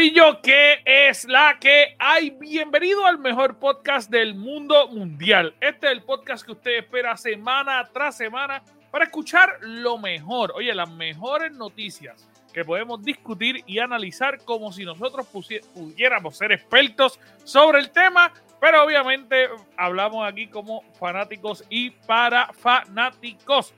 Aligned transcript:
Corillo, 0.00 0.40
que 0.40 0.80
es 0.86 1.26
la 1.26 1.58
que 1.60 1.94
hay. 1.98 2.30
Bienvenido 2.30 3.04
al 3.04 3.18
mejor 3.18 3.58
podcast 3.58 4.10
del 4.10 4.34
mundo 4.34 4.88
mundial. 4.88 5.52
Este 5.60 5.88
es 5.88 5.92
el 5.92 6.02
podcast 6.02 6.42
que 6.42 6.52
usted 6.52 6.78
espera 6.78 7.18
semana 7.18 7.86
tras 7.92 8.16
semana 8.16 8.62
para 8.90 9.04
escuchar 9.04 9.58
lo 9.60 9.98
mejor. 9.98 10.52
Oye, 10.56 10.72
las 10.72 10.90
mejores 10.90 11.52
noticias 11.52 12.26
que 12.50 12.64
podemos 12.64 13.02
discutir 13.02 13.62
y 13.66 13.78
analizar 13.78 14.38
como 14.42 14.72
si 14.72 14.86
nosotros 14.86 15.26
pudiéramos 15.26 16.34
ser 16.34 16.52
expertos 16.52 17.20
sobre 17.44 17.80
el 17.80 17.90
tema, 17.90 18.32
pero 18.58 18.82
obviamente 18.82 19.50
hablamos 19.76 20.26
aquí 20.26 20.46
como 20.46 20.82
fanáticos 20.98 21.62
y 21.68 21.90
para 21.90 22.50
fanáticos. 22.54 23.74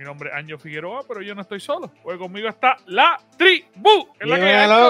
Mi 0.00 0.06
nombre 0.06 0.30
es 0.30 0.34
Año 0.34 0.56
Figueroa, 0.56 1.02
pero 1.06 1.20
yo 1.20 1.34
no 1.34 1.42
estoy 1.42 1.60
solo. 1.60 1.92
Porque 2.02 2.18
conmigo 2.18 2.48
está 2.48 2.78
la 2.86 3.20
tribu. 3.36 4.10
¿Qué 4.18 4.24
es 4.24 4.30
la 4.30 4.36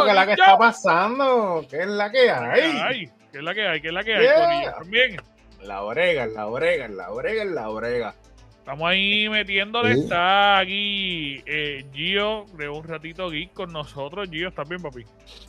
que 0.06 0.14
la 0.14 0.24
que 0.24 0.33
está 0.34 0.56
pasando? 0.56 1.66
¿Qué 1.69 1.80
es 1.80 1.86
la 1.88 2.12
que 2.12 2.30
hay? 2.30 3.10
¿Qué 3.33 3.38
es 3.38 3.42
la 3.42 3.52
que 3.52 3.66
hay? 3.66 3.80
¿Qué 3.80 3.88
es 3.88 3.92
la 3.92 4.05
que 4.05 4.14
hay? 4.14 4.66
También. 4.66 5.16
La 5.62 5.83
orega, 5.83 6.27
la 6.27 6.46
orega, 6.46 6.86
la 6.86 7.10
orega, 7.10 7.45
la 7.45 7.70
orega. 7.70 8.14
Estamos 8.59 8.88
ahí 8.88 9.28
metiéndole. 9.28 9.95
Está 9.95 10.59
aquí 10.59 11.42
eh, 11.45 11.84
Gio 11.92 12.47
de 12.56 12.69
un 12.69 12.84
ratito 12.84 13.30
geek 13.30 13.52
con 13.52 13.72
nosotros. 13.72 14.28
Gio, 14.30 14.47
¿estás 14.47 14.69
bien, 14.69 14.80
papi? 14.80 15.05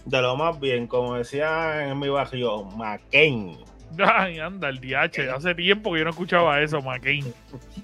De 0.06 0.22
lo 0.24 0.36
más 0.38 0.60
bien, 0.60 0.88
como 0.88 1.18
decía 1.18 1.88
en 1.88 2.00
mi 2.00 2.10
barrio, 2.10 2.64
McCain. 2.64 3.60
Ay, 3.98 4.40
anda, 4.40 4.70
el 4.70 4.80
DH. 4.80 5.30
Hace 5.36 5.56
tiempo 5.56 5.92
que 5.92 6.00
yo 6.00 6.06
no 6.06 6.12
escuchaba 6.12 6.62
eso, 6.62 6.82
McCain. 6.82 7.34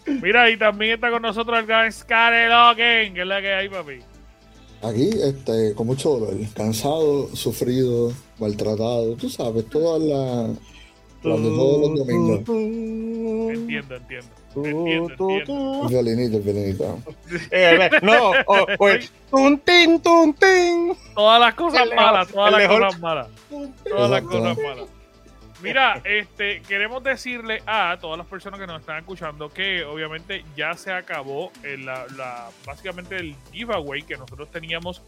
Mira, 0.05 0.49
y 0.49 0.57
también 0.57 0.93
está 0.93 1.09
con 1.11 1.21
nosotros 1.21 1.59
el 1.59 1.65
gran 1.65 1.91
Scareloken, 1.91 3.13
que 3.13 3.21
es 3.21 3.27
la 3.27 3.41
que 3.41 3.53
hay, 3.53 3.69
papi. 3.69 3.99
Aquí, 4.83 5.09
este, 5.09 5.73
con 5.73 5.87
mucho 5.87 6.09
dolor, 6.11 6.35
cansado, 6.55 7.35
sufrido, 7.35 8.13
maltratado, 8.39 9.15
tú 9.15 9.29
sabes, 9.29 9.65
todas 9.69 10.01
las. 10.01 10.57
Cuando 11.23 11.49
todos 11.49 11.89
los 11.89 11.99
domingos. 11.99 12.39
Entiendo, 12.39 13.95
entiendo. 13.95 14.27
Entiendo, 14.55 15.29
entiendo. 15.29 15.81
El 15.83 15.89
violinito, 15.89 16.37
el 16.37 16.43
violinito. 16.43 16.99
Eh, 17.51 17.89
no, 18.03 18.31
oh, 18.45 18.65
pues, 18.77 19.11
tin, 19.31 19.59
tin. 19.59 20.03
Todas 21.15 21.39
las 21.39 21.55
cosas 21.55 21.87
malas, 21.95 22.27
todas 22.27 22.51
las 22.51 22.67
cosas 22.67 22.99
malas. 22.99 23.27
Todas 23.83 24.11
las 24.11 24.21
cosas 24.21 24.57
malas. 24.57 24.96
Mira, 25.61 26.01
este, 26.03 26.61
queremos 26.61 27.03
decirle 27.03 27.63
a 27.65 27.97
todas 27.99 28.17
las 28.17 28.27
personas 28.27 28.59
que 28.59 28.67
nos 28.67 28.79
están 28.79 28.99
escuchando 28.99 29.49
que 29.49 29.83
obviamente 29.83 30.45
ya 30.55 30.73
se 30.75 30.91
acabó 30.91 31.51
la, 31.63 32.49
básicamente 32.65 33.15
el 33.15 33.35
giveaway 33.51 34.03
que 34.03 34.17
nosotros 34.17 34.51
teníamos 34.51 35.01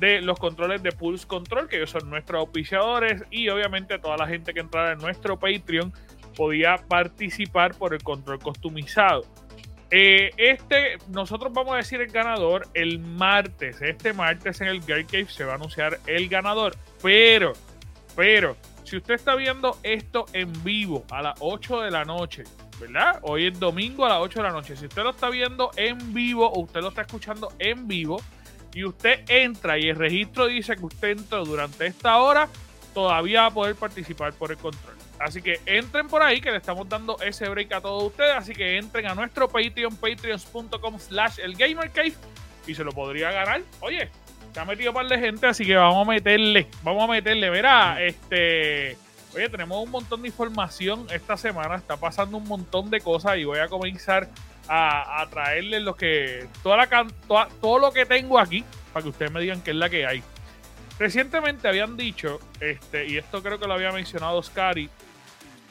de 0.00 0.20
los 0.20 0.38
controles 0.40 0.82
de 0.82 0.90
Pulse 0.90 1.26
Control, 1.28 1.68
que 1.68 1.76
ellos 1.76 1.90
son 1.90 2.10
nuestros 2.10 2.40
auspiciadores, 2.40 3.22
y 3.30 3.48
obviamente 3.48 4.00
toda 4.00 4.16
la 4.16 4.26
gente 4.26 4.52
que 4.52 4.58
entrara 4.58 4.92
en 4.92 4.98
nuestro 4.98 5.38
Patreon 5.38 5.92
podía 6.36 6.78
participar 6.88 7.74
por 7.76 7.94
el 7.94 8.02
control 8.02 8.40
customizado. 8.40 9.24
Eh, 9.94 10.30
este, 10.38 10.96
nosotros 11.10 11.52
vamos 11.52 11.74
a 11.74 11.76
decir 11.76 12.00
el 12.00 12.10
ganador 12.10 12.66
el 12.72 12.98
martes. 12.98 13.80
Este 13.82 14.12
martes 14.14 14.60
en 14.62 14.68
el 14.68 14.82
Girl 14.82 15.06
Cave 15.06 15.26
se 15.28 15.44
va 15.44 15.52
a 15.52 15.56
anunciar 15.56 16.00
el 16.06 16.28
ganador. 16.28 16.74
Pero, 17.02 17.52
pero, 18.16 18.56
si 18.92 18.98
usted 18.98 19.14
está 19.14 19.34
viendo 19.36 19.78
esto 19.84 20.26
en 20.34 20.52
vivo 20.62 21.06
a 21.10 21.22
las 21.22 21.34
8 21.40 21.80
de 21.80 21.90
la 21.90 22.04
noche, 22.04 22.44
¿verdad? 22.78 23.20
Hoy 23.22 23.46
es 23.46 23.58
domingo 23.58 24.04
a 24.04 24.10
las 24.10 24.18
8 24.18 24.40
de 24.40 24.42
la 24.42 24.52
noche. 24.52 24.76
Si 24.76 24.84
usted 24.84 25.02
lo 25.02 25.08
está 25.08 25.30
viendo 25.30 25.70
en 25.76 26.12
vivo 26.12 26.46
o 26.46 26.60
usted 26.60 26.82
lo 26.82 26.88
está 26.90 27.00
escuchando 27.00 27.50
en 27.58 27.88
vivo 27.88 28.20
y 28.74 28.84
usted 28.84 29.24
entra 29.28 29.78
y 29.78 29.88
el 29.88 29.96
registro 29.96 30.44
dice 30.44 30.76
que 30.76 30.84
usted 30.84 31.08
entró 31.16 31.42
durante 31.42 31.86
esta 31.86 32.18
hora, 32.18 32.50
todavía 32.92 33.40
va 33.40 33.46
a 33.46 33.50
poder 33.54 33.76
participar 33.76 34.34
por 34.34 34.50
el 34.50 34.58
control. 34.58 34.94
Así 35.18 35.40
que 35.40 35.58
entren 35.64 36.06
por 36.08 36.22
ahí 36.22 36.42
que 36.42 36.50
le 36.50 36.58
estamos 36.58 36.86
dando 36.86 37.16
ese 37.22 37.48
break 37.48 37.72
a 37.72 37.80
todos 37.80 38.02
ustedes. 38.02 38.34
Así 38.36 38.52
que 38.52 38.76
entren 38.76 39.06
a 39.06 39.14
nuestro 39.14 39.48
Patreon, 39.48 39.96
patreon.com 39.96 40.98
slash 40.98 41.38
el 41.38 41.56
y 42.66 42.74
se 42.74 42.84
lo 42.84 42.92
podría 42.92 43.32
ganar. 43.32 43.62
Oye, 43.80 44.10
se 44.52 44.60
ha 44.60 44.64
metido 44.64 44.90
un 44.90 44.94
par 44.94 45.06
de 45.06 45.18
gente, 45.18 45.46
así 45.46 45.64
que 45.64 45.76
vamos 45.76 46.06
a 46.06 46.10
meterle, 46.10 46.66
vamos 46.82 47.04
a 47.04 47.12
meterle. 47.12 47.48
Verá, 47.48 48.02
este, 48.02 48.96
oye, 49.34 49.48
tenemos 49.48 49.82
un 49.82 49.90
montón 49.90 50.22
de 50.22 50.28
información 50.28 51.06
esta 51.10 51.36
semana, 51.36 51.76
está 51.76 51.96
pasando 51.96 52.36
un 52.36 52.46
montón 52.46 52.90
de 52.90 53.00
cosas 53.00 53.38
y 53.38 53.44
voy 53.44 53.58
a 53.60 53.68
comenzar 53.68 54.28
a, 54.68 55.22
a 55.22 55.30
traerles 55.30 55.82
lo 55.82 55.94
que, 55.94 56.46
toda 56.62 56.76
la, 56.76 57.06
todo 57.60 57.78
lo 57.78 57.92
que 57.92 58.04
tengo 58.04 58.38
aquí 58.38 58.64
para 58.92 59.02
que 59.02 59.08
ustedes 59.08 59.32
me 59.32 59.40
digan 59.40 59.62
qué 59.62 59.70
es 59.70 59.76
la 59.76 59.88
que 59.88 60.06
hay. 60.06 60.22
Recientemente 60.98 61.66
habían 61.66 61.96
dicho, 61.96 62.38
este, 62.60 63.06
y 63.06 63.16
esto 63.16 63.42
creo 63.42 63.58
que 63.58 63.66
lo 63.66 63.72
había 63.72 63.90
mencionado 63.90 64.42
Scary, 64.42 64.90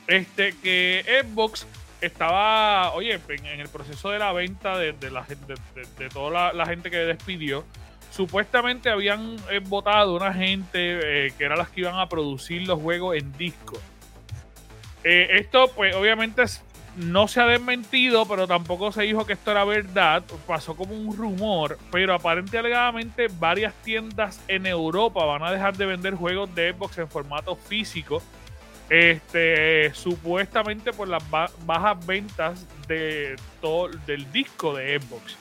este, 0.08 0.56
que 0.58 1.24
Xbox 1.24 1.68
estaba, 2.02 2.94
oye, 2.94 3.20
en, 3.30 3.60
el 3.60 3.70
proceso 3.70 4.10
de 4.10 4.18
la 4.18 4.34
venta 4.34 4.80
de, 4.80 5.12
la, 5.12 5.24
de, 5.98 6.10
toda 6.10 6.52
la 6.52 6.66
gente 6.66 6.90
que 6.90 6.98
despidió, 6.98 7.64
supuestamente 8.12 8.90
habían 8.90 9.38
eh, 9.50 9.60
votado 9.60 10.16
una 10.16 10.34
gente 10.34 11.28
eh, 11.28 11.34
que 11.38 11.46
eran 11.46 11.58
las 11.58 11.70
que 11.70 11.82
iban 11.82 11.96
a 11.96 12.08
producir 12.08 12.68
los 12.68 12.80
juegos 12.80 13.16
en 13.16 13.32
disco. 13.38 13.80
Eh, 15.04 15.28
esto, 15.40 15.72
pues, 15.76 15.96
obviamente 15.96 16.44
no 16.98 17.28
se 17.28 17.40
ha 17.40 17.46
desmentido, 17.46 18.28
pero 18.28 18.48
tampoco 18.48 18.92
se 18.92 19.04
dijo 19.04 19.26
que 19.26 19.34
esto 19.34 19.52
era 19.52 19.64
verdad. 19.64 20.24
Pasó 20.46 20.76
como 20.76 20.94
un 20.94 21.16
rumor, 21.16 21.80
pero 21.90 22.14
aparentemente 22.14 22.58
alegadamente 22.60 23.28
varias 23.40 23.74
tiendas 23.76 24.42
en 24.48 24.66
Europa 24.66 25.24
van 25.26 25.44
a 25.44 25.52
dejar 25.52 25.78
de 25.78 25.86
vender 25.86 26.16
juegos 26.16 26.54
de 26.54 26.74
Xbox 26.74 26.98
en 26.98 27.08
formato 27.08 27.56
físico. 27.56 28.22
Este, 28.90 29.94
supuestamente 29.94 30.92
por 30.92 31.08
las 31.08 31.24
bajas 31.66 32.06
ventas 32.06 32.68
de 32.90 33.38
todo, 33.62 33.88
del 34.06 34.30
disco 34.34 34.76
de 34.76 35.00
Xbox 35.00 35.41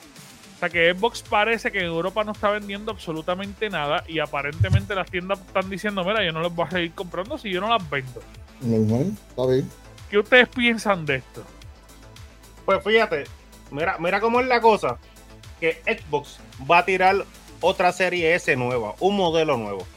sea 0.61 0.69
que 0.69 0.93
Xbox 0.93 1.23
parece 1.23 1.71
que 1.71 1.79
en 1.79 1.85
Europa 1.85 2.23
no 2.23 2.33
está 2.33 2.51
vendiendo 2.51 2.91
absolutamente 2.91 3.69
nada 3.69 4.03
y 4.07 4.19
aparentemente 4.19 4.93
las 4.93 5.09
tiendas 5.09 5.39
están 5.39 5.69
diciendo, 5.69 6.03
mira, 6.03 6.23
yo 6.23 6.31
no 6.31 6.41
les 6.41 6.53
voy 6.53 6.67
a 6.67 6.69
seguir 6.69 6.93
comprando 6.93 7.37
si 7.37 7.49
yo 7.49 7.61
no 7.61 7.69
las 7.69 7.89
vendo. 7.89 8.21
Normal, 8.61 9.13
está 9.29 9.45
bien. 9.47 9.69
¿Qué 10.09 10.19
ustedes 10.19 10.47
piensan 10.49 11.05
de 11.05 11.15
esto? 11.15 11.43
Pues 12.65 12.83
fíjate, 12.83 13.23
mira, 13.71 13.97
mira 13.99 14.21
cómo 14.21 14.39
es 14.39 14.47
la 14.47 14.61
cosa, 14.61 14.97
que 15.59 15.81
Xbox 15.83 16.39
va 16.69 16.79
a 16.79 16.85
tirar 16.85 17.25
otra 17.59 17.91
serie 17.91 18.35
S 18.35 18.55
nueva, 18.55 18.93
un 18.99 19.17
modelo 19.17 19.57
nuevo 19.57 19.87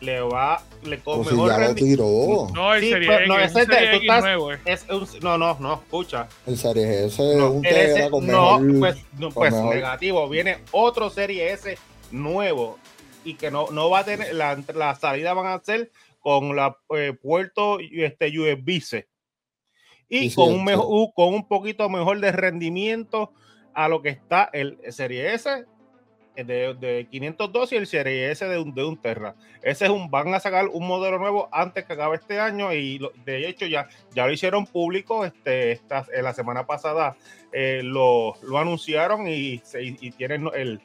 le 0.00 0.20
va 0.20 0.62
le 0.84 1.00
con 1.00 1.20
mejor 1.20 1.50
si 1.50 1.58
ya 1.58 1.68
lo 1.68 1.74
tiró. 1.74 2.46
No, 2.54 2.74
el 2.74 2.82
sí, 2.82 2.90
serie 2.90 3.08
pues, 3.08 3.28
no, 3.28 3.38
ese 3.38 3.64
serie 3.64 3.96
X 3.96 4.00
estás, 4.02 4.22
nuevo, 4.22 4.52
eh. 4.52 4.60
es 4.64 4.86
un, 4.88 5.08
no, 5.22 5.38
no, 5.38 5.56
no, 5.58 5.74
escucha. 5.74 6.28
El 6.46 6.56
serie 6.56 7.06
S 7.06 7.22
no, 7.22 7.46
es 7.46 7.52
un 7.52 7.66
S, 7.66 8.10
con 8.10 8.26
no, 8.26 8.58
mejor, 8.60 8.78
pues, 8.80 9.04
no, 9.18 9.28
pues 9.30 9.52
negativo, 9.54 10.28
viene 10.28 10.58
otro 10.70 11.10
serie 11.10 11.52
S 11.52 11.76
nuevo 12.10 12.78
y 13.24 13.34
que 13.34 13.50
no, 13.50 13.66
no 13.70 13.90
va 13.90 14.00
a 14.00 14.04
tener 14.04 14.34
la, 14.34 14.62
la 14.74 14.94
salida 14.94 15.34
van 15.34 15.46
a 15.46 15.62
ser 15.62 15.90
con 16.20 16.54
la 16.54 16.78
eh, 16.94 17.12
puerto 17.20 17.78
este 17.80 18.38
USB-C 18.38 19.08
y 20.08 20.32
con 20.34 20.54
un 20.54 20.64
mejor, 20.64 21.12
con 21.14 21.34
un 21.34 21.46
poquito 21.46 21.88
mejor 21.88 22.20
de 22.20 22.32
rendimiento 22.32 23.32
a 23.74 23.88
lo 23.88 24.00
que 24.00 24.08
está 24.08 24.48
el 24.52 24.78
serie 24.90 25.34
S 25.34 25.66
de, 26.44 26.74
de 26.74 27.06
512 27.10 27.74
y 27.74 27.78
el 27.78 27.86
Serie 27.86 28.30
S 28.30 28.44
de 28.44 28.58
un, 28.58 28.74
de 28.74 28.84
un 28.84 28.96
Terra. 28.96 29.34
Ese 29.62 29.86
es 29.86 29.90
un, 29.90 30.10
van 30.10 30.34
a 30.34 30.40
sacar 30.40 30.68
un 30.68 30.86
modelo 30.86 31.18
nuevo 31.18 31.48
antes 31.52 31.84
que 31.84 31.92
acabe 31.92 32.16
este 32.16 32.38
año 32.38 32.72
y 32.72 33.00
de 33.24 33.48
hecho 33.48 33.66
ya, 33.66 33.88
ya 34.14 34.26
lo 34.26 34.32
hicieron 34.32 34.66
público. 34.66 35.24
Este, 35.24 35.72
esta, 35.72 36.06
la 36.22 36.34
semana 36.34 36.66
pasada 36.66 37.16
eh, 37.52 37.80
lo, 37.82 38.34
lo, 38.42 38.58
anunciaron 38.58 39.28
y, 39.28 39.62
y, 39.80 40.10
tienen 40.12 40.48
el, 40.54 40.80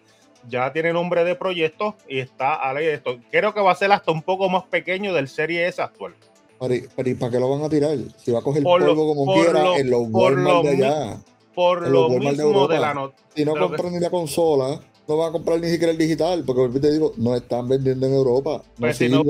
ya 0.47 0.71
tiene 0.73 0.93
nombre 0.93 1.23
de 1.23 1.35
proyecto 1.35 1.95
y 2.07 2.19
está 2.19 2.55
a 2.55 2.73
ley 2.73 2.85
de 2.85 2.93
esto. 2.95 3.19
Creo 3.31 3.53
que 3.53 3.61
va 3.61 3.71
a 3.71 3.75
ser 3.75 3.91
hasta 3.91 4.11
un 4.11 4.21
poco 4.21 4.49
más 4.49 4.63
pequeño 4.63 5.13
del 5.13 5.27
Serie 5.27 5.67
S 5.67 5.81
actual. 5.81 6.15
Pero, 6.59 7.09
¿y 7.09 7.13
para 7.15 7.31
qué 7.31 7.39
lo 7.39 7.49
van 7.49 7.63
a 7.63 7.69
tirar? 7.69 7.97
Si 8.17 8.31
va 8.31 8.39
a 8.39 8.41
coger 8.41 8.63
polvo 8.63 8.95
como 8.95 9.33
quiera 9.33 9.75
en 9.77 9.89
los 9.89 10.03
Walmart 10.09 10.63
de 10.63 10.69
allá. 10.69 11.17
Por 11.53 11.87
lo 11.87 12.09
mismo 12.09 12.67
de, 12.67 12.79
la 12.79 12.93
nota. 12.93 13.15
Si 13.35 13.45
no 13.45 13.53
compran 13.55 13.93
ni 13.93 13.99
la 13.99 14.09
consola, 14.09 14.79
no 15.07 15.17
van 15.17 15.29
a 15.29 15.31
comprar 15.31 15.59
ni 15.59 15.69
siquiera 15.69 15.91
el 15.91 15.97
digital, 15.97 16.43
porque 16.45 16.79
te 16.79 16.91
digo, 16.91 17.13
no 17.17 17.35
están 17.35 17.67
vendiendo 17.67 18.05
en 18.07 18.13
Europa. 18.13 18.63
No 18.63 18.63
pues 18.79 18.97
si, 18.97 19.09
no, 19.09 19.23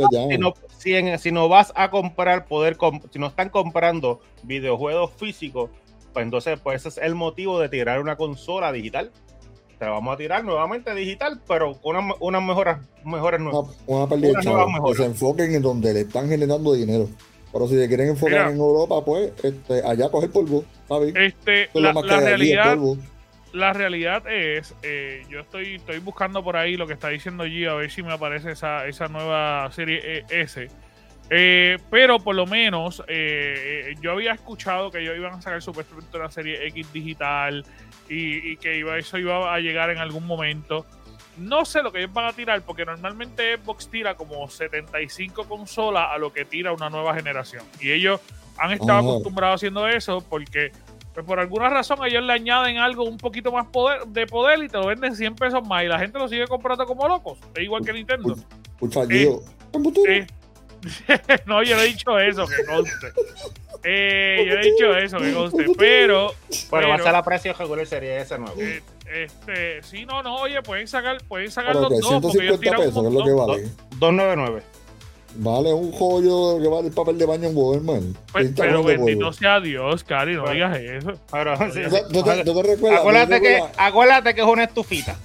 si, 1.18 1.32
no, 1.32 1.50
vas 1.50 1.74
a 1.76 1.90
comprar, 1.90 2.46
poder 2.46 2.78
si 3.12 3.20
no 3.20 3.28
están 3.28 3.50
comprando 3.50 4.20
videojuegos 4.44 5.12
físicos, 5.18 5.70
pues 6.14 6.24
entonces 6.24 6.60
pues 6.62 6.82
ese 6.82 6.90
es 6.90 6.98
el 7.06 7.16
motivo 7.16 7.60
de 7.60 7.70
tirar 7.70 8.00
una 8.00 8.16
consola 8.16 8.72
digital. 8.72 9.12
Te 9.80 9.86
vamos 9.86 10.14
a 10.14 10.18
tirar 10.18 10.44
nuevamente 10.44 10.94
digital, 10.94 11.42
pero 11.48 11.78
unas 11.84 12.16
una 12.20 12.40
mejoras, 12.40 12.80
mejores 13.04 13.42
nuevas. 13.42 13.76
Una, 13.88 14.08
pérdida 14.08 14.40
que 14.40 14.96
se 14.96 15.06
enfoquen 15.06 15.56
en 15.56 15.62
donde 15.62 15.94
le 15.94 16.02
están 16.02 16.30
generando 16.30 16.74
dinero. 16.74 17.10
Pero 17.52 17.68
si 17.68 17.76
se 17.78 17.88
quieren 17.88 18.10
enfocar 18.10 18.50
en 18.50 18.58
Europa, 18.58 19.04
pues 19.06 19.32
este, 19.44 19.84
allá 19.84 20.10
coger 20.10 20.32
polvo, 20.32 20.64
¿sabes? 20.88 21.14
Este, 21.16 21.70
la, 21.74 21.94
la 21.94 22.20
realidad, 22.20 22.78
la 23.54 23.72
realidad 23.72 24.28
es, 24.28 24.76
eh, 24.82 25.24
yo 25.30 25.40
estoy, 25.40 25.76
estoy 25.76 26.00
buscando 26.00 26.44
por 26.44 26.58
ahí 26.58 26.76
lo 26.76 26.88
que 26.88 26.94
está 26.94 27.10
diciendo 27.10 27.46
G, 27.46 27.70
a 27.70 27.76
ver 27.76 27.92
si 27.92 28.02
me 28.02 28.12
aparece 28.12 28.52
esa, 28.52 28.88
esa 28.88 29.08
nueva 29.08 29.72
serie 29.72 30.26
e 30.28 30.42
S. 30.42 30.68
Eh, 31.30 31.78
pero 31.90 32.20
por 32.20 32.36
lo 32.36 32.48
menos 32.48 33.04
eh, 33.08 33.96
yo 34.02 34.12
había 34.12 34.34
escuchado 34.34 34.92
que 34.92 35.00
ellos 35.00 35.16
iban 35.16 35.34
a 35.34 35.42
sacar 35.42 35.62
supuestamente 35.62 36.18
una 36.18 36.32
serie 36.32 36.68
X 36.68 36.92
digital 36.92 37.64
y, 38.10 38.58
que 38.58 38.78
iba, 38.78 38.98
eso 38.98 39.20
iba 39.20 39.54
a 39.54 39.60
llegar 39.60 39.92
en 39.92 40.00
algún 40.00 40.26
momento. 40.26 40.86
No 41.38 41.64
sé 41.64 41.84
lo 41.84 41.92
que 41.92 42.00
ellos 42.00 42.14
van 42.14 42.26
a 42.26 42.34
tirar, 42.34 42.62
porque 42.64 42.86
normalmente 42.86 43.58
Xbox 43.58 43.88
tira 43.88 44.16
como 44.16 44.50
75 44.50 45.48
consolas 45.48 46.10
a 46.12 46.18
lo 46.18 46.34
que 46.34 46.44
tira 46.44 46.74
una 46.74 46.90
nueva 46.90 47.14
generación. 47.14 47.64
Y 47.80 47.92
ellos 47.92 48.20
han 48.58 48.72
estado 48.72 49.00
acostumbrados 49.00 49.60
haciendo 49.60 49.88
eso 49.88 50.22
porque 50.28 50.72
pues 51.14 51.26
por 51.26 51.40
alguna 51.40 51.70
razón 51.70 52.00
ellos 52.06 52.24
le 52.24 52.34
añaden 52.34 52.78
algo 52.78 53.04
un 53.04 53.18
poquito 53.18 53.52
más 53.52 53.68
poder, 53.68 54.06
de 54.08 54.26
poder 54.26 54.64
y 54.64 54.68
te 54.68 54.78
lo 54.78 54.88
venden 54.88 55.16
100 55.16 55.36
pesos 55.36 55.68
más 55.68 55.84
y 55.84 55.88
la 55.88 56.00
gente 56.00 56.18
lo 56.18 56.28
sigue 56.28 56.48
comprando 56.48 56.86
como 56.86 57.08
locos. 57.08 57.38
Es 57.56 57.64
igual 57.64 57.86
que 57.86 57.94
Nintendo. 57.94 58.36
Eh, 59.10 59.38
eh, 60.08 60.28
no, 61.46 61.64
yo 61.64 61.78
he 61.78 61.86
dicho 61.86 62.20
eso, 62.20 62.46
que 62.48 62.66
conste. 62.66 63.08
Eh, 63.84 64.46
yo 64.48 64.54
he 64.56 64.62
dicho 64.62 64.98
eso, 64.98 65.18
que 65.18 65.34
conste. 65.34 65.66
Pero. 65.78 66.34
Pero, 66.72 66.90
va 66.90 66.96
a 66.96 67.00
ser 67.00 67.12
la 67.12 67.24
precio 67.24 67.54
regular 67.54 67.86
sería 67.86 68.18
ese 68.18 68.38
nuevo. 68.38 68.60
Eh, 68.60 68.82
este, 69.14 69.84
sí, 69.84 70.06
no, 70.06 70.24
no, 70.24 70.36
oye, 70.38 70.62
pueden 70.62 70.88
sacar, 70.88 71.18
pueden 71.28 71.52
sacar 71.52 71.76
los 71.76 71.90
dos. 72.02 72.22
porque 72.22 72.46
ellos 72.46 72.60
tiran 72.60 72.80
pesos, 72.82 73.06
es 73.06 73.14
lo 73.14 73.24
que 73.24 73.32
vale. 73.32 73.62
299. 74.00 74.64
Vale 75.36 75.74
un 75.74 75.92
joyo 75.92 76.62
que 76.62 76.68
vale 76.68 76.88
el 76.88 76.94
papel 76.94 77.18
de 77.18 77.26
baño 77.26 77.50
en 77.50 77.58
Walmart. 77.58 78.04
Pues, 78.32 78.52
pero 78.56 78.84
bendito 78.84 79.34
sea 79.34 79.60
Dios, 79.60 80.04
Cari, 80.04 80.36
no 80.36 80.50
digas 80.52 80.78
eso. 80.78 81.14
Pero, 81.32 81.56
sí, 81.72 81.80
¿No, 82.12 82.24
te, 82.24 82.44
no 82.44 82.54
te 82.54 82.64
recuerdas, 82.64 83.00
acuérdate, 83.00 83.42
que, 83.42 83.64
acuérdate 83.78 84.36
que 84.36 84.42
es 84.42 84.48
una 84.48 84.64
estufita. 84.66 85.16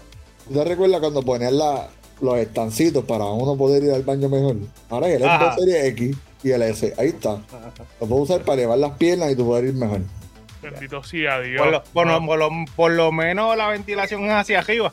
¿Tú 0.46 0.55
te 0.55 0.64
recuerdas 0.64 1.00
cuando 1.00 1.22
ponías 1.22 1.52
la, 1.52 1.88
los 2.22 2.38
estancitos 2.38 3.05
para 3.05 3.26
uno 3.26 3.56
poder 3.56 3.84
ir 3.84 3.93
al 3.93 4.02
baño 4.02 4.31
mejor? 4.31 4.56
Ahora 4.88 5.08
el 5.08 5.20
Xbox 5.20 5.56
Serie 5.56 5.87
X 5.88 6.16
y 6.43 6.50
el 6.50 6.62
S, 6.62 6.94
ahí 6.96 7.08
está. 7.08 7.38
Lo 8.00 8.06
puedes 8.06 8.31
usar 8.31 8.43
para 8.43 8.56
llevar 8.56 8.78
las 8.78 8.93
piernas 8.93 9.31
y 9.31 9.37
tú 9.37 9.44
poder 9.44 9.66
ir 9.66 9.75
mejor. 9.75 10.00
Bendito 10.62 11.02
sea 11.02 11.40
Dios. 11.40 11.60
Por 11.93 12.06
lo, 12.06 12.25
por, 12.25 12.38
lo, 12.38 12.50
por 12.75 12.90
lo 12.93 13.12
menos 13.12 13.56
la 13.56 13.69
ventilación 13.69 14.25
es 14.25 14.32
hacia 14.32 14.60
arriba. 14.60 14.93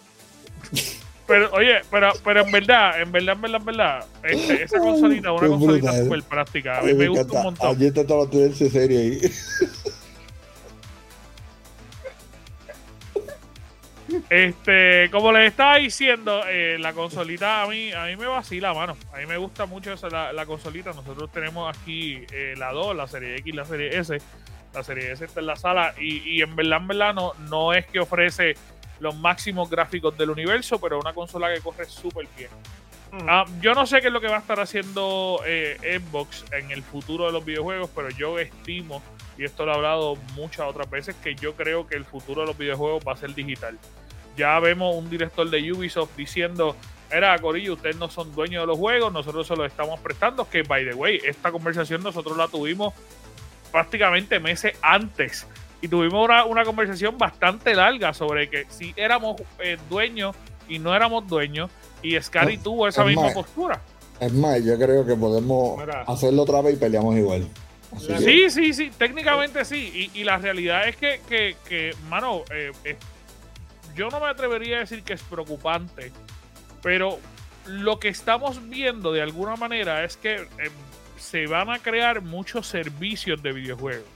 Pero, 1.28 1.52
oye, 1.54 1.82
pero, 1.90 2.12
pero 2.24 2.42
en 2.42 2.52
verdad, 2.52 3.02
en 3.02 3.12
verdad, 3.12 3.36
en 3.36 3.42
verdad, 3.42 3.60
en 3.60 3.66
verdad, 3.66 4.06
este, 4.24 4.64
esa 4.64 4.80
consolita 4.82 5.34
es 5.34 5.42
una 5.42 5.48
consolita 5.50 6.04
súper 6.04 6.24
práctica. 6.24 6.80
A 6.80 6.84
mí 6.84 6.94
me, 6.94 7.08
gusta 7.08 7.38
un 7.38 7.44
montón. 7.44 7.76
Ayer 7.76 7.94
te 7.94 8.02
estaba 8.02 8.24
ese 8.32 8.70
serie 8.70 9.00
ahí. 9.00 9.22
Este, 14.30 15.10
como 15.12 15.32
les 15.32 15.50
estaba 15.50 15.78
diciendo, 15.78 16.44
eh, 16.48 16.78
la 16.80 16.94
consolita 16.94 17.64
a 17.64 17.68
mí, 17.68 17.92
a 17.92 18.06
mí 18.06 18.16
me 18.16 18.28
vacila, 18.28 18.74
mano. 18.74 18.96
A 19.12 19.18
mí 19.18 19.26
me 19.26 19.38
gusta 19.38 19.66
mucho 19.66 19.94
esa, 19.94 20.10
la, 20.10 20.46
consolita. 20.46 20.94
Nosotros 20.94 21.32
tenemos 21.32 21.76
aquí 21.76 22.24
eh, 22.32 22.54
la 22.56 22.72
2, 22.72 22.96
la 22.96 23.08
serie 23.08 23.38
X, 23.38 23.56
la 23.56 23.66
serie 23.66 23.98
S. 23.98 24.18
La 24.74 24.84
serie 24.84 25.12
S 25.12 25.26
está 25.26 25.40
en 25.40 25.48
la 25.48 25.56
sala. 25.56 25.96
Y, 26.00 26.18
y 26.36 26.42
en 26.42 26.56
verdad, 26.56 26.82
en 26.82 26.88
verdad, 26.88 27.14
no, 27.14 27.34
no 27.50 27.74
es 27.74 27.88
que 27.88 28.00
ofrece 28.00 28.56
los 29.00 29.16
máximos 29.16 29.70
gráficos 29.70 30.18
del 30.18 30.30
universo, 30.30 30.80
pero 30.80 31.00
una 31.00 31.14
consola 31.14 31.54
que 31.54 31.62
corre 31.62 31.86
súper 31.86 32.28
bien. 32.38 32.50
Mm. 33.12 33.30
Ah, 33.30 33.46
yo 33.62 33.74
no 33.74 33.86
sé 33.86 34.02
qué 34.02 34.08
es 34.08 34.14
lo 34.14 34.22
que 34.22 34.28
va 34.28 34.38
a 34.38 34.40
estar 34.40 34.60
haciendo 34.60 35.40
eh, 35.46 36.00
Xbox 36.02 36.46
en 36.52 36.72
el 36.72 36.84
futuro 36.84 37.26
de 37.26 37.32
los 37.32 37.46
videojuegos, 37.46 37.90
pero 37.96 38.10
yo 38.10 38.40
estimo, 38.40 39.02
y 39.38 39.44
esto 39.44 39.66
lo 39.66 39.74
he 39.74 39.76
hablado 39.76 40.16
muchas 40.36 40.68
otras 40.68 40.90
veces, 40.90 41.16
que 41.24 41.36
yo 41.36 41.56
creo 41.56 41.88
que 41.88 41.96
el 41.96 42.06
futuro 42.06 42.42
de 42.42 42.48
los 42.48 42.58
videojuegos 42.58 43.04
va 43.08 43.14
a 43.14 43.18
ser 43.18 43.34
digital. 43.34 43.78
Ya 44.38 44.60
vemos 44.60 44.96
un 44.96 45.10
director 45.10 45.50
de 45.50 45.72
Ubisoft 45.72 46.16
diciendo, 46.18 46.76
era 47.10 47.38
Corillo, 47.40 47.74
ustedes 47.74 47.96
no 47.96 48.10
son 48.10 48.34
dueños 48.34 48.64
de 48.64 48.68
los 48.68 48.78
juegos, 48.78 49.14
nosotros 49.14 49.48
se 49.48 49.56
los 49.56 49.68
estamos 49.68 50.00
prestando, 50.00 50.50
que 50.50 50.64
by 50.64 50.90
the 50.90 50.94
way, 50.94 51.22
esta 51.24 51.52
conversación 51.52 52.04
nosotros 52.04 52.36
la 52.36 52.48
tuvimos 52.48 52.94
prácticamente 53.72 54.40
meses 54.40 54.78
antes 54.82 55.48
y 55.86 55.88
tuvimos 55.88 56.28
una, 56.50 56.66
conversación 56.66 57.16
bastante 57.16 57.76
larga 57.76 58.12
sobre 58.12 58.50
que 58.50 58.66
si 58.70 58.92
éramos 58.98 59.40
eh, 59.60 59.78
dueños 59.88 60.36
y 60.68 60.80
no 60.80 60.96
éramos 60.96 61.28
dueños, 61.28 61.70
y 62.02 62.20
Scary 62.20 62.58
tuvo 62.58 62.88
esa 62.88 63.06
misma 63.06 63.32
postura. 63.32 63.80
Es 64.20 64.34
más, 64.34 64.64
yo 64.64 64.80
creo 64.80 65.06
que 65.06 65.14
podemos 65.14 65.80
hacerlo 66.08 66.42
otra 66.42 66.64
vez 66.64 66.74
y 66.74 66.78
peleamos 66.78 67.16
igual. 67.16 67.48
sí, 68.00 68.50
sí, 68.50 68.74
sí, 68.74 68.92
técnicamente 68.98 69.64
sí. 69.64 70.10
Y, 70.12 70.24
la 70.24 70.38
realidad 70.38 70.88
es 70.88 70.96
que, 70.96 71.20
que, 71.30 71.96
mano, 72.10 72.42
eh, 72.50 72.72
eh, 72.84 72.98
yo 73.96 74.10
no 74.10 74.20
me 74.20 74.26
atrevería 74.26 74.78
a 74.78 74.80
decir 74.80 75.04
que 75.04 75.14
es 75.14 75.22
preocupante, 75.22 76.12
pero 76.82 77.20
lo 77.68 78.00
que 78.00 78.08
estamos 78.08 78.70
viendo 78.70 79.14
de 79.14 79.22
alguna 79.22 79.56
manera 79.56 80.04
es 80.04 80.18
que 80.18 80.48
se 81.20 81.46
van 81.46 81.70
a 81.70 81.78
crear 81.78 82.22
muchos 82.22 82.66
servicios 82.66 83.44
de 83.44 83.54
videojuegos. 83.54 84.15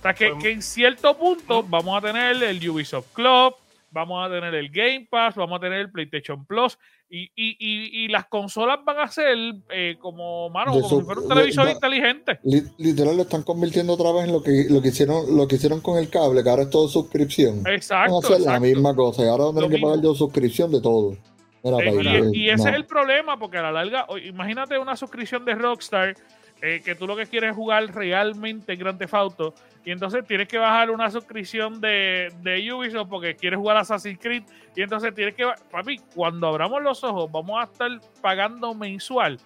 O 0.00 0.02
sea, 0.02 0.14
que, 0.14 0.32
que 0.40 0.50
en 0.50 0.62
cierto 0.62 1.14
punto 1.16 1.62
vamos 1.62 1.96
a 1.98 2.06
tener 2.06 2.42
el 2.42 2.70
Ubisoft 2.70 3.12
Club, 3.12 3.54
vamos 3.90 4.26
a 4.26 4.30
tener 4.30 4.54
el 4.54 4.70
Game 4.70 5.06
Pass, 5.10 5.34
vamos 5.34 5.58
a 5.58 5.60
tener 5.60 5.80
el 5.80 5.90
PlayStation 5.90 6.46
Plus 6.46 6.78
y, 7.10 7.24
y, 7.34 7.56
y, 7.58 8.04
y 8.04 8.08
las 8.08 8.26
consolas 8.26 8.78
van 8.82 8.98
a 8.98 9.08
ser 9.08 9.36
eh, 9.70 9.96
como, 10.00 10.48
mano, 10.48 10.72
como 10.72 10.88
si 10.88 11.04
fuera 11.04 11.20
un 11.20 11.28
televisor 11.28 11.68
inteligente. 11.68 12.38
literal 12.78 13.16
lo 13.16 13.24
están 13.24 13.42
convirtiendo 13.42 13.92
otra 13.92 14.10
vez 14.12 14.24
en 14.24 14.32
lo 14.32 14.42
que, 14.42 14.66
lo 14.70 14.80
que 14.80 14.88
hicieron 14.88 15.36
lo 15.36 15.46
que 15.46 15.56
hicieron 15.56 15.80
con 15.80 15.98
el 15.98 16.08
cable, 16.08 16.42
que 16.42 16.48
ahora 16.48 16.62
es 16.62 16.70
todo 16.70 16.88
suscripción. 16.88 17.62
Exacto. 17.66 18.12
Vamos 18.14 18.30
a 18.30 18.34
hacer 18.34 18.46
la 18.46 18.60
misma 18.60 18.94
cosa 18.94 19.22
y 19.22 19.28
ahora 19.28 19.44
vamos 19.44 19.62
a 19.62 19.66
tener 19.66 19.76
que 19.76 19.82
pagar 19.84 20.02
yo 20.02 20.14
suscripción 20.14 20.72
de 20.72 20.80
todo. 20.80 21.16
Eh, 21.62 22.30
y, 22.32 22.48
ese 22.48 22.70
es 22.70 22.74
el 22.74 22.86
problema, 22.86 23.38
porque 23.38 23.58
a 23.58 23.62
la 23.62 23.72
larga, 23.72 24.06
imagínate 24.24 24.78
una 24.78 24.96
suscripción 24.96 25.44
de 25.44 25.54
Rockstar 25.54 26.14
eh, 26.62 26.82
que 26.84 26.94
tú 26.94 27.06
lo 27.06 27.16
que 27.16 27.26
quieres 27.26 27.50
es 27.50 27.56
jugar 27.56 27.86
realmente 27.94 28.76
Grand 28.76 28.98
Theft 28.98 29.14
Auto 29.14 29.54
y 29.84 29.92
entonces 29.92 30.26
tienes 30.26 30.46
que 30.46 30.58
bajar 30.58 30.90
una 30.90 31.10
suscripción 31.10 31.80
de, 31.80 32.30
de 32.42 32.72
Ubisoft 32.72 33.08
porque 33.08 33.34
quieres 33.34 33.58
jugar 33.58 33.78
Assassin's 33.78 34.18
Creed 34.20 34.42
y 34.76 34.82
entonces 34.82 35.14
tienes 35.14 35.34
que, 35.34 35.46
papi, 35.70 35.98
cuando 36.14 36.48
abramos 36.48 36.82
los 36.82 37.02
ojos 37.02 37.30
vamos 37.32 37.58
a 37.60 37.64
estar 37.64 37.90
pagando 38.20 38.74
mensual 38.74 39.38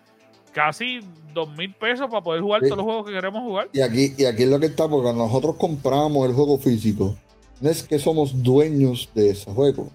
casi 0.53 1.01
dos 1.33 1.49
mil 1.57 1.73
pesos 1.75 2.09
para 2.09 2.23
poder 2.23 2.43
jugar 2.43 2.63
todos 2.63 2.77
los 2.77 2.85
juegos 2.85 3.07
que 3.07 3.13
queremos 3.13 3.43
jugar. 3.43 3.69
Y 3.73 3.81
aquí, 3.81 4.15
y 4.17 4.25
aquí 4.25 4.45
es 4.45 4.49
lo 4.49 4.61
que 4.61 4.67
está, 4.67 4.89
porque 4.89 5.13
nosotros 5.13 5.57
compramos 5.57 6.29
el 6.29 6.35
juego 6.35 6.59
físico, 6.59 7.17
no 7.61 7.71
es 7.71 7.83
que 7.83 7.99
somos 7.99 8.43
dueños 8.43 9.11
de 9.15 9.31
ese 9.31 9.53
juego, 9.53 9.89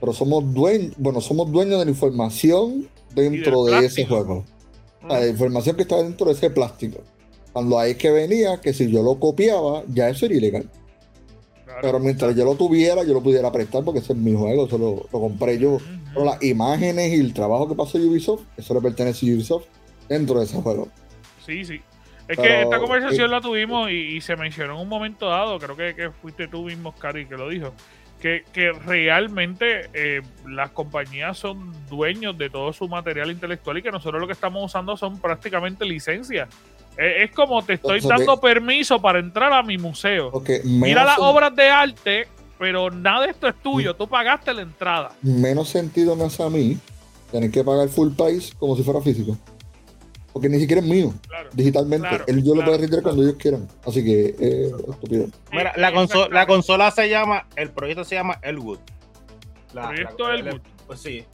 pero 0.00 0.12
somos 0.12 0.52
dueños, 0.52 0.94
bueno, 0.96 1.20
somos 1.20 1.50
dueños 1.52 1.78
de 1.78 1.84
la 1.84 1.90
información 1.90 2.88
dentro 3.14 3.64
de 3.64 3.86
ese 3.86 4.06
juego 4.06 4.44
la 5.06 5.26
información 5.26 5.76
que 5.76 5.82
estaba 5.82 6.02
dentro 6.02 6.26
de 6.26 6.32
ese 6.32 6.50
plástico. 6.50 7.02
Cuando 7.52 7.78
ahí 7.78 7.94
que 7.94 8.10
venía, 8.10 8.60
que 8.60 8.72
si 8.72 8.90
yo 8.90 9.02
lo 9.02 9.18
copiaba, 9.18 9.82
ya 9.88 10.08
eso 10.08 10.26
era 10.26 10.34
ilegal. 10.34 10.68
Pero 11.80 12.00
mientras 12.00 12.34
yo 12.34 12.44
lo 12.44 12.54
tuviera, 12.54 13.04
yo 13.04 13.14
lo 13.14 13.22
pudiera 13.22 13.52
prestar 13.52 13.84
porque 13.84 14.00
ese 14.00 14.12
es 14.12 14.18
mi 14.18 14.34
juego, 14.34 14.66
eso 14.66 14.78
lo, 14.78 15.06
compré 15.10 15.58
yo. 15.58 15.78
Pero 16.12 16.24
las 16.24 16.42
imágenes 16.42 17.12
y 17.12 17.20
el 17.20 17.32
trabajo 17.32 17.68
que 17.68 17.74
pasó 17.74 17.98
Ubisoft, 17.98 18.42
eso 18.56 18.74
le 18.74 18.80
pertenece 18.80 19.30
a 19.30 19.34
Ubisoft 19.34 19.66
dentro 20.08 20.38
de 20.38 20.46
ese 20.46 20.60
juego. 20.60 20.88
Sí, 21.44 21.64
sí. 21.64 21.80
Es 22.26 22.36
que 22.36 22.62
esta 22.62 22.78
conversación 22.78 23.30
la 23.30 23.40
tuvimos 23.40 23.90
y, 23.90 24.20
se 24.20 24.36
mencionó 24.36 24.74
en 24.74 24.80
un 24.80 24.88
momento 24.88 25.28
dado, 25.28 25.58
creo 25.58 25.76
que, 25.76 25.94
que 25.94 26.10
fuiste 26.10 26.46
tú 26.46 26.64
mismo, 26.64 26.94
Cari, 26.94 27.26
que 27.26 27.36
lo 27.36 27.48
dijo, 27.48 27.72
que, 28.20 28.72
realmente 28.84 29.88
eh, 29.94 30.22
las 30.46 30.70
compañías 30.70 31.38
son 31.38 31.72
dueños 31.88 32.36
de 32.36 32.50
todo 32.50 32.72
su 32.72 32.88
material 32.88 33.30
intelectual 33.30 33.78
y 33.78 33.82
que 33.82 33.90
nosotros 33.90 34.20
lo 34.20 34.26
que 34.26 34.32
estamos 34.32 34.64
usando 34.64 34.96
son 34.96 35.18
prácticamente 35.18 35.84
licencias. 35.84 36.48
Eh, 36.96 37.24
es 37.24 37.30
como 37.30 37.62
te 37.62 37.74
estoy 37.74 38.00
dando 38.00 38.40
permiso 38.40 39.00
para 39.00 39.20
entrar 39.20 39.52
a 39.52 39.62
mi 39.62 39.78
museo. 39.78 40.32
Mira 40.64 41.04
las 41.04 41.18
obras 41.18 41.54
de 41.54 41.68
arte, 41.68 42.28
pero 42.58 42.90
nada 42.90 43.26
de 43.26 43.30
esto 43.30 43.46
es 43.48 43.54
tuyo, 43.62 43.94
tú 43.94 44.08
pagaste 44.08 44.52
la 44.52 44.62
entrada. 44.62 45.12
Menos 45.22 45.68
sentido 45.68 46.16
me 46.16 46.24
hace 46.24 46.42
a 46.42 46.50
mí 46.50 46.76
tener 47.30 47.50
que 47.50 47.62
pagar 47.62 47.88
full 47.88 48.12
price 48.12 48.52
como 48.58 48.76
si 48.76 48.82
fuera 48.82 49.00
físico 49.00 49.36
porque 50.32 50.48
ni 50.48 50.58
siquiera 50.58 50.80
es 50.80 50.86
mío. 50.86 51.12
digitalmente. 51.52 52.08
yo 52.42 52.54
lo 52.54 52.64
puedo 52.64 52.78
retirar 52.78 53.02
cuando 53.02 53.22
ellos 53.22 53.36
quieran. 53.38 53.68
Así 53.84 54.04
que, 54.04 54.34
eh, 54.38 54.72
estúpido. 54.88 55.26
Mira, 55.50 55.72
la, 55.76 55.90
la 56.30 56.46
consola 56.46 56.90
se 56.90 57.08
llama, 57.08 57.46
el 57.56 57.70
proyecto 57.70 58.04
se 58.04 58.14
llama 58.14 58.38
Elwood. 58.42 58.78
La, 59.72 59.88
proyecto 59.88 60.32
Elwood. 60.32 60.60
Pues 60.86 61.00
sí. 61.00 61.24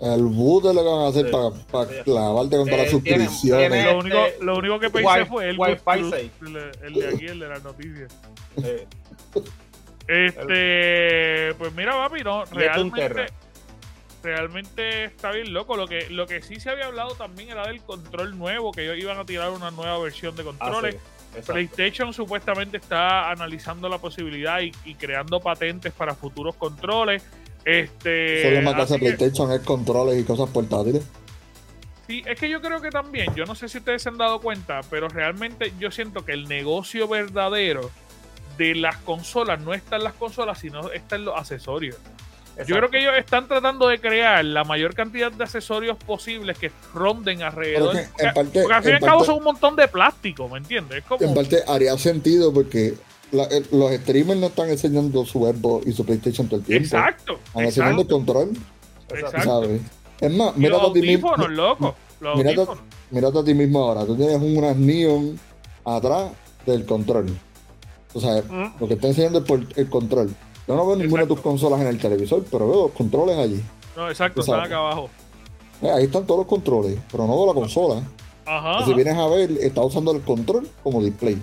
El 0.00 0.24
boot 0.24 0.64
es 0.64 0.74
lo 0.74 0.82
que 0.82 0.88
van 0.88 1.00
a 1.02 1.08
hacer 1.08 1.30
para, 1.30 1.50
para 1.70 2.02
clavarte 2.02 2.56
con 2.56 2.66
todas 2.66 2.82
las 2.82 2.90
suscripciones. 2.90 3.84
lo, 3.84 3.98
único, 3.98 4.18
lo 4.40 4.58
único 4.58 4.80
que 4.80 4.90
pensé 4.90 5.26
fue 5.26 5.50
el, 5.50 5.56
el, 5.60 6.94
de 6.94 7.08
aquí, 7.08 7.26
el 7.26 7.38
de 7.38 7.48
las 7.48 7.62
noticias. 7.62 8.12
Este, 10.08 11.54
pues 11.54 11.72
mira, 11.74 11.92
papi, 11.92 12.22
no, 12.24 12.44
realmente 12.46 13.26
realmente 14.22 15.04
está 15.04 15.30
bien 15.30 15.52
loco. 15.52 15.76
Lo 15.76 15.86
que, 15.86 16.08
lo 16.10 16.26
que 16.26 16.42
sí 16.42 16.60
se 16.60 16.70
había 16.70 16.86
hablado 16.86 17.14
también 17.14 17.50
era 17.50 17.66
del 17.66 17.82
control 17.82 18.38
nuevo, 18.38 18.72
que 18.72 18.84
ellos 18.84 18.98
iban 18.98 19.18
a 19.18 19.24
tirar 19.24 19.50
una 19.50 19.70
nueva 19.70 19.98
versión 19.98 20.36
de 20.36 20.44
controles. 20.44 20.96
Ah, 20.96 21.40
PlayStation 21.46 22.12
supuestamente 22.12 22.76
está 22.76 23.30
analizando 23.30 23.88
la 23.88 23.98
posibilidad 23.98 24.60
y, 24.60 24.94
creando 24.94 25.40
patentes 25.40 25.92
para 25.92 26.14
futuros 26.14 26.54
controles. 26.56 27.22
Este, 27.64 28.42
Solo 28.42 28.62
más 28.62 28.74
que 28.74 28.82
hace 28.82 28.98
PlayStation 28.98 29.52
es 29.52 29.60
controles 29.60 30.20
y 30.20 30.24
cosas 30.24 30.48
portátiles. 30.50 31.02
Sí, 32.06 32.22
es 32.26 32.38
que 32.38 32.50
yo 32.50 32.60
creo 32.60 32.80
que 32.80 32.90
también, 32.90 33.34
yo 33.34 33.44
no 33.44 33.54
sé 33.54 33.68
si 33.68 33.78
ustedes 33.78 34.02
se 34.02 34.08
han 34.08 34.18
dado 34.18 34.40
cuenta, 34.40 34.80
pero 34.90 35.08
realmente 35.08 35.72
yo 35.78 35.90
siento 35.90 36.24
que 36.24 36.32
el 36.32 36.48
negocio 36.48 37.06
verdadero 37.06 37.90
de 38.58 38.74
las 38.74 38.96
consolas 38.98 39.60
no 39.60 39.72
está 39.72 39.96
en 39.96 40.04
las 40.04 40.14
consolas, 40.14 40.58
sino 40.58 40.90
está 40.90 41.16
en 41.16 41.24
los 41.24 41.36
accesorios. 41.36 41.96
Yo 42.66 42.76
creo 42.76 42.90
que 42.90 42.98
ellos 42.98 43.14
están 43.16 43.48
tratando 43.48 43.88
de 43.88 43.98
crear 43.98 44.44
la 44.44 44.64
mayor 44.64 44.94
cantidad 44.94 45.32
de 45.32 45.42
accesorios 45.44 45.96
posibles 45.96 46.58
que 46.58 46.70
ronden 46.92 47.42
alrededor. 47.42 47.96
porque, 48.34 48.60
al 48.60 48.82
fin 48.82 48.92
y 48.92 48.94
al 48.94 49.00
cabo 49.00 49.24
son 49.24 49.38
un 49.38 49.44
montón 49.44 49.74
de 49.76 49.88
plástico, 49.88 50.48
¿me 50.48 50.58
entiendes? 50.58 51.02
En 51.20 51.34
parte 51.34 51.62
haría 51.66 51.96
sentido 51.96 52.52
porque 52.52 52.94
eh, 53.32 53.62
los 53.72 53.92
streamers 53.92 54.38
no 54.38 54.46
están 54.48 54.68
enseñando 54.68 55.24
su 55.24 55.40
Xbox 55.46 55.86
y 55.86 55.92
su 55.92 56.04
PlayStation 56.04 56.46
todo 56.46 56.60
el 56.60 56.66
tiempo. 56.66 56.84
Exacto. 56.84 57.38
Están 57.46 57.64
enseñando 57.64 58.06
control. 58.06 58.50
Exacto. 59.08 59.68
Es 60.20 60.32
más, 60.32 60.56
mira 60.56 60.76
a 60.76 60.92
ti 60.92 61.00
mismo. 61.00 61.34
Loco, 61.36 61.96
mira, 63.10 63.28
a 63.28 63.44
ti 63.44 63.54
mismo 63.54 63.82
ahora. 63.82 64.04
Tú 64.04 64.14
tienes 64.16 64.40
unas 64.40 64.76
neon 64.76 65.38
atrás 65.84 66.32
del 66.66 66.84
control. 66.84 67.26
O 68.14 68.20
sea, 68.20 68.42
mm. 68.42 68.74
lo 68.78 68.88
que 68.88 68.94
está 68.94 69.08
enseñando 69.08 69.38
es 69.38 69.78
el 69.78 69.88
control. 69.88 70.34
Yo 70.66 70.76
no 70.76 70.86
veo 70.86 70.96
ninguna 70.96 71.22
de 71.22 71.28
tus 71.28 71.40
consolas 71.40 71.80
en 71.80 71.88
el 71.88 71.98
televisor, 71.98 72.44
pero 72.50 72.68
veo 72.68 72.82
los 72.84 72.92
controles 72.92 73.36
allí. 73.36 73.62
No, 73.96 74.08
exacto, 74.08 74.40
están 74.40 74.60
acá 74.60 74.78
abajo. 74.78 75.10
Eh, 75.82 75.90
ahí 75.90 76.04
están 76.04 76.26
todos 76.26 76.40
los 76.40 76.46
controles, 76.46 76.98
pero 77.10 77.26
no 77.26 77.36
veo 77.36 77.46
la 77.46 77.54
consola. 77.54 78.02
Ajá. 78.44 78.84
si 78.84 78.92
vienes 78.94 79.16
a 79.16 79.28
ver, 79.28 79.52
está 79.60 79.82
usando 79.82 80.10
el 80.10 80.20
control 80.22 80.68
como 80.82 81.02
display. 81.02 81.40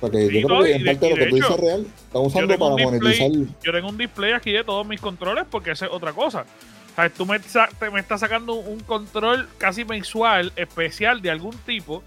Porque 0.00 0.32
yo 0.32 0.46
creo 0.46 0.62
que 0.62 0.74
en 0.74 0.84
parte 0.84 1.06
de, 1.06 1.10
lo 1.10 1.16
que 1.16 1.26
tú 1.26 1.34
dices 1.36 1.56
real, 1.56 1.86
está 2.06 2.18
usando 2.20 2.58
para 2.58 2.84
monetizar. 2.84 3.30
Yo 3.62 3.72
tengo 3.72 3.88
un 3.88 3.98
display 3.98 4.32
aquí 4.32 4.52
de 4.52 4.64
todos 4.64 4.86
mis 4.86 5.00
controles 5.00 5.44
porque 5.50 5.72
esa 5.72 5.86
es 5.86 5.92
otra 5.92 6.12
cosa. 6.12 6.46
O 6.92 6.94
sea, 6.94 7.10
tú 7.10 7.26
me, 7.26 7.38
me 7.92 8.00
estás 8.00 8.20
sacando 8.20 8.54
un 8.54 8.80
control 8.80 9.48
casi 9.58 9.84
mensual, 9.84 10.52
especial 10.56 11.20
de 11.20 11.30
algún 11.30 11.56
tipo 11.58 12.02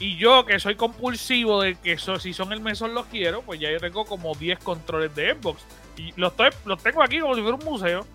y 0.00 0.16
yo, 0.16 0.44
que 0.44 0.58
soy 0.58 0.74
compulsivo 0.74 1.62
de 1.62 1.76
que 1.76 1.96
si 1.98 2.32
son 2.32 2.52
el 2.52 2.60
mesón 2.60 2.94
los 2.94 3.06
quiero, 3.06 3.42
pues 3.42 3.60
ya 3.60 3.70
yo 3.70 3.78
tengo 3.78 4.04
como 4.04 4.34
10 4.34 4.58
controles 4.58 5.14
de 5.14 5.34
Xbox. 5.34 5.62
Y 5.96 6.12
los, 6.16 6.32
los 6.64 6.82
tengo 6.82 7.02
aquí 7.02 7.20
como 7.20 7.34
si 7.34 7.42
fuera 7.42 7.56
un 7.56 7.64
museo. 7.64 8.06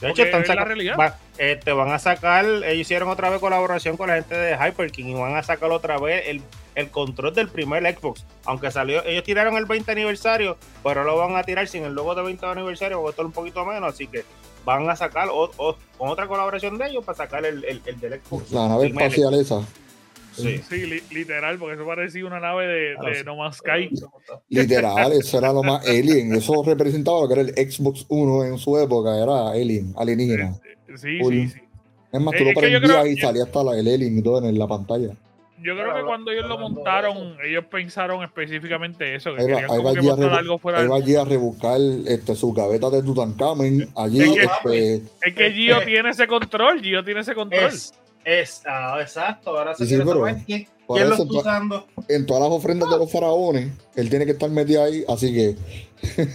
De 0.00 0.10
hecho, 0.10 0.24
están 0.24 0.44
la 0.56 0.64
realidad. 0.64 1.16
Eh, 1.38 1.60
te 1.62 1.72
van 1.72 1.92
a 1.92 1.98
sacar, 1.98 2.44
ellos 2.44 2.74
hicieron 2.74 3.08
otra 3.08 3.30
vez 3.30 3.38
colaboración 3.38 3.96
con 3.96 4.08
la 4.08 4.16
gente 4.16 4.34
de 4.34 4.56
Hyperking 4.56 5.08
y 5.08 5.14
van 5.14 5.36
a 5.36 5.44
sacar 5.44 5.70
otra 5.70 5.98
vez 5.98 6.24
el, 6.26 6.42
el 6.74 6.90
control 6.90 7.32
del 7.32 7.48
primer 7.48 7.84
Xbox. 7.96 8.24
Aunque 8.44 8.72
salió, 8.72 9.04
ellos 9.04 9.22
tiraron 9.22 9.56
el 9.56 9.64
20 9.64 9.92
aniversario, 9.92 10.56
pero 10.82 11.04
lo 11.04 11.16
van 11.16 11.36
a 11.36 11.44
tirar 11.44 11.68
sin 11.68 11.84
el 11.84 11.94
logo 11.94 12.16
de 12.16 12.22
20 12.22 12.44
aniversario, 12.46 12.98
porque 12.98 13.10
esto 13.10 13.22
es 13.22 13.26
un 13.26 13.32
poquito 13.32 13.64
menos, 13.64 13.94
así 13.94 14.08
que 14.08 14.24
van 14.64 14.90
a 14.90 14.96
sacar 14.96 15.28
con 15.28 16.08
otra 16.08 16.26
colaboración 16.26 16.78
de 16.78 16.88
ellos 16.88 17.04
para 17.04 17.18
sacar 17.18 17.46
el, 17.46 17.64
el, 17.64 17.80
el 17.86 18.00
del 18.00 18.20
Xbox. 18.20 18.50
La 18.50 18.68
nave 18.68 18.88
espacial 18.88 19.34
esa. 19.34 19.60
Sí, 20.32 21.02
literal, 21.10 21.58
porque 21.58 21.74
eso 21.74 21.86
parecía 21.86 22.24
una 22.24 22.40
nave 22.40 22.66
de, 22.66 23.10
de 23.10 23.24
No 23.24 23.36
Man's 23.36 23.56
Sky. 23.56 23.90
Literal, 24.48 25.12
eso 25.12 25.38
era 25.38 25.52
lo 25.52 25.62
más 25.62 25.86
alien. 25.86 26.34
Eso 26.34 26.62
representaba 26.64 27.20
lo 27.20 27.28
que 27.28 27.34
era 27.34 27.42
el 27.42 27.70
Xbox 27.70 28.06
1 28.08 28.44
en 28.44 28.58
su 28.58 28.78
época, 28.78 29.22
era 29.22 29.50
alien, 29.50 29.92
alienígena. 29.96 30.54
Sí, 30.96 31.18
sí, 31.18 31.48
sí. 31.48 31.60
Es 32.12 32.20
más, 32.20 32.34
tú 32.36 32.44
lo 32.44 32.52
prendías 32.52 33.06
y 33.06 33.16
salía 33.16 33.44
hasta 33.44 33.60
el 33.60 33.88
alien 33.88 34.18
y 34.18 34.22
todo 34.22 34.46
en 34.46 34.58
la 34.58 34.66
pantalla. 34.66 35.14
Yo 35.62 35.76
creo 35.76 35.94
que 35.94 36.02
cuando 36.02 36.32
ellos 36.32 36.48
lo 36.48 36.58
montaron, 36.58 37.36
ellos 37.44 37.64
pensaron 37.66 38.24
específicamente 38.24 39.14
eso, 39.14 39.34
que 39.34 39.46
querían 39.46 39.68
como 39.68 39.94
que 39.94 40.02
mostrar 40.02 40.34
algo 40.34 40.58
fuera 40.58 40.80
Ahí 40.80 40.88
va 40.88 40.96
allí 40.96 41.14
a 41.14 41.24
rebuscar 41.24 41.78
este, 42.08 42.34
su 42.34 42.52
gaveta 42.52 42.90
de 42.90 43.02
Tutankamen. 43.02 43.88
Allí, 43.94 44.22
es 44.22 44.50
que, 44.62 44.94
este, 44.94 45.02
es 45.22 45.34
que 45.34 45.52
Gio 45.52 45.80
tiene 45.84 46.10
ese 46.10 46.26
control, 46.26 46.80
Gio 46.82 47.04
tiene 47.04 47.20
ese 47.20 47.34
control. 47.34 47.66
Es, 47.66 47.94
ah, 48.66 48.98
exacto, 49.00 49.56
ahora 49.56 49.74
sí, 49.74 49.86
quién, 49.86 50.04
lo 50.04 50.26
está 50.26 51.22
usando. 51.24 51.86
En 52.08 52.26
todas 52.26 52.42
las 52.42 52.52
ofrendas 52.52 52.90
de 52.90 52.98
los 52.98 53.10
faraones, 53.10 53.72
él 53.94 54.10
tiene 54.10 54.24
que 54.24 54.32
estar 54.32 54.50
metido 54.50 54.84
ahí, 54.84 55.04
así 55.08 55.32
que. 55.34 55.56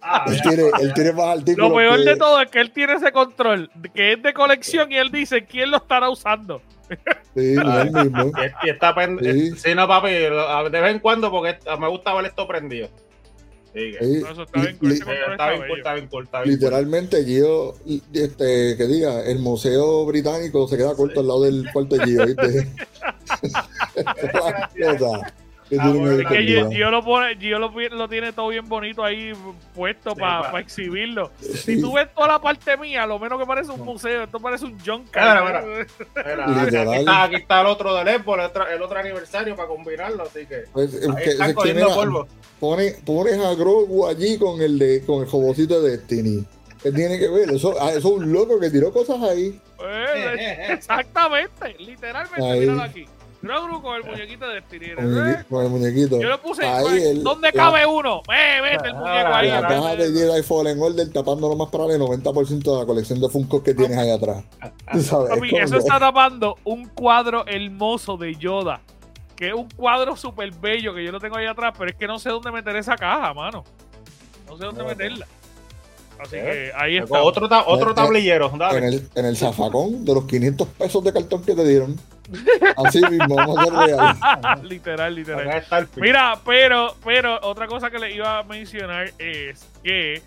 Ah, 0.00 0.26
él, 0.28 0.40
tiene, 0.42 0.62
él, 0.80 0.94
tiene, 0.94 1.12
más 1.12 1.38
artículos. 1.38 1.70
Lo 1.70 1.76
peor 1.76 2.04
de 2.04 2.16
todo 2.16 2.40
es 2.40 2.50
que 2.50 2.60
él 2.60 2.70
tiene 2.70 2.94
ese 2.94 3.10
control, 3.10 3.68
que 3.92 4.12
es 4.12 4.22
de 4.22 4.32
colección, 4.32 4.92
y 4.92 4.96
él 4.96 5.10
dice 5.10 5.44
quién 5.44 5.72
lo 5.72 5.78
estará 5.78 6.08
usando. 6.08 6.62
Sí, 7.34 7.54
él 7.54 7.90
mismo. 7.90 8.30
Y, 8.62 8.68
está 8.68 8.94
sí. 9.20 9.50
sí, 9.56 9.74
no, 9.74 9.88
papi, 9.88 10.10
de 10.10 10.80
vez 10.80 10.94
en 10.94 10.98
cuando, 11.00 11.30
porque 11.30 11.58
me 11.80 11.88
gusta 11.88 12.14
ver 12.14 12.26
esto 12.26 12.46
prendido. 12.46 12.88
Literalmente, 16.50 17.24
Gio, 17.24 17.74
este, 18.12 18.76
que 18.76 18.86
diga, 18.86 19.24
el 19.24 19.38
Museo 19.38 20.04
Británico 20.06 20.68
se 20.68 20.76
queda 20.76 20.94
corto 20.94 21.20
al 21.20 21.28
lado 21.28 21.42
del 21.42 21.64
cuarto 21.72 21.96
de 21.96 22.04
Gio, 22.04 22.26
¿viste? 22.26 22.68
Gio, 25.78 26.90
lo, 26.90 27.02
pone, 27.02 27.36
Gio 27.36 27.58
lo, 27.58 27.70
lo, 27.70 28.08
tiene 28.08 28.32
todo 28.32 28.48
bien 28.48 28.68
bonito 28.68 29.02
ahí 29.02 29.32
puesto 29.74 30.14
para 30.14 30.60
exhibirlo. 30.60 31.30
Si 31.40 31.80
tú 31.80 31.94
ves 31.94 32.08
toda 32.14 32.28
la 32.28 32.40
parte 32.40 32.76
mía, 32.76 33.06
lo 33.06 33.18
menos 33.18 33.38
que 33.38 33.46
parece 33.46 33.70
un 33.70 33.80
museo, 33.80 34.24
esto 34.24 34.38
parece 34.38 34.66
un 34.66 34.78
John 34.84 35.04
Carter. 35.10 35.86
Aquí, 37.06 37.36
está, 37.36 37.62
el 37.62 37.66
otro 37.66 37.94
del 37.94 38.08
Expo, 38.08 38.34
el 38.34 38.40
otro, 38.42 38.68
el 38.68 38.82
otro 38.82 38.98
aniversario 38.98 39.56
para 39.56 39.68
combinarlo, 39.68 40.24
así 40.24 40.44
que. 40.46 40.64
Pues, 40.72 40.94
ahí 40.94 41.24
están 41.24 41.54
cogiendo 41.54 41.94
polvo. 41.94 42.28
Pone, 42.60 42.96
pones 43.04 43.38
a 43.38 43.54
Grogu 43.54 44.06
allí 44.06 44.38
con 44.38 44.60
el 44.60 44.78
de 44.78 45.02
con 45.04 45.22
el 45.22 45.28
jobocito 45.28 45.80
de 45.80 45.96
Destiny. 45.96 46.44
¿Qué 46.82 46.90
tiene 46.90 47.18
que 47.18 47.28
ver? 47.28 47.50
Eso, 47.50 47.74
ah, 47.80 47.90
eso 47.90 47.98
es 47.98 48.04
un 48.04 48.32
loco 48.32 48.58
que 48.58 48.68
tiró 48.68 48.92
cosas 48.92 49.22
ahí. 49.22 49.58
Pues, 49.76 50.40
exactamente, 50.68 51.76
literalmente, 51.78 52.60
míralo 52.60 52.82
aquí. 52.82 53.06
Grogu 53.42 53.82
con 53.82 53.96
el 53.96 54.04
muñequito 54.04 54.46
de 54.46 54.54
Destiny. 54.54 54.86
Con 55.50 55.64
el 55.64 55.70
muñequito. 55.70 56.20
Yo 56.20 56.28
lo 56.28 56.40
puse. 56.40 56.64
Ahí 56.64 57.20
¿Dónde 57.22 57.52
cabe 57.52 57.84
uno? 57.84 58.22
Ve, 58.28 58.60
vete 58.62 58.88
el 58.88 58.94
muñeco 58.94 59.34
ahí. 59.34 59.48
La 59.48 59.62
caja 59.62 59.96
de 59.96 60.12
Jedi 60.12 60.42
Fallen 60.42 60.80
Order 60.80 61.12
tapando 61.12 61.54
más 61.56 61.68
para 61.68 61.86
el 61.86 62.00
90% 62.00 62.62
de 62.62 62.78
la 62.78 62.86
colección 62.86 63.20
de 63.20 63.28
Funko 63.28 63.62
que 63.62 63.74
tienes 63.74 63.98
ahí 63.98 64.10
atrás. 64.10 64.44
Papi, 65.28 65.56
eso 65.56 65.76
está 65.76 65.98
tapando 65.98 66.56
un 66.64 66.86
cuadro 66.88 67.44
hermoso 67.46 68.16
de 68.16 68.34
Yoda. 68.36 68.80
Que 69.36 69.48
es 69.48 69.54
un 69.54 69.68
cuadro 69.70 70.16
súper 70.16 70.52
bello 70.52 70.94
que 70.94 71.04
yo 71.04 71.10
lo 71.10 71.18
tengo 71.18 71.36
ahí 71.36 71.46
atrás, 71.46 71.74
pero 71.76 71.90
es 71.90 71.96
que 71.96 72.06
no 72.06 72.18
sé 72.18 72.30
dónde 72.30 72.52
meter 72.52 72.76
esa 72.76 72.96
caja, 72.96 73.34
mano. 73.34 73.64
No 74.46 74.56
sé 74.56 74.64
dónde 74.64 74.84
meterla. 74.84 75.26
Así 76.20 76.36
que 76.36 76.70
ahí 76.76 76.98
está. 76.98 77.22
Otro, 77.22 77.48
otro 77.66 77.94
tablillero. 77.94 78.52
En 78.70 78.84
el, 78.84 79.08
en 79.16 79.24
el 79.24 79.36
zafacón 79.36 80.04
de 80.04 80.14
los 80.14 80.24
500 80.26 80.68
pesos 80.68 81.02
de 81.02 81.12
cartón 81.12 81.42
que 81.42 81.54
te 81.54 81.66
dieron. 81.66 81.96
Así 82.76 83.00
mismo, 83.02 83.36
vamos 83.36 83.58
a 83.58 83.86
real. 83.86 84.60
literal, 84.68 85.14
literal. 85.14 85.88
Mira, 85.96 86.38
pero, 86.44 86.96
pero 87.04 87.38
otra 87.42 87.66
cosa 87.66 87.90
que 87.90 87.98
le 87.98 88.14
iba 88.14 88.38
a 88.38 88.42
mencionar 88.42 89.12
es 89.18 89.68
que 89.82 90.22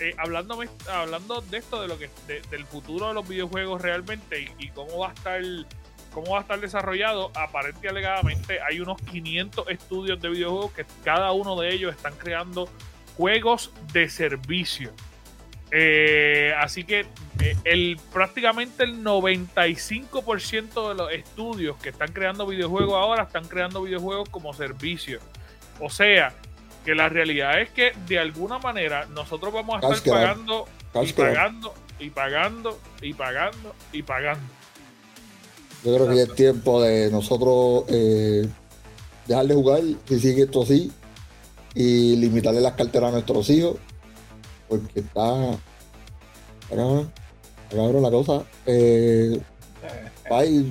eh, 0.00 0.14
hablando, 0.16 0.58
hablando 0.90 1.42
de 1.42 1.58
esto, 1.58 1.82
de 1.82 1.88
lo 1.88 1.98
que 1.98 2.08
del 2.50 2.64
futuro 2.64 3.08
de 3.08 3.14
los 3.14 3.28
videojuegos 3.28 3.82
realmente 3.82 4.50
y, 4.58 4.68
cómo 4.70 4.98
va 4.98 5.10
a 5.10 5.12
estar 5.12 5.42
cómo 6.12 6.32
va 6.32 6.38
a 6.38 6.40
estar 6.40 6.58
desarrollado, 6.58 7.30
aparentemente 7.36 7.88
alegadamente 7.88 8.58
hay 8.62 8.80
unos 8.80 9.00
500 9.02 9.68
estudios 9.68 10.20
de 10.20 10.30
videojuegos 10.30 10.72
que 10.72 10.86
cada 11.04 11.30
uno 11.32 11.54
de 11.60 11.72
ellos 11.72 11.94
están 11.94 12.14
creando 12.14 12.68
juegos 13.16 13.72
de 13.92 14.08
servicio. 14.08 14.90
Eh, 15.72 16.52
así 16.58 16.84
que 16.84 17.06
eh, 17.40 17.56
el, 17.64 17.98
prácticamente 18.12 18.84
el 18.84 19.04
95% 19.04 20.88
de 20.88 20.94
los 20.94 21.12
estudios 21.12 21.76
que 21.76 21.90
están 21.90 22.12
creando 22.12 22.46
videojuegos 22.46 22.94
ahora 22.94 23.24
están 23.24 23.46
creando 23.46 23.82
videojuegos 23.82 24.28
como 24.28 24.52
servicio. 24.52 25.20
O 25.78 25.88
sea, 25.88 26.34
que 26.84 26.94
la 26.94 27.08
realidad 27.08 27.60
es 27.60 27.70
que 27.70 27.92
de 28.08 28.18
alguna 28.18 28.58
manera 28.58 29.06
nosotros 29.06 29.52
vamos 29.52 29.82
a 29.82 29.94
estar 29.94 30.12
pagando 30.12 30.66
y 31.02 31.12
pagando 31.12 31.74
y 31.98 32.10
pagando 32.10 32.78
y 33.00 33.14
pagando 33.14 33.74
y 33.92 34.02
pagando. 34.02 34.46
Yo 35.84 35.94
creo 35.94 36.08
que 36.08 36.16
ya 36.16 36.22
es 36.24 36.34
tiempo 36.34 36.82
de 36.82 37.10
nosotros 37.10 37.84
eh, 37.88 38.46
dejar 39.26 39.46
de 39.46 39.54
jugar, 39.54 39.82
si 40.06 40.20
sigue 40.20 40.42
esto 40.42 40.62
así, 40.62 40.92
y 41.74 42.16
limitarle 42.16 42.60
las 42.60 42.74
carteras 42.74 43.10
a 43.10 43.12
nuestros 43.12 43.48
hijos 43.48 43.76
porque 44.70 45.00
está. 45.00 45.58
Cabrón, 46.68 47.10
cabrón 47.70 48.02
la 48.02 48.10
cosa. 48.10 48.44
Eh, 48.64 49.40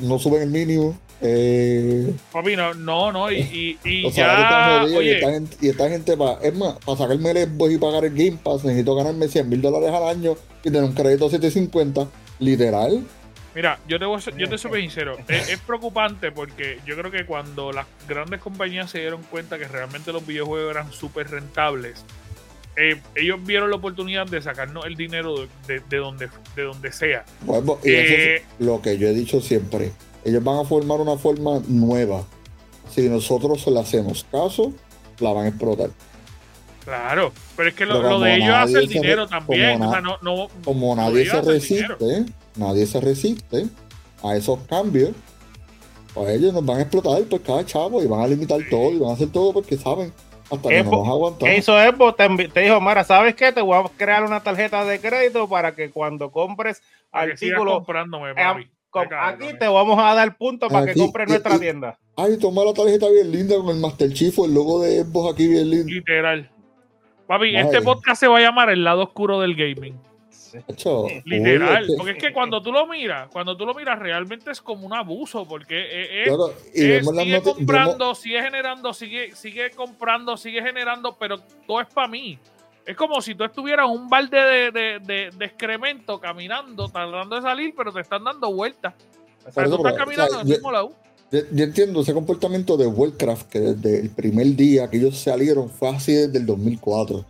no 0.01 0.17
suben 0.17 0.43
el 0.43 0.49
mínimo. 0.49 0.97
Eh, 1.21 2.13
Papi, 2.31 2.55
no, 2.55 2.73
no, 2.73 3.11
no, 3.11 3.29
y, 3.29 3.77
y, 3.83 4.09
ya. 4.11 4.85
y, 4.87 5.09
esta 5.09 5.31
gente, 5.31 5.57
y 5.59 5.67
esta 5.67 5.89
gente 5.89 6.17
es 6.41 6.55
más, 6.55 6.77
para 6.85 6.97
sacarme 6.97 7.31
el 7.31 7.49
Xbox 7.49 7.73
y 7.73 7.77
pagar 7.77 8.05
el 8.05 8.15
Game 8.15 8.39
Pass, 8.41 8.63
necesito 8.63 8.95
ganarme 8.95 9.27
100 9.27 9.49
mil 9.49 9.61
dólares 9.61 9.89
al 9.89 10.07
año 10.07 10.37
y 10.63 10.71
tener 10.71 10.83
un 10.83 10.93
crédito 10.93 11.25
de 11.25 11.31
750, 11.31 12.07
literal. 12.39 13.03
Mira, 13.53 13.79
yo 13.85 13.99
te, 13.99 14.05
voy, 14.05 14.21
yo 14.37 14.47
te 14.47 14.57
soy 14.57 14.81
sincero. 14.81 15.17
es, 15.27 15.49
es, 15.49 15.59
preocupante 15.59 16.31
porque 16.31 16.79
yo 16.85 16.95
creo 16.95 17.11
que 17.11 17.25
cuando 17.25 17.73
las 17.73 17.87
grandes 18.07 18.39
compañías 18.39 18.89
se 18.89 18.99
dieron 18.99 19.21
cuenta 19.23 19.57
que 19.57 19.67
realmente 19.67 20.13
los 20.13 20.25
videojuegos 20.25 20.71
eran 20.71 20.93
súper 20.93 21.29
rentables, 21.29 22.05
eh, 22.79 23.01
ellos 23.15 23.39
vieron 23.43 23.69
la 23.69 23.75
oportunidad 23.75 24.25
de 24.25 24.41
sacarnos 24.41 24.86
el 24.86 24.95
dinero 24.95 25.36
de, 25.67 25.81
de, 25.89 25.98
donde, 25.98 26.29
de 26.55 26.63
donde 26.63 26.93
sea. 26.93 27.25
Bueno, 27.41 27.77
y 27.83 27.91
eh, 27.91 28.36
es 28.38 28.43
lo 28.59 28.81
que 28.81 28.98
yo 28.98 29.09
he 29.09 29.13
dicho 29.13 29.41
siempre. 29.41 29.91
Ellos 30.24 30.41
van 30.41 30.59
a 30.59 30.63
formar 30.63 31.01
una 31.01 31.17
forma 31.17 31.62
nueva. 31.67 32.24
Si 32.89 33.09
nosotros 33.09 33.67
le 33.67 33.79
hacemos 33.79 34.25
caso, 34.31 34.71
la 35.19 35.33
van 35.33 35.45
a 35.45 35.48
explotar. 35.50 35.89
Claro, 36.86 37.33
pero 37.57 37.69
es 37.69 37.75
que 37.75 37.86
lo, 37.86 38.19
de 38.21 38.36
ellos 38.36 38.55
hace 38.55 38.79
el 38.79 38.88
dinero 38.88 39.27
también. 39.27 39.77
Como, 39.77 39.89
o 39.89 39.91
sea, 39.91 40.01
no, 40.01 40.17
no, 40.21 40.48
como 40.63 40.95
nadie 40.95 41.29
se 41.29 41.41
resiste, 41.41 42.25
nadie 42.55 42.88
se 42.88 43.01
resiste 43.01 43.65
a 44.24 44.38
esos 44.38 44.59
cambios, 44.69 45.12
pues 46.13 46.29
ellos 46.29 46.53
nos 46.53 46.65
van 46.65 46.77
a 46.77 46.81
explotar 46.81 47.21
pues 47.24 47.41
cada 47.45 47.65
chavo 47.65 48.01
y 48.01 48.07
van 48.07 48.21
a 48.21 48.27
limitar 48.27 48.59
todo 48.69 48.91
y 48.91 48.98
van 48.98 49.12
a 49.12 49.13
hacer 49.13 49.29
todo 49.29 49.51
porque 49.51 49.77
saben 49.77 50.13
hasta 50.51 50.69
que 50.69 50.83
nos 50.83 51.07
aguantar. 51.07 51.49
¿Qué 51.49 51.57
hizo 51.57 51.79
Evo? 51.79 52.13
Te, 52.13 52.27
te, 52.49 52.61
dijo, 52.61 52.79
Mara, 52.81 53.03
¿sabes 53.03 53.35
qué? 53.35 53.51
Te 53.51 53.61
voy 53.61 53.77
a 53.77 53.89
crear 53.97 54.23
una 54.23 54.41
tarjeta 54.41 54.83
de 54.85 54.99
crédito 54.99 55.47
para 55.47 55.75
que 55.75 55.89
cuando 55.91 56.31
compres 56.31 56.81
artículos... 57.11 57.83
Eh, 57.87 59.13
aquí 59.21 59.53
te 59.59 59.67
vamos 59.67 59.99
a 59.99 60.15
dar 60.15 60.35
puntos 60.35 60.71
para 60.71 60.87
que 60.87 60.99
compres 60.99 61.29
nuestra 61.29 61.59
tienda. 61.59 61.99
Ay, 62.15 62.37
toma 62.39 62.63
la 62.63 62.73
tarjeta 62.73 63.07
bien 63.09 63.31
linda 63.31 63.55
con 63.57 63.69
el 63.69 63.79
Master 63.79 64.11
Chief 64.11 64.37
el 64.39 64.53
logo 64.53 64.81
de 64.81 65.03
Xbox 65.03 65.33
aquí 65.33 65.47
bien 65.47 65.69
lindo. 65.69 65.93
Literal. 65.93 66.51
Papi, 67.27 67.55
este 67.55 67.81
podcast 67.81 68.19
se 68.19 68.27
va 68.27 68.39
a 68.39 68.41
llamar 68.41 68.71
El 68.71 68.83
lado 68.83 69.03
oscuro 69.03 69.39
del 69.39 69.55
gaming. 69.55 69.95
Literal, 71.25 71.87
porque 71.97 72.11
es 72.11 72.17
que 72.17 72.33
cuando 72.33 72.61
tú 72.61 72.71
lo 72.71 72.87
miras, 72.87 73.29
cuando 73.31 73.55
tú 73.55 73.65
lo 73.65 73.73
miras, 73.73 73.99
realmente 73.99 74.51
es 74.51 74.61
como 74.61 74.85
un 74.85 74.93
abuso, 74.93 75.47
porque 75.47 76.23
es, 76.23 77.01
sigue 77.13 77.41
comprando, 77.41 78.15
sigue 78.15 78.41
generando, 78.41 78.93
sigue, 78.93 79.35
sigue 79.35 79.71
comprando, 79.71 80.37
sigue 80.37 80.61
generando, 80.61 81.15
pero 81.17 81.39
todo 81.67 81.81
es 81.81 81.87
para 81.87 82.07
mí. 82.07 82.39
Es 82.85 82.95
como 82.95 83.21
si 83.21 83.35
tú 83.35 83.43
estuvieras 83.43 83.87
un 83.87 84.09
balde 84.09 84.71
de, 84.71 85.29
excremento 85.41 86.19
caminando, 86.19 86.89
tratando 86.89 87.35
de 87.35 87.41
salir, 87.41 87.73
pero 87.77 87.93
te 87.93 88.01
están 88.01 88.23
dando 88.23 88.51
vueltas. 88.51 88.93
O 89.47 89.51
sea, 89.51 89.65
tú 89.65 89.75
estás 89.75 89.93
caminando 89.93 90.33
en 90.35 90.39
el 90.41 90.47
mismo 90.47 90.71
lado. 90.71 90.95
Yo, 91.31 91.63
entiendo 91.63 92.01
ese 92.01 92.13
comportamiento 92.13 92.75
de 92.75 92.87
Warcraft 92.87 93.49
que 93.49 93.59
desde 93.59 93.99
el 93.99 94.09
primer 94.09 94.47
día 94.55 94.89
que 94.89 94.97
ellos 94.97 95.19
salieron 95.19 95.69
fue 95.69 95.89
así 95.89 96.13
desde 96.13 96.39
el 96.39 96.45
2004. 96.47 97.23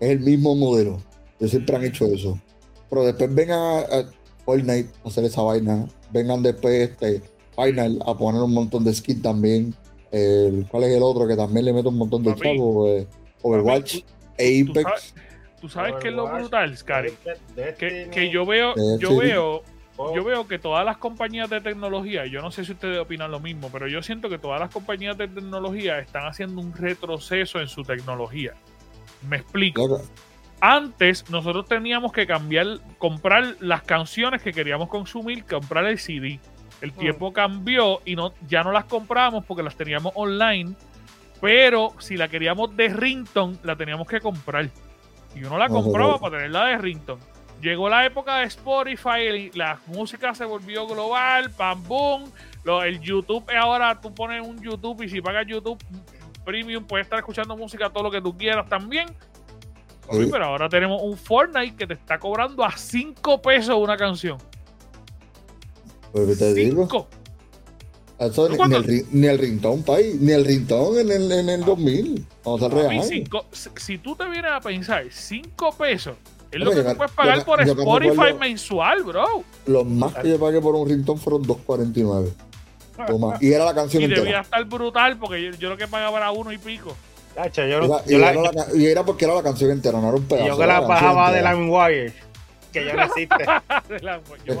Es 0.00 0.10
el 0.10 0.20
mismo 0.20 0.56
modelo. 0.56 1.00
Ellos 1.38 1.52
siempre 1.52 1.76
han 1.76 1.84
hecho 1.84 2.06
eso. 2.06 2.40
Pero 2.88 3.04
después 3.04 3.34
vengan 3.34 3.58
a, 3.58 4.04
Fortnite 4.44 4.90
a 5.04 5.08
hacer 5.08 5.24
esa 5.24 5.42
vaina. 5.42 5.86
Vengan 6.10 6.42
después 6.42 6.90
este, 6.90 7.22
Final 7.56 7.98
a 8.06 8.14
poner 8.16 8.42
un 8.42 8.52
montón 8.52 8.84
de 8.84 8.94
skins 8.94 9.22
también. 9.22 9.74
El, 10.12 10.66
¿Cuál 10.70 10.84
es 10.84 10.96
el 10.96 11.02
otro 11.02 11.26
que 11.26 11.36
también 11.36 11.64
le 11.64 11.72
mete 11.72 11.88
un 11.88 11.98
montón 11.98 12.22
de 12.22 12.34
chavos? 12.34 12.88
Eh, 12.90 13.06
Overwatch, 13.42 14.02
Apex. 14.34 15.14
¿Tú 15.60 15.68
sabes, 15.68 15.94
qué 16.00 16.08
es 16.08 16.14
lo 16.14 16.28
brutal, 16.28 16.76
Scary? 16.76 17.12
Que, 17.78 18.08
que, 18.10 18.30
yo 18.30 18.44
veo, 18.44 18.74
yo 18.98 19.16
veo 19.16 19.62
Oh. 19.98 20.14
Yo 20.14 20.24
veo 20.24 20.46
que 20.46 20.58
todas 20.58 20.84
las 20.84 20.98
compañías 20.98 21.48
de 21.48 21.60
tecnología, 21.60 22.26
yo 22.26 22.42
no 22.42 22.50
sé 22.50 22.64
si 22.64 22.72
ustedes 22.72 22.98
opinan 22.98 23.30
lo 23.30 23.40
mismo, 23.40 23.70
pero 23.72 23.88
yo 23.88 24.02
siento 24.02 24.28
que 24.28 24.38
todas 24.38 24.60
las 24.60 24.70
compañías 24.70 25.16
de 25.16 25.26
tecnología 25.26 25.98
están 25.98 26.26
haciendo 26.26 26.60
un 26.60 26.74
retroceso 26.74 27.60
en 27.60 27.68
su 27.68 27.82
tecnología. 27.82 28.52
Me 29.26 29.38
explico. 29.38 30.02
Antes 30.60 31.28
nosotros 31.30 31.66
teníamos 31.66 32.12
que 32.12 32.26
cambiar, 32.26 32.78
comprar 32.98 33.56
las 33.60 33.82
canciones 33.82 34.42
que 34.42 34.52
queríamos 34.52 34.88
consumir, 34.88 35.44
comprar 35.44 35.84
el 35.86 35.98
CD. 35.98 36.40
El 36.80 36.92
mm. 36.92 36.96
tiempo 36.96 37.32
cambió 37.32 38.00
y 38.04 38.16
no, 38.16 38.32
ya 38.48 38.62
no 38.62 38.72
las 38.72 38.84
comprábamos 38.84 39.44
porque 39.44 39.62
las 39.62 39.76
teníamos 39.76 40.12
online, 40.14 40.74
pero 41.40 41.92
si 41.98 42.16
la 42.16 42.28
queríamos 42.28 42.76
de 42.76 42.88
Rington, 42.88 43.58
la 43.62 43.76
teníamos 43.76 44.08
que 44.08 44.20
comprar. 44.20 44.70
Y 45.34 45.44
uno 45.44 45.58
la 45.58 45.68
compraba 45.68 46.18
para 46.18 46.38
tenerla 46.38 46.66
de 46.66 46.78
Rington 46.78 47.18
llegó 47.60 47.88
la 47.88 48.04
época 48.04 48.36
de 48.36 48.44
Spotify, 48.44 49.50
la 49.54 49.78
música 49.86 50.34
se 50.34 50.44
volvió 50.44 50.86
global, 50.86 51.50
pam, 51.50 51.82
boom. 51.84 52.30
el 52.84 53.00
YouTube 53.00 53.44
ahora 53.56 54.00
tú 54.00 54.14
pones 54.14 54.46
un 54.46 54.60
YouTube 54.62 55.02
y 55.02 55.08
si 55.08 55.20
pagas 55.20 55.46
YouTube 55.46 55.82
Premium 56.44 56.84
puedes 56.84 57.06
estar 57.06 57.18
escuchando 57.18 57.56
música 57.56 57.90
todo 57.90 58.04
lo 58.04 58.10
que 58.10 58.20
tú 58.20 58.36
quieras 58.36 58.68
también. 58.68 59.08
Pero 60.10 60.44
ahora 60.44 60.68
tenemos 60.68 61.00
un 61.02 61.16
Fortnite 61.16 61.76
que 61.76 61.86
te 61.86 61.94
está 61.94 62.18
cobrando 62.18 62.64
a 62.64 62.76
5 62.76 63.42
pesos 63.42 63.76
una 63.76 63.96
canción. 63.96 64.38
Pues 66.12 66.38
te 66.38 66.54
digo. 66.54 67.08
Eso, 68.18 68.48
ni, 68.48 68.74
el, 68.74 69.06
ni 69.10 69.26
el 69.26 69.38
ringtone 69.38 69.84
ni 70.18 70.32
el 70.32 70.44
ringtone 70.46 71.00
en 71.02 71.10
el, 71.12 71.32
en 71.32 71.48
el 71.50 71.64
2000. 71.64 72.26
Vamos 72.44 72.62
a 72.62 72.68
real. 72.68 73.02
si 73.52 73.98
tú 73.98 74.16
te 74.16 74.24
vienes 74.28 74.50
a 74.52 74.60
pensar, 74.60 75.04
5 75.10 75.76
pesos 75.76 76.16
es 76.50 76.60
lo 76.60 76.70
que 76.70 76.82
tú 76.82 76.96
puedes 76.96 77.12
pagar 77.12 77.44
por 77.44 77.60
Spotify 77.60 78.34
mensual, 78.38 79.02
bro. 79.02 79.44
Los 79.66 79.86
más 79.86 80.14
que 80.14 80.30
yo 80.30 80.40
pagué 80.40 80.60
por 80.60 80.74
un 80.74 80.88
ringtone 80.88 81.20
fueron 81.20 81.44
2.49. 81.44 82.32
Y 83.42 83.52
era 83.52 83.66
la 83.66 83.74
canción 83.74 84.00
y 84.00 84.04
entera. 84.06 84.22
debía 84.22 84.40
estar 84.40 84.64
brutal 84.64 85.18
porque 85.18 85.52
yo, 85.58 85.68
lo 85.68 85.76
que 85.76 85.86
pagaba 85.86 86.16
era 86.16 86.30
uno 86.30 86.50
y 86.50 86.56
pico. 86.56 86.96
Y, 88.74 88.86
era 88.86 89.04
porque 89.04 89.24
era 89.24 89.34
la 89.34 89.42
canción 89.42 89.70
entera, 89.70 90.00
no 90.00 90.08
era 90.08 90.16
un 90.16 90.24
pedazo. 90.24 90.46
Yo 90.46 90.58
que 90.58 90.66
la, 90.66 90.80
bajaba 90.80 91.32
de 91.32 91.42
LimeWire, 91.42 92.12
que 92.72 92.84
ya 92.84 92.94
no 92.94 93.02
existe. 93.04 93.44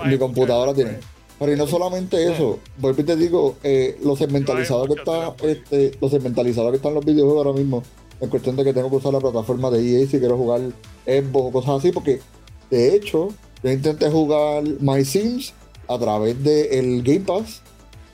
Mi 0.04 0.18
computadora 0.18 0.74
tiene. 0.74 0.98
Pero 1.38 1.52
y 1.52 1.56
no 1.56 1.66
solamente 1.66 2.32
eso, 2.32 2.58
vuelvo 2.78 3.02
y 3.02 3.04
te 3.04 3.16
digo, 3.16 3.56
eh, 3.62 3.98
los 4.02 4.18
segmentalizados 4.18 4.86
que 4.88 4.94
está, 4.94 5.34
este, 5.42 5.92
los 6.00 6.10
segmentalizados 6.10 6.70
que 6.70 6.76
están 6.76 6.90
en 6.90 6.94
los 6.96 7.04
videojuegos 7.04 7.46
ahora 7.46 7.58
mismo, 7.58 7.82
en 8.20 8.30
cuestión 8.30 8.56
de 8.56 8.64
que 8.64 8.72
tengo 8.72 8.88
que 8.88 8.96
usar 8.96 9.12
la 9.12 9.20
plataforma 9.20 9.70
de 9.70 10.02
EA 10.02 10.06
si 10.06 10.18
quiero 10.18 10.38
jugar 10.38 10.62
Xbox 11.04 11.48
o 11.48 11.52
cosas 11.52 11.78
así, 11.78 11.92
porque 11.92 12.20
de 12.70 12.94
hecho 12.94 13.28
yo 13.62 13.70
intenté 13.70 14.10
jugar 14.10 14.62
My 14.80 15.04
Sims 15.04 15.52
a 15.88 15.98
través 15.98 16.42
del 16.42 17.02
Game 17.02 17.20
Pass 17.20 17.60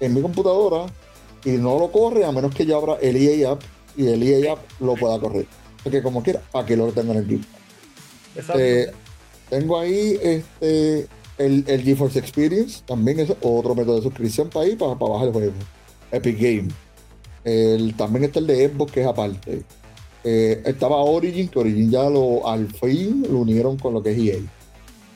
en 0.00 0.14
mi 0.14 0.22
computadora 0.22 0.86
y 1.44 1.50
no 1.50 1.78
lo 1.78 1.92
corre 1.92 2.24
a 2.24 2.32
menos 2.32 2.54
que 2.54 2.66
yo 2.66 2.76
abra 2.76 2.96
el 3.00 3.16
EA 3.16 3.52
App 3.52 3.62
y 3.96 4.06
el 4.06 4.22
EA 4.22 4.52
App 4.52 4.58
lo 4.80 4.94
pueda 4.94 5.18
correr. 5.18 5.46
Porque 5.82 6.02
como 6.02 6.22
quiera, 6.22 6.42
aquí 6.52 6.76
lo 6.76 6.92
tengo 6.92 7.12
en 7.12 7.18
el 7.18 7.46
Pass. 8.46 8.56
Eh, 8.58 8.90
tengo 9.50 9.78
ahí 9.78 10.18
este 10.22 11.06
el, 11.38 11.64
el 11.66 11.82
GeForce 11.82 12.18
Experience, 12.18 12.82
también 12.86 13.20
es 13.20 13.30
otro 13.42 13.74
método 13.74 13.96
de 13.96 14.02
suscripción 14.02 14.48
para 14.48 14.66
ahí, 14.66 14.76
para, 14.76 14.98
para 14.98 15.12
bajar 15.12 15.28
el 15.28 15.32
juego. 15.32 15.52
Epic 16.10 16.38
Game. 16.38 16.68
El, 17.44 17.94
también 17.96 18.24
está 18.24 18.38
el 18.38 18.46
de 18.46 18.68
Xbox, 18.68 18.92
que 18.92 19.00
es 19.00 19.06
aparte. 19.06 19.62
Eh, 20.24 20.62
estaba 20.64 20.96
Origin, 20.96 21.48
que 21.48 21.58
Origin 21.58 21.90
ya 21.90 22.08
lo, 22.08 22.46
al 22.46 22.68
fin 22.68 23.26
lo 23.28 23.40
unieron 23.40 23.76
con 23.76 23.94
lo 23.94 24.02
que 24.02 24.12
es 24.12 24.18
EA. 24.18 24.40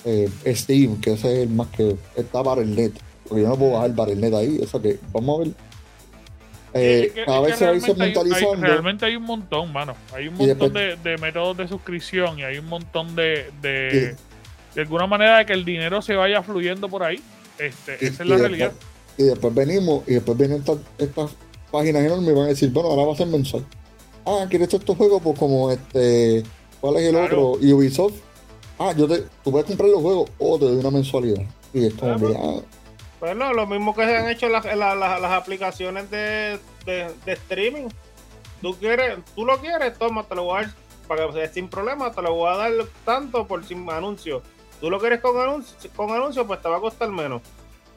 Eh, 0.04 0.30
Steam, 0.54 1.00
que 1.00 1.12
ese 1.12 1.32
es 1.32 1.38
el 1.48 1.50
más 1.50 1.68
que 1.68 1.96
está 2.16 2.42
Battle.net, 2.42 2.92
porque 3.28 3.42
yo 3.42 3.48
no 3.48 3.56
puedo 3.56 3.72
bajar 3.72 3.94
Battle.net 3.94 4.34
ahí, 4.34 4.58
eso 4.62 4.80
que 4.80 4.98
vamos 5.12 5.40
a 5.40 5.44
ver. 5.44 5.54
Eh, 6.76 7.24
a 7.26 7.40
va 7.40 7.54
segmentalizando. 7.54 8.66
realmente 8.66 9.06
hay 9.06 9.16
un 9.16 9.24
montón, 9.24 9.72
mano. 9.72 9.94
Hay 10.14 10.28
un 10.28 10.34
montón 10.34 10.72
de, 10.72 10.96
de, 10.96 11.18
métodos 11.18 11.56
de 11.56 11.68
suscripción 11.68 12.38
y 12.38 12.42
hay 12.44 12.58
un 12.58 12.66
montón 12.66 13.16
de, 13.16 13.50
de, 13.60 14.16
de, 14.74 14.80
alguna 14.80 15.06
manera 15.06 15.38
de 15.38 15.46
que 15.46 15.52
el 15.52 15.64
dinero 15.64 16.02
se 16.02 16.14
vaya 16.14 16.42
fluyendo 16.42 16.88
por 16.88 17.02
ahí. 17.02 17.20
Este, 17.58 17.94
esa 18.04 18.22
es 18.22 18.28
la 18.28 18.36
realidad. 18.36 18.72
y 19.16 19.24
después 19.24 19.54
venimos 19.54 20.04
y 20.06 20.14
después 20.14 20.36
vienen 20.36 20.58
estas, 20.58 20.78
estas 20.98 21.30
páginas 21.70 22.04
enormes 22.04 22.28
y 22.28 22.32
van 22.32 22.44
a 22.44 22.48
decir, 22.48 22.70
bueno, 22.70 22.90
ahora 22.90 23.04
va 23.04 23.12
a 23.14 23.16
ser 23.16 23.26
mensual 23.26 23.64
ah, 24.26 24.46
¿quieres 24.48 24.72
estos 24.72 24.96
juegos? 24.96 25.22
Pues 25.22 25.38
como 25.38 25.70
este, 25.70 26.42
¿cuál 26.80 26.96
es 26.96 27.08
el 27.08 27.16
otro? 27.16 27.52
Ubisoft. 27.52 28.14
Ah, 28.78 28.92
yo 28.96 29.08
te, 29.08 29.24
tú 29.42 29.50
puedes 29.50 29.66
comprar 29.66 29.88
los 29.88 30.02
juegos 30.02 30.30
o 30.38 30.58
te 30.58 30.66
doy 30.66 30.76
una 30.76 30.90
mensualidad. 30.90 31.42
Y 31.72 31.86
es 31.86 31.94
como 31.94 32.12
ah. 32.12 32.60
Bueno, 33.20 33.52
lo 33.52 33.66
mismo 33.66 33.94
que 33.94 34.04
se 34.04 34.16
han 34.16 34.28
hecho 34.28 34.48
las, 34.48 34.64
las, 34.64 35.32
aplicaciones 35.32 36.10
de, 36.10 36.58
de, 36.84 37.14
streaming. 37.26 37.88
Tú 38.60 38.76
quieres, 38.76 39.18
tú 39.34 39.44
lo 39.44 39.58
quieres, 39.58 39.98
toma, 39.98 40.24
te 40.24 40.34
lo 40.34 40.44
voy 40.44 40.58
a 40.58 40.62
dar 40.62 40.74
para 41.06 41.32
que 41.32 41.48
sin 41.48 41.68
problema, 41.68 42.10
te 42.10 42.22
lo 42.22 42.34
voy 42.34 42.52
a 42.52 42.56
dar 42.56 42.72
tanto 43.04 43.46
por 43.46 43.64
sin 43.64 43.88
anuncio. 43.90 44.42
Tú 44.80 44.90
lo 44.90 44.98
quieres 44.98 45.20
con 45.20 45.40
anuncio, 45.40 45.90
con 45.94 46.10
anuncio, 46.10 46.46
pues 46.46 46.60
te 46.60 46.68
va 46.68 46.76
a 46.76 46.80
costar 46.80 47.08
menos. 47.10 47.42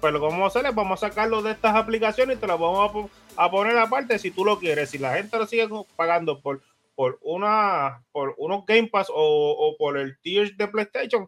Pero 0.02 0.20
que 0.20 0.26
vamos 0.28 0.56
a 0.56 0.72
vamos 0.72 1.04
a 1.04 1.10
sacarlo 1.10 1.42
de 1.42 1.52
estas 1.52 1.76
aplicaciones 1.76 2.38
y 2.38 2.40
te 2.40 2.48
las 2.48 2.58
vamos 2.58 3.10
a, 3.36 3.52
poner 3.52 3.78
aparte 3.78 4.18
si 4.18 4.32
tú 4.32 4.46
lo 4.46 4.60
quieres. 4.60 4.90
Si 4.90 4.98
la 4.98 5.16
gente 5.16 5.38
lo 5.38 5.46
sigue 5.46 5.68
pagando 5.98 6.40
por, 6.40 6.62
por, 6.96 7.20
una, 7.22 8.04
por 8.14 8.34
unos 8.38 8.66
Game 8.66 8.88
Pass 8.88 9.08
o, 9.14 9.76
por 9.78 9.98
el 9.98 10.18
tier 10.22 10.56
de 10.56 10.68
PlayStation, 10.68 11.28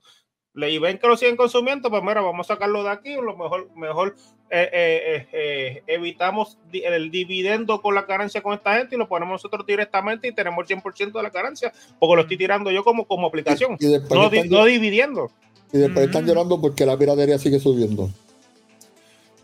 y 0.55 0.77
ven 0.79 0.97
que 0.97 1.07
lo 1.07 1.15
siguen 1.15 1.37
consumiendo, 1.37 1.89
pues 1.89 2.03
mira, 2.03 2.21
vamos 2.21 2.49
a 2.49 2.53
sacarlo 2.53 2.83
de 2.83 2.89
aquí, 2.89 3.15
lo 3.15 3.37
mejor, 3.37 3.69
mejor 3.75 4.15
eh, 4.49 4.69
eh, 4.73 5.27
eh, 5.31 5.83
evitamos 5.87 6.57
el 6.73 7.09
dividendo 7.09 7.81
con 7.81 7.95
la 7.95 8.01
ganancia 8.01 8.43
con 8.43 8.53
esta 8.53 8.75
gente 8.77 8.95
y 8.95 8.97
lo 8.97 9.07
ponemos 9.07 9.35
nosotros 9.35 9.65
directamente 9.65 10.27
y 10.27 10.33
tenemos 10.33 10.69
el 10.69 10.77
100% 10.77 11.13
de 11.13 11.23
la 11.23 11.29
ganancia, 11.29 11.71
porque 11.97 12.15
lo 12.15 12.21
estoy 12.23 12.37
tirando 12.37 12.69
yo 12.69 12.83
como, 12.83 13.05
como 13.05 13.27
aplicación, 13.27 13.77
no, 14.49 14.65
dividiendo. 14.65 15.31
Y 15.71 15.77
después 15.77 16.07
están 16.07 16.25
llorando 16.25 16.59
porque 16.59 16.85
la 16.85 16.97
piratería 16.97 17.39
sigue 17.39 17.59
subiendo. 17.59 18.09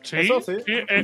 Sí, 0.02 0.17
sí. 0.24 0.52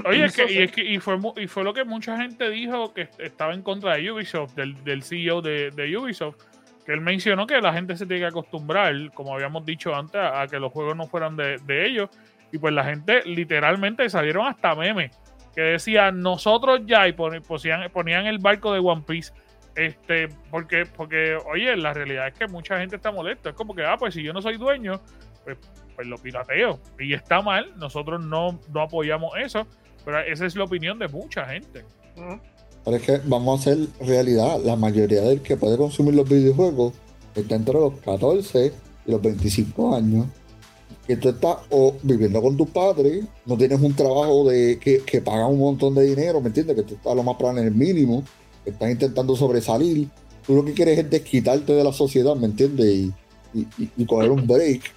Oye, 0.05 0.25
es 0.25 0.35
que, 0.35 0.51
y, 0.51 0.57
es 0.63 0.71
que, 0.71 0.83
y, 0.83 0.99
fue, 0.99 1.17
y 1.37 1.47
fue 1.47 1.63
lo 1.63 1.73
que 1.73 1.85
mucha 1.85 2.17
gente 2.17 2.49
dijo 2.49 2.93
que 2.93 3.07
estaba 3.19 3.53
en 3.53 3.61
contra 3.61 3.95
de 3.95 4.11
Ubisoft, 4.11 4.53
del, 4.55 4.81
del 4.83 5.03
CEO 5.03 5.41
de, 5.41 5.71
de, 5.71 5.97
Ubisoft, 5.97 6.35
que 6.85 6.93
él 6.93 7.01
mencionó 7.01 7.47
que 7.47 7.59
la 7.61 7.73
gente 7.73 7.95
se 7.95 8.05
tiene 8.05 8.21
que 8.21 8.27
acostumbrar, 8.27 8.93
como 9.13 9.33
habíamos 9.33 9.65
dicho 9.65 9.95
antes, 9.95 10.19
a, 10.21 10.47
que 10.47 10.59
los 10.59 10.71
juegos 10.71 10.95
no 10.95 11.07
fueran 11.07 11.35
de, 11.35 11.57
de, 11.65 11.85
ellos. 11.85 12.09
Y 12.51 12.57
pues 12.57 12.73
la 12.73 12.83
gente 12.83 13.23
literalmente 13.25 14.09
salieron 14.09 14.45
hasta 14.47 14.75
memes 14.75 15.11
que 15.55 15.61
decían 15.61 16.21
nosotros 16.21 16.81
ya 16.85 17.07
y 17.07 17.13
ponían, 17.13 17.89
ponían 17.91 18.25
el 18.25 18.39
barco 18.39 18.73
de 18.73 18.79
One 18.79 19.03
Piece. 19.07 19.33
Este, 19.75 20.29
porque, 20.51 20.85
porque, 20.85 21.37
oye, 21.51 21.75
la 21.77 21.93
realidad 21.93 22.27
es 22.27 22.33
que 22.33 22.47
mucha 22.47 22.77
gente 22.79 22.95
está 22.95 23.11
molesta. 23.11 23.49
Es 23.49 23.55
como 23.55 23.73
que, 23.73 23.83
ah, 23.85 23.97
pues 23.97 24.13
si 24.13 24.23
yo 24.23 24.33
no 24.33 24.41
soy 24.41 24.57
dueño, 24.57 24.99
pues 25.43 25.57
pues 25.95 26.07
lo 26.07 26.17
pirateo. 26.17 26.79
Y 26.99 27.13
está 27.13 27.41
mal, 27.41 27.71
nosotros 27.77 28.23
no, 28.23 28.59
no 28.69 28.81
apoyamos 28.81 29.33
eso, 29.37 29.67
pero 30.03 30.19
esa 30.19 30.45
es 30.45 30.55
la 30.55 30.63
opinión 30.63 30.99
de 30.99 31.07
mucha 31.07 31.45
gente. 31.45 31.85
Pero 32.83 32.97
es 32.97 33.03
que 33.03 33.21
vamos 33.25 33.59
a 33.59 33.61
hacer 33.61 33.87
realidad, 33.99 34.59
la 34.63 34.75
mayoría 34.75 35.21
del 35.21 35.41
que 35.41 35.57
puede 35.57 35.77
consumir 35.77 36.15
los 36.15 36.27
videojuegos 36.27 36.93
está 37.35 37.55
entre 37.55 37.73
los 37.73 37.93
14 37.99 38.73
y 39.05 39.11
los 39.11 39.21
25 39.21 39.95
años. 39.95 40.27
Que 41.07 41.17
tú 41.17 41.29
estás 41.29 41.57
viviendo 42.01 42.41
con 42.41 42.55
tus 42.55 42.69
padres, 42.69 43.25
no 43.45 43.57
tienes 43.57 43.81
un 43.81 43.93
trabajo 43.93 44.49
de 44.49 44.79
que, 44.79 44.99
que 44.99 45.21
paga 45.21 45.47
un 45.47 45.59
montón 45.59 45.95
de 45.95 46.03
dinero, 46.03 46.39
¿me 46.39 46.47
entiendes? 46.47 46.75
Que 46.77 46.83
tú 46.83 46.95
estás 46.95 47.15
lo 47.15 47.23
más 47.23 47.35
plan 47.35 47.57
en 47.57 47.65
el 47.65 47.75
mínimo, 47.75 48.23
que 48.63 48.69
estás 48.69 48.89
intentando 48.89 49.35
sobresalir. 49.35 50.07
Tú 50.45 50.55
lo 50.55 50.63
que 50.63 50.73
quieres 50.73 50.99
es 50.99 51.09
desquitarte 51.09 51.73
de 51.73 51.83
la 51.83 51.91
sociedad, 51.91 52.35
¿me 52.35 52.45
entiendes? 52.45 52.85
Y, 52.85 53.13
y, 53.53 53.89
y 53.97 54.05
coger 54.05 54.31
un 54.31 54.47
break 54.47 54.93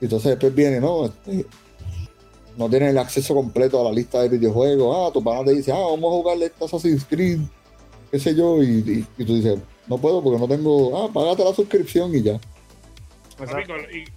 y 0.00 0.04
entonces 0.04 0.30
después 0.30 0.54
viene, 0.54 0.80
¿no? 0.80 1.06
Este, 1.06 1.46
no 2.56 2.68
tienes 2.68 2.90
el 2.90 2.98
acceso 2.98 3.34
completo 3.34 3.80
a 3.80 3.84
la 3.84 3.92
lista 3.92 4.22
de 4.22 4.28
videojuegos. 4.30 4.96
Ah, 4.96 5.12
tu 5.12 5.22
pana 5.22 5.44
te 5.44 5.52
dice, 5.52 5.72
ah, 5.72 5.78
vamos 5.78 6.04
a 6.04 6.16
jugarle 6.16 6.46
este 6.46 6.64
Assassin's 6.64 7.04
Creed, 7.04 7.40
qué 8.10 8.18
sé 8.18 8.34
yo, 8.34 8.62
y, 8.62 9.06
tú 9.16 9.36
dices, 9.36 9.60
no 9.86 9.98
puedo 9.98 10.22
porque 10.22 10.38
no 10.38 10.48
tengo, 10.48 11.04
ah, 11.04 11.10
pagate 11.12 11.44
la 11.44 11.54
suscripción 11.54 12.14
y 12.14 12.22
ya. 12.22 12.40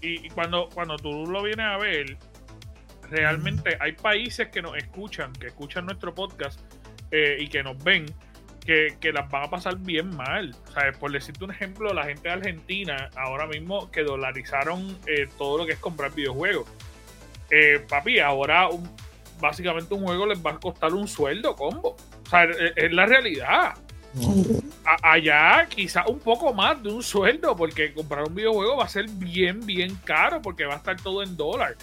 Y, 0.02 0.26
y, 0.26 0.30
cuando, 0.30 0.70
cuando 0.74 0.96
tú 0.96 1.26
lo 1.26 1.44
vienes 1.44 1.66
a 1.66 1.78
ver, 1.78 2.18
realmente 3.10 3.78
hay 3.80 3.94
países 3.94 4.48
que 4.50 4.62
nos 4.62 4.78
escuchan, 4.78 5.34
que 5.34 5.48
escuchan 5.48 5.86
nuestro 5.86 6.14
podcast 6.14 6.60
eh, 7.12 7.38
y 7.40 7.48
que 7.48 7.62
nos 7.64 7.84
ven, 7.84 8.06
que, 8.66 9.12
las 9.12 9.30
van 9.30 9.44
a 9.46 9.50
pasar 9.50 9.78
bien 9.78 10.16
mal. 10.16 10.56
¿Sabes? 10.74 10.96
Por 10.98 11.12
decirte 11.12 11.44
un 11.44 11.52
ejemplo, 11.52 11.94
la 11.94 12.06
gente 12.06 12.24
de 12.24 12.34
Argentina 12.34 13.10
ahora 13.16 13.48
mismo 13.48 13.90
que 13.92 14.04
dolarizaron 14.04 14.98
eh, 15.08 15.28
todo 15.38 15.58
lo 15.58 15.66
que 15.66 15.74
es 15.74 15.80
comprar 15.80 16.14
videojuegos. 16.14 16.68
Eh, 17.52 17.84
papi, 17.88 18.20
ahora 18.20 18.70
básicamente 19.40 19.94
un 19.94 20.04
juego 20.04 20.26
les 20.26 20.44
va 20.46 20.52
a 20.52 20.60
costar 20.60 20.94
un 20.94 21.08
sueldo 21.08 21.56
combo. 21.56 21.96
O 22.26 22.30
sea, 22.30 22.44
es, 22.76 22.92
la 22.92 23.06
realidad. 23.06 23.74
allá 25.04 25.68
quizá 25.70 26.06
un 26.08 26.20
poco 26.20 26.54
más 26.54 26.82
de 26.82 26.90
un 26.90 27.04
sueldo, 27.04 27.56
porque 27.56 27.94
comprar 27.94 28.24
un 28.28 28.36
videojuego 28.36 28.78
va 28.78 28.86
a 28.86 28.90
ser 28.90 29.10
bien, 29.10 29.66
bien 29.66 29.98
caro, 30.04 30.42
porque 30.42 30.66
va 30.66 30.76
a 30.76 30.78
estar 30.78 31.02
todo 31.02 31.24
en 31.24 31.38
dólar. 31.38 31.76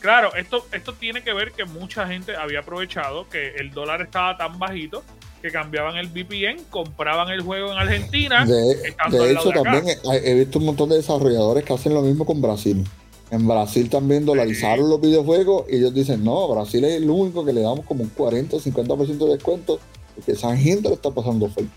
Claro, 0.00 0.32
esto, 0.34 0.64
esto 0.72 0.92
tiene 0.92 1.22
que 1.22 1.32
ver 1.32 1.52
que 1.52 1.64
mucha 1.64 2.06
gente 2.06 2.36
había 2.36 2.60
aprovechado 2.60 3.28
que 3.28 3.56
el 3.56 3.72
dólar 3.72 4.02
estaba 4.02 4.36
tan 4.36 4.58
bajito 4.58 5.02
que 5.42 5.50
cambiaban 5.50 5.96
el 5.96 6.08
VPN, 6.08 6.64
compraban 6.70 7.28
el 7.30 7.42
juego 7.42 7.72
en 7.72 7.78
Argentina. 7.78 8.44
De, 8.44 8.88
hecho, 9.32 9.50
también 9.50 9.84
he, 10.04 10.34
visto 10.34 10.58
un 10.58 10.66
montón 10.66 10.88
de 10.88 10.96
desarrolladores 10.96 11.64
que 11.64 11.72
hacen 11.72 11.94
lo 11.94 12.02
mismo 12.02 12.24
con 12.24 12.40
Brasil. 12.40 12.84
En 13.30 13.46
Brasil 13.46 13.90
también 13.90 14.24
dolarizaron 14.24 14.88
los 14.88 15.00
videojuegos 15.00 15.66
y 15.68 15.76
ellos 15.76 15.92
dicen, 15.92 16.24
no, 16.24 16.48
Brasil 16.48 16.84
es 16.84 16.94
el 16.94 17.10
único 17.10 17.44
que 17.44 17.52
le 17.52 17.60
damos 17.60 17.84
como 17.84 18.02
un 18.02 18.08
40 18.08 18.56
o 18.56 18.60
50% 18.60 19.18
de 19.18 19.32
descuento 19.32 19.78
porque 20.18 20.32
esa 20.32 20.56
gente 20.56 20.88
le 20.88 20.94
está 20.94 21.10
pasando 21.10 21.46
oferta. 21.46 21.70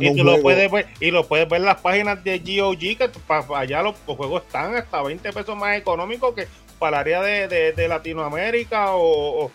y, 0.00 0.16
tú 0.16 0.24
lo 0.24 0.42
puedes 0.42 0.70
ver, 0.70 0.86
y 1.00 1.10
lo 1.10 1.26
puedes 1.26 1.48
ver 1.48 1.60
en 1.60 1.66
las 1.66 1.80
páginas 1.80 2.22
de 2.22 2.38
GOG 2.38 2.78
que 2.78 3.10
para 3.26 3.60
allá 3.60 3.82
los, 3.82 3.94
juegos 4.06 4.42
están 4.42 4.74
hasta 4.76 5.02
20 5.02 5.32
pesos 5.32 5.56
más 5.56 5.78
económicos 5.78 6.34
que 6.34 6.46
para 6.78 7.00
el 7.00 7.16
área 7.16 7.22
de, 7.22 7.72
de, 7.72 7.88
Latinoamérica 7.88 8.92
o 8.92 9.44
o, 9.44 9.50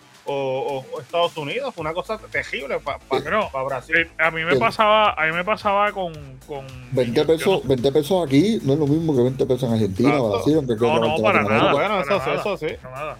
Estados 1.00 1.36
Unidos. 1.36 1.74
Fue 1.74 1.82
una 1.82 1.92
cosa 1.92 2.18
terrible 2.18 2.78
para 2.80 3.64
Brasil. 3.64 3.96
Eh, 3.96 4.10
a 4.18 4.30
mí 4.30 4.44
me 4.44 4.56
pasaba, 4.56 5.12
a 5.12 5.26
mí 5.26 5.32
me 5.32 5.44
pasaba 5.44 5.92
con, 5.92 6.12
con 6.46 6.66
20 6.92 7.24
pesos, 7.24 7.66
20 7.66 7.92
pesos 7.92 8.26
aquí 8.26 8.60
no 8.62 8.74
es 8.74 8.78
lo 8.78 8.86
mismo 8.86 9.14
que 9.14 9.22
20 9.22 9.46
pesos 9.46 9.64
en 9.64 9.74
Argentina, 9.74 10.20
Brasil, 10.20 10.56
aunque 10.56 10.74
no, 10.76 10.98
no, 10.98 11.22
para 11.22 11.42
nada. 11.42 11.72
Bueno, 11.72 12.00
eso, 12.00 12.16
eso 12.32 12.56
sí. 12.56 12.74
Nada. 12.82 13.16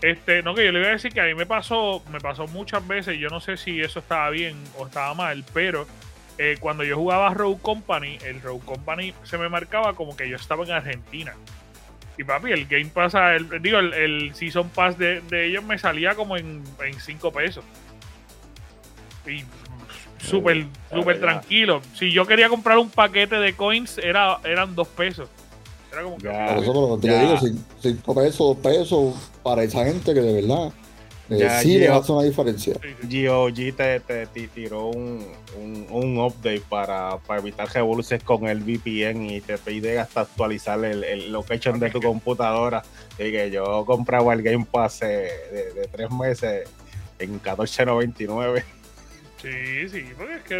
Este, 0.00 0.42
no, 0.42 0.54
que 0.54 0.64
yo 0.64 0.72
le 0.72 0.78
iba 0.78 0.88
a 0.88 0.92
decir 0.92 1.12
que 1.12 1.20
a 1.20 1.24
mí 1.24 1.34
me 1.34 1.46
pasó, 1.46 2.02
me 2.12 2.20
pasó 2.20 2.46
muchas 2.46 2.86
veces, 2.86 3.18
yo 3.18 3.28
no 3.30 3.40
sé 3.40 3.56
si 3.56 3.80
eso 3.80 3.98
estaba 3.98 4.30
bien 4.30 4.56
o 4.78 4.86
estaba 4.86 5.12
mal, 5.14 5.44
pero 5.52 5.86
eh, 6.38 6.56
cuando 6.60 6.84
yo 6.84 6.96
jugaba 6.96 7.34
Road 7.34 7.56
Company, 7.62 8.16
el 8.24 8.40
Road 8.40 8.60
Company 8.60 9.12
se 9.24 9.38
me 9.38 9.48
marcaba 9.48 9.94
como 9.94 10.16
que 10.16 10.28
yo 10.28 10.36
estaba 10.36 10.64
en 10.64 10.70
Argentina. 10.70 11.34
Y 12.18 12.24
papi, 12.24 12.50
el 12.50 12.66
Game 12.66 12.86
Pass, 12.86 13.14
el, 13.14 13.62
digo, 13.62 13.78
el, 13.78 14.34
Season 14.34 14.68
Pass 14.70 14.98
de, 14.98 15.22
ellos 15.30 15.62
me 15.62 15.78
salía 15.78 16.14
como 16.14 16.36
en 16.36 16.64
5 17.00 17.32
pesos. 17.32 17.64
Y 19.26 19.44
súper, 20.18 20.66
súper 20.92 21.20
tranquilo. 21.20 21.80
Si 21.94 22.10
yo 22.10 22.26
quería 22.26 22.48
comprar 22.48 22.78
un 22.78 22.90
paquete 22.90 23.36
de 23.36 23.54
coins, 23.54 23.98
era, 23.98 24.38
eran 24.44 24.74
2 24.74 24.88
pesos. 24.88 25.28
Era 25.92 26.02
como 26.02 26.18
que. 26.18 26.28
Por 26.28 26.62
eso 26.62 26.98
te 27.00 27.18
digo, 27.18 27.38
5 27.80 28.14
pesos, 28.14 28.38
2 28.38 28.56
pesos 28.58 29.30
para 29.42 29.62
esa 29.62 29.84
gente 29.84 30.12
que 30.14 30.20
de 30.20 30.42
verdad 30.42 30.72
eh, 31.30 31.58
sí 31.62 31.78
le 31.78 31.88
hace 31.88 32.12
una 32.12 32.22
diferencia. 32.22 32.74
GOG 33.02 33.76
te, 33.76 34.00
te, 34.00 34.26
tiró 34.48 34.86
un, 34.86 35.26
un, 35.90 36.18
update 36.18 36.62
para, 36.68 37.18
para, 37.18 37.40
evitar 37.40 37.68
revoluciones 37.72 38.24
con 38.24 38.46
el 38.46 38.60
VPN 38.60 39.30
y 39.30 39.40
te 39.40 39.58
pide 39.58 39.98
hasta 39.98 40.22
actualizar 40.22 40.82
el, 40.84 41.04
el 41.04 41.30
location 41.30 41.78
de 41.78 41.90
tu 41.90 42.00
computadora. 42.00 42.82
Y 43.18 43.30
que 43.30 43.50
yo 43.50 43.84
compraba 43.84 44.32
el 44.32 44.42
Game 44.42 44.66
Pass 44.70 45.00
de, 45.00 45.30
de 45.74 45.88
tres 45.90 46.10
meses 46.10 46.68
en 47.18 47.40
14.99. 47.42 48.64
Sí, 49.40 49.88
sí, 49.88 50.04
porque 50.16 50.34
es 50.34 50.42
que, 50.42 50.58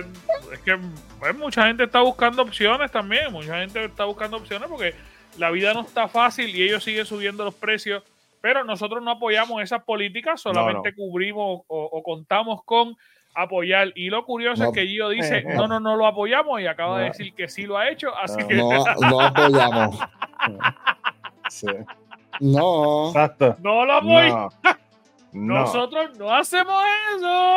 es 0.53 0.59
que 0.61 0.79
pues, 1.19 1.37
mucha 1.37 1.67
gente 1.67 1.85
está 1.85 2.01
buscando 2.01 2.43
opciones 2.43 2.91
también, 2.93 3.33
mucha 3.33 3.59
gente 3.59 3.85
está 3.85 4.05
buscando 4.05 4.37
opciones 4.37 4.69
porque 4.69 4.95
la 5.37 5.51
vida 5.51 5.75
no 5.75 5.81
está 5.81 6.07
fácil 6.07 6.55
y 6.55 6.63
ellos 6.63 6.85
siguen 6.85 7.05
subiendo 7.05 7.45
los 7.45 7.55
precios 7.55 8.05
pero 8.49 8.65
nosotros 8.65 9.03
no 9.03 9.11
apoyamos 9.11 9.63
esas 9.63 9.85
políticas, 9.85 10.41
solamente 10.41 10.95
cubrimos 10.95 11.65
o, 11.67 12.03
contamos 12.03 12.65
con 12.65 12.97
apoyar. 13.35 13.93
Y 13.95 14.09
lo 14.09 14.25
curioso 14.25 14.65
es 14.65 14.73
que 14.73 14.87
Gio 14.87 15.11
dice, 15.11 15.43
no, 15.55 15.69
no, 15.69 15.79
no 15.81 15.97
lo 15.97 16.07
apoyamos 16.07 16.59
y 16.59 16.67
acaba 16.67 17.01
de 17.01 17.09
decir 17.09 17.35
que 17.35 17.47
sí 17.47 17.65
lo 17.65 17.77
ha 17.77 17.91
hecho, 17.91 18.09
así 18.17 18.43
que... 18.47 18.55
No, 18.55 18.71
no 19.01 19.21
apoyamos. 19.27 19.99
No. 22.41 23.09
Exacto. 23.09 23.57
No 23.61 23.85
lo 23.85 23.93
apoyamos. 23.93 24.55
Nosotros 25.35 26.19
no 26.19 26.35
hacemos 26.35 26.83
eso. 27.17 27.57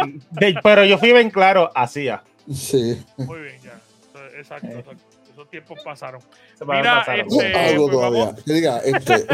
pero 0.61 0.83
yo 0.83 0.97
fui 0.97 1.13
bien 1.13 1.29
claro, 1.29 1.71
hacía. 1.73 2.21
Sí. 2.51 3.01
Muy 3.15 3.39
bien, 3.39 3.61
ya. 3.63 3.79
Exacto, 4.37 4.67
exacto. 4.67 5.05
Esos 5.31 5.49
tiempos 5.49 5.79
pasaron. 5.85 6.21
Mira, 6.67 7.05
este, 7.15 7.53
Algo 7.55 7.87
pues 7.87 7.91
todavía. 7.91 8.35
diga, 8.45 8.79
este. 8.79 9.25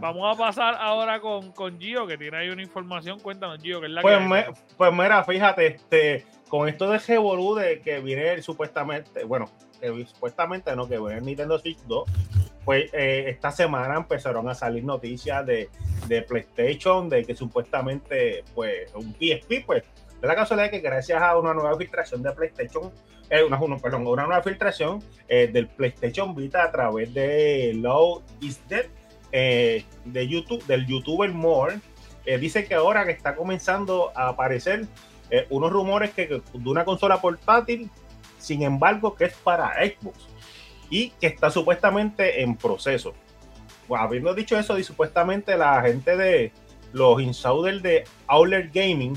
Vamos 0.00 0.34
a 0.34 0.38
pasar 0.38 0.76
ahora 0.78 1.20
con, 1.20 1.52
con 1.52 1.78
Gio, 1.78 2.06
que 2.06 2.18
tiene 2.18 2.36
ahí 2.36 2.48
una 2.50 2.62
información. 2.62 3.20
Cuéntanos, 3.20 3.62
Gio, 3.62 3.80
que 3.80 3.86
es 3.86 3.92
la 3.92 4.02
pues, 4.02 4.18
que. 4.18 4.52
pues 4.76 4.92
mira, 4.92 5.24
fíjate, 5.24 5.66
este, 5.66 6.24
con 6.48 6.68
esto 6.68 6.90
de 6.90 6.98
Revolú 6.98 7.54
de 7.54 7.80
que 7.80 8.00
viene 8.00 8.40
supuestamente, 8.42 9.24
bueno, 9.24 9.50
supuestamente 10.06 10.74
no, 10.76 10.88
que 10.88 10.98
viene 10.98 11.18
el 11.18 11.24
Nintendo 11.24 11.58
Switch 11.58 11.78
2, 11.86 12.04
pues 12.64 12.90
eh, 12.92 13.24
esta 13.28 13.50
semana 13.50 13.96
empezaron 13.96 14.48
a 14.48 14.54
salir 14.54 14.84
noticias 14.84 15.44
de, 15.44 15.68
de, 16.06 16.22
PlayStation, 16.22 17.08
de 17.08 17.24
que 17.24 17.34
supuestamente, 17.34 18.44
pues, 18.54 18.92
un 18.94 19.12
PSP, 19.14 19.64
pues, 19.66 19.82
de 20.20 20.28
la 20.28 20.34
casualidad 20.36 20.70
que 20.70 20.78
gracias 20.78 21.20
a 21.20 21.36
una 21.36 21.52
nueva 21.52 21.76
filtración 21.76 22.22
de 22.22 22.30
PlayStation, 22.32 22.92
eh, 23.28 23.42
una, 23.42 23.58
perdón, 23.78 24.06
una 24.06 24.24
nueva 24.24 24.42
filtración 24.42 25.02
eh, 25.28 25.48
del 25.52 25.68
PlayStation 25.68 26.34
Vita 26.34 26.62
a 26.62 26.70
través 26.70 27.12
de 27.12 27.72
Low 27.74 28.22
Is 28.40 28.60
Dead, 28.68 28.86
eh, 29.34 29.86
de 30.04 30.28
YouTube, 30.28 30.62
del 30.66 30.86
youtuber 30.86 31.32
More, 31.32 31.80
eh, 32.26 32.36
dice 32.36 32.66
que 32.66 32.74
ahora 32.74 33.06
que 33.06 33.12
está 33.12 33.34
comenzando 33.34 34.12
a 34.14 34.28
aparecer 34.28 34.86
eh, 35.30 35.46
unos 35.48 35.72
rumores 35.72 36.10
que, 36.10 36.26
de 36.26 36.68
una 36.68 36.84
consola 36.84 37.18
portátil, 37.18 37.90
sin 38.38 38.62
embargo, 38.62 39.14
que 39.14 39.24
es 39.24 39.34
para 39.34 39.72
Xbox 39.82 40.28
y 40.90 41.10
que 41.12 41.28
está 41.28 41.50
supuestamente 41.50 42.42
en 42.42 42.56
proceso. 42.56 43.14
habiendo 43.96 44.34
dicho 44.34 44.58
eso, 44.58 44.78
y 44.78 44.84
supuestamente 44.84 45.56
la 45.56 45.80
gente 45.80 46.14
de 46.14 46.52
los 46.92 47.20
insiders 47.22 47.82
de 47.82 48.04
Owler 48.28 48.70
Gaming 48.72 49.14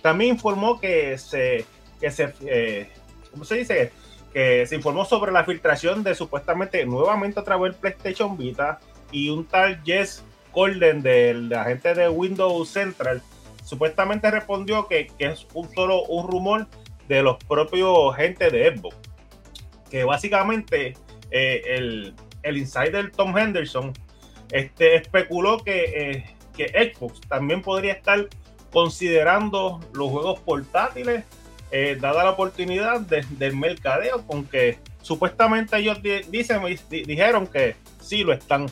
también 0.00 0.34
informó 0.34 0.78
que 0.78 1.18
se, 1.18 1.64
que 2.00 2.12
se, 2.12 2.88
¿cómo 3.32 3.44
se 3.44 3.56
dice? 3.56 3.92
Que 4.32 4.64
se 4.66 4.76
informó 4.76 5.04
sobre 5.04 5.32
la 5.32 5.44
filtración 5.44 6.04
de 6.04 6.14
supuestamente 6.14 6.86
nuevamente 6.86 7.40
a 7.40 7.44
través 7.44 7.72
del 7.72 7.80
PlayStation 7.80 8.36
Vita 8.36 8.78
y 9.10 9.30
un 9.30 9.44
tal 9.46 9.82
Jess 9.84 10.24
Corden, 10.52 11.02
del 11.02 11.52
agente 11.52 11.94
de 11.94 12.08
Windows 12.08 12.68
Central, 12.68 13.22
supuestamente 13.64 14.30
respondió 14.30 14.86
que, 14.86 15.10
es 15.18 15.46
un 15.54 15.72
solo 15.74 16.02
un 16.04 16.26
rumor 16.26 16.66
de 17.06 17.22
los 17.22 17.36
propios 17.44 18.16
gente 18.16 18.50
de 18.50 18.76
Xbox. 18.76 18.96
Que 19.90 20.04
básicamente 20.04 20.94
eh, 21.30 21.62
el, 21.66 22.14
el, 22.42 22.56
insider 22.56 23.10
Tom 23.10 23.36
Henderson 23.36 23.92
este, 24.50 24.96
especuló 24.96 25.58
que, 25.58 25.84
eh, 25.84 26.24
que 26.56 26.92
Xbox 26.92 27.20
también 27.22 27.62
podría 27.62 27.92
estar 27.92 28.28
considerando 28.72 29.80
los 29.92 30.10
juegos 30.10 30.40
portátiles, 30.40 31.24
eh, 31.70 31.98
dada 32.00 32.24
la 32.24 32.30
oportunidad 32.30 33.00
del 33.00 33.56
mercadeo, 33.56 34.26
con 34.26 34.46
que 34.46 34.78
supuestamente 35.02 35.76
ellos 35.76 35.98
dicen, 36.30 36.62
dijeron 36.90 37.46
que 37.46 37.76
sí 38.00 38.24
lo 38.24 38.32
están. 38.32 38.66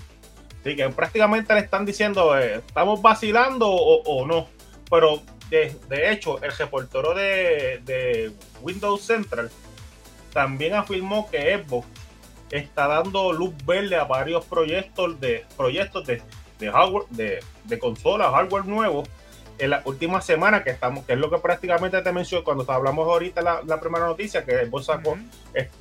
Así 0.67 0.77
que 0.77 0.89
prácticamente 0.89 1.55
le 1.55 1.61
están 1.61 1.87
diciendo, 1.87 2.37
estamos 2.37 3.01
vacilando 3.01 3.71
o 3.71 4.27
no 4.27 4.49
pero 4.91 5.23
de, 5.51 6.11
hecho, 6.11 6.43
el 6.43 6.53
reportero 6.53 7.15
de, 7.15 8.33
Windows 8.63 9.03
Central 9.03 9.51
también 10.33 10.75
afirmó 10.75 11.31
que 11.31 11.63
Xbox 11.65 11.87
está 12.51 12.87
dando 12.87 13.33
luz 13.33 13.55
verde 13.65 13.97
a 13.97 14.05
varios 14.05 14.45
proyectos 14.45 15.21
de 15.21 15.45
proyectos 15.57 16.07
de, 16.07 16.23
hardware, 16.71 17.07
de, 17.11 17.41
de 17.65 17.79
consolas, 17.79 18.33
hardware 18.33 18.67
nuevo 18.67 19.05
en 19.59 19.71
la 19.71 19.83
última 19.87 20.21
semana 20.21 20.63
que 20.63 20.71
estamos, 20.71 21.05
que 21.07 21.15
es 21.15 21.19
lo 21.19 21.31
que 21.31 21.39
prácticamente 21.39 22.01
te 22.03 22.13
mencioné 22.13 22.45
cuando 22.45 22.71
hablamos 22.71 23.09
ahorita 23.09 23.41
la, 23.41 23.63
la 23.65 23.81
primera 23.81 24.07
noticia, 24.07 24.45
que 24.45 24.67
Xbox 24.67 24.87
sacó, 24.87 25.17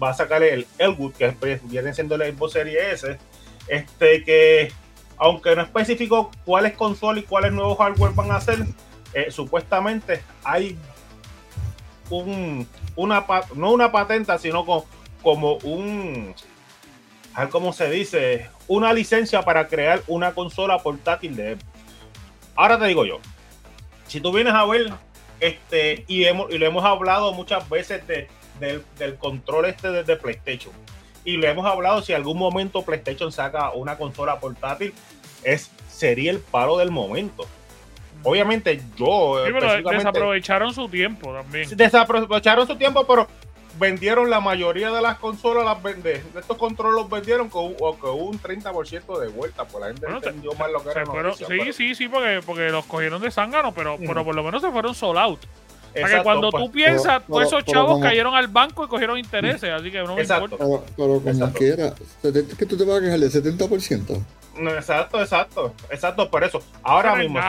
va 0.02 0.12
a 0.12 0.13
sacar 0.13 0.43
el 0.43 0.65
Elwood, 0.78 1.13
que 1.13 1.36
viene 1.63 1.93
siendo 1.93 2.15
el 2.15 2.34
Xbox 2.34 2.54
Series 2.54 3.04
S, 3.04 3.17
este 3.67 4.23
que 4.23 4.71
aunque 5.17 5.56
no 5.56 5.62
especificó 5.62 6.32
cuáles 6.43 6.73
consolas 6.73 7.23
y 7.23 7.28
cuáles 7.28 7.54
nuevos 7.54 7.78
hardware 7.78 8.13
van 8.13 8.32
a 8.32 8.36
hacer, 8.36 8.65
eh, 9.13 9.32
supuestamente 9.32 10.21
hay 10.43 10.78
un, 12.10 12.67
una, 12.95 13.25
no 13.56 13.71
una 13.71 13.91
patenta, 13.91 14.38
sino 14.38 14.65
como, 15.21 15.54
un, 15.63 16.36
¿cómo 17.49 17.73
se 17.73 17.89
dice? 17.89 18.49
Una 18.67 18.91
licencia 18.93 19.41
para 19.43 19.67
crear 19.67 20.04
una 20.08 20.34
consola 20.34 20.80
portátil 20.80 21.36
de 21.36 21.58
Ahora 22.56 22.80
te 22.80 22.86
digo 22.86 23.06
yo, 23.06 23.19
si 24.08 24.21
tú 24.21 24.32
vienes 24.32 24.54
a 24.54 24.65
ver, 24.65 24.93
este, 25.41 26.06
y, 26.08 26.23
hemos, 26.23 26.49
y 26.51 26.58
lo 26.58 26.65
hemos 26.65 26.86
hablado 26.86 27.34
muchas 27.34 27.67
veces 27.69 28.01
del 28.58 29.17
control 29.17 29.65
este 29.65 29.91
de, 30.04 30.15
PlayStation, 30.15 30.73
y 31.26 31.38
lo 31.38 31.48
hemos 31.48 31.66
hablado 31.66 32.02
si 32.02 32.14
algún 32.14 32.38
momento 32.38 32.84
PlayStation 32.84 33.32
saca 33.32 33.72
una 33.72 33.98
consola 33.98 34.40
portátil, 34.40 34.94
es, 35.44 35.70
sería 35.90 36.32
el 36.32 36.40
paro 36.40 36.78
del 36.78 36.92
momento 36.92 37.46
obviamente 38.26 38.82
yo. 38.98 39.44
desaprovecharon 39.92 40.74
su 40.74 40.90
tiempo 40.90 41.34
también. 41.34 41.70
Desaprovecharon 41.76 42.68
su 42.68 42.76
tiempo, 42.76 43.06
pero 43.08 43.28
vendieron 43.80 44.30
la 44.30 44.40
mayoría 44.40 44.92
de 44.92 45.02
las 45.02 45.18
consolas, 45.20 45.66
las 45.66 45.82
vende, 45.82 46.24
estos 46.38 46.58
controles 46.58 46.96
los 46.96 47.10
vendieron 47.10 47.50
con, 47.50 47.66
un 47.66 48.42
30% 48.42 49.20
de 49.20 49.28
vuelta, 49.28 49.66
pues 49.66 49.82
la 49.82 49.88
gente 49.88 50.08
entendió 50.08 50.54
mal 50.54 50.72
lo 50.72 50.84
que 50.84 50.90
era. 50.92 51.34
sí, 51.34 51.74
sí, 51.74 51.96
sí, 51.96 52.08
porque, 52.08 52.42
porque 52.46 52.70
los 52.70 52.86
cogieron 52.86 53.22
de 53.22 53.32
zángano, 53.32 53.74
pero, 53.74 53.98
pero 53.98 54.24
por 54.24 54.36
lo 54.36 54.44
menos 54.44 54.62
se 54.62 54.72
fueron 54.72 54.96
sold 54.96 55.20
out. 55.20 55.40
O 56.03 56.08
sea 56.08 56.17
que 56.17 56.23
cuando 56.23 56.49
tú 56.49 56.58
pues. 56.58 56.71
piensas, 56.71 57.23
todos 57.27 57.43
esos 57.43 57.63
chavos 57.65 58.01
cayeron 58.01 58.36
al 58.36 58.47
banco 58.47 58.84
y 58.84 58.88
cogieron 58.88 59.17
intereses, 59.17 59.69
así 59.69 59.91
que 59.91 60.03
no 60.03 60.15
me 60.15 60.23
importa. 60.23 60.58
Pero, 60.58 60.84
pero 60.95 61.21
como 61.21 61.53
quiera, 61.53 61.93
¿qué 62.21 62.65
tú 62.65 62.77
te 62.77 62.86
vas 62.86 62.97
a 62.97 63.01
quejar 63.01 63.19
del 63.19 63.31
70%? 63.31 64.23
exacto, 64.77 65.21
exacto, 65.21 65.73
exacto, 65.89 66.29
por 66.29 66.43
eso. 66.43 66.62
Ahora 66.84 67.15
mismo, 67.15 67.39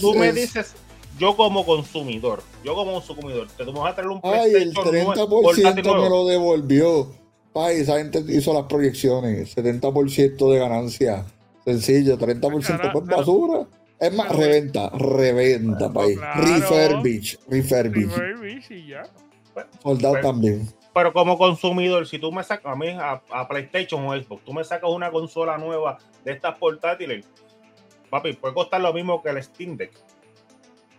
tú, 0.00 0.14
me, 0.14 0.32
dices, 0.32 0.74
yo 1.18 1.36
como 1.36 1.64
consumidor, 1.64 2.42
yo 2.64 2.74
como 2.74 2.92
consumidor, 2.94 3.48
te 3.56 3.64
vas 3.64 3.92
a 3.92 3.94
traer 3.94 4.10
un 4.10 4.20
Ay, 4.22 4.52
el 4.54 4.74
30% 4.74 6.02
me 6.02 6.08
lo 6.08 6.26
devolvió. 6.26 7.12
Ay, 7.54 7.80
esa 7.80 7.98
gente 7.98 8.22
hizo 8.28 8.52
las 8.52 8.64
proyecciones, 8.64 9.56
70% 9.56 10.52
de 10.52 10.58
ganancia. 10.58 11.24
Sencillo, 11.64 12.16
30% 12.16 12.92
por 12.92 13.04
basura. 13.04 13.66
Es 14.00 14.14
más, 14.14 14.34
reventa, 14.34 14.90
reventa, 14.90 15.92
país. 15.92 16.18
Refurbish, 16.36 17.38
refurbish. 17.48 18.14
Refurbish 18.14 18.70
y 18.70 18.86
ya. 18.88 19.02
Soldado 19.82 20.20
también. 20.20 20.68
Pero 20.94 21.12
como 21.12 21.36
consumidor, 21.36 22.06
si 22.06 22.18
tú 22.18 22.32
me 22.32 22.42
sacas 22.44 22.72
a 22.72 22.76
mí, 22.76 22.88
a, 22.90 23.48
PlayStation 23.48 24.06
o 24.06 24.16
Xbox, 24.16 24.44
tú 24.44 24.52
me 24.52 24.64
sacas 24.64 24.90
una 24.90 25.10
consola 25.10 25.58
nueva 25.58 25.98
de 26.24 26.32
estas 26.32 26.56
portátiles, 26.58 27.26
papi, 28.10 28.32
puede 28.34 28.54
costar 28.54 28.80
lo 28.80 28.92
mismo 28.92 29.22
que 29.22 29.30
el 29.30 29.42
Steam 29.42 29.76
Deck 29.76 29.92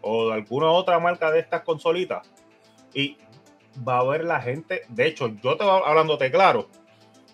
o 0.02 0.30
de 0.30 0.36
alguna 0.36 0.68
otra 0.68 1.00
marca 1.00 1.32
de 1.32 1.40
estas 1.40 1.62
consolitas. 1.62 2.30
Y 2.94 3.18
va 3.88 3.98
a 3.98 4.00
haber 4.00 4.24
la 4.24 4.42
gente, 4.42 4.84
de 4.90 5.08
hecho, 5.08 5.28
yo 5.42 5.58
te 5.58 5.64
voy 5.64 5.82
hablándote 5.86 6.32
claro, 6.32 6.68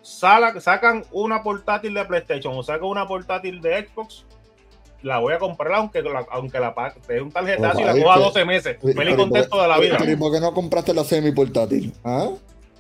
sacan 0.02 1.04
una 1.12 1.44
portátil 1.44 1.94
de 1.94 2.06
PlayStation 2.06 2.56
o 2.56 2.64
sacan 2.64 2.88
una 2.88 3.08
portátil 3.08 3.62
de 3.62 3.88
Xbox, 3.88 4.26
la 5.02 5.20
voy 5.20 5.34
a 5.34 5.40
comprar 5.40 5.74
aunque 5.74 6.02
la, 6.02 6.26
aunque 6.32 6.60
la 6.60 6.74
te 7.06 7.22
un 7.22 7.32
tarjetazo 7.32 7.80
y 7.80 7.84
la 7.84 7.94
coja 7.94 8.20
12 8.20 8.46
meses. 8.46 8.78
Feliz 8.82 9.16
contento 9.16 9.62
de 9.62 9.68
la 9.68 9.80
vida. 9.80 9.98
¿Y 10.08 10.16
por 10.16 10.32
qué 10.32 10.40
no 10.40 10.54
compraste 10.54 10.94
la 10.94 11.04
semi 11.04 11.32
portátil? 11.32 11.94
¿Ah? 12.04 12.30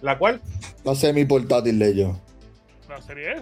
¿La 0.01 0.17
cual? 0.17 0.41
La 0.83 0.95
semi 0.95 1.25
portátil 1.25 1.79
de 1.79 1.89
ellos. 1.89 2.15
La 2.89 3.01
serie 3.01 3.33
S. 3.33 3.41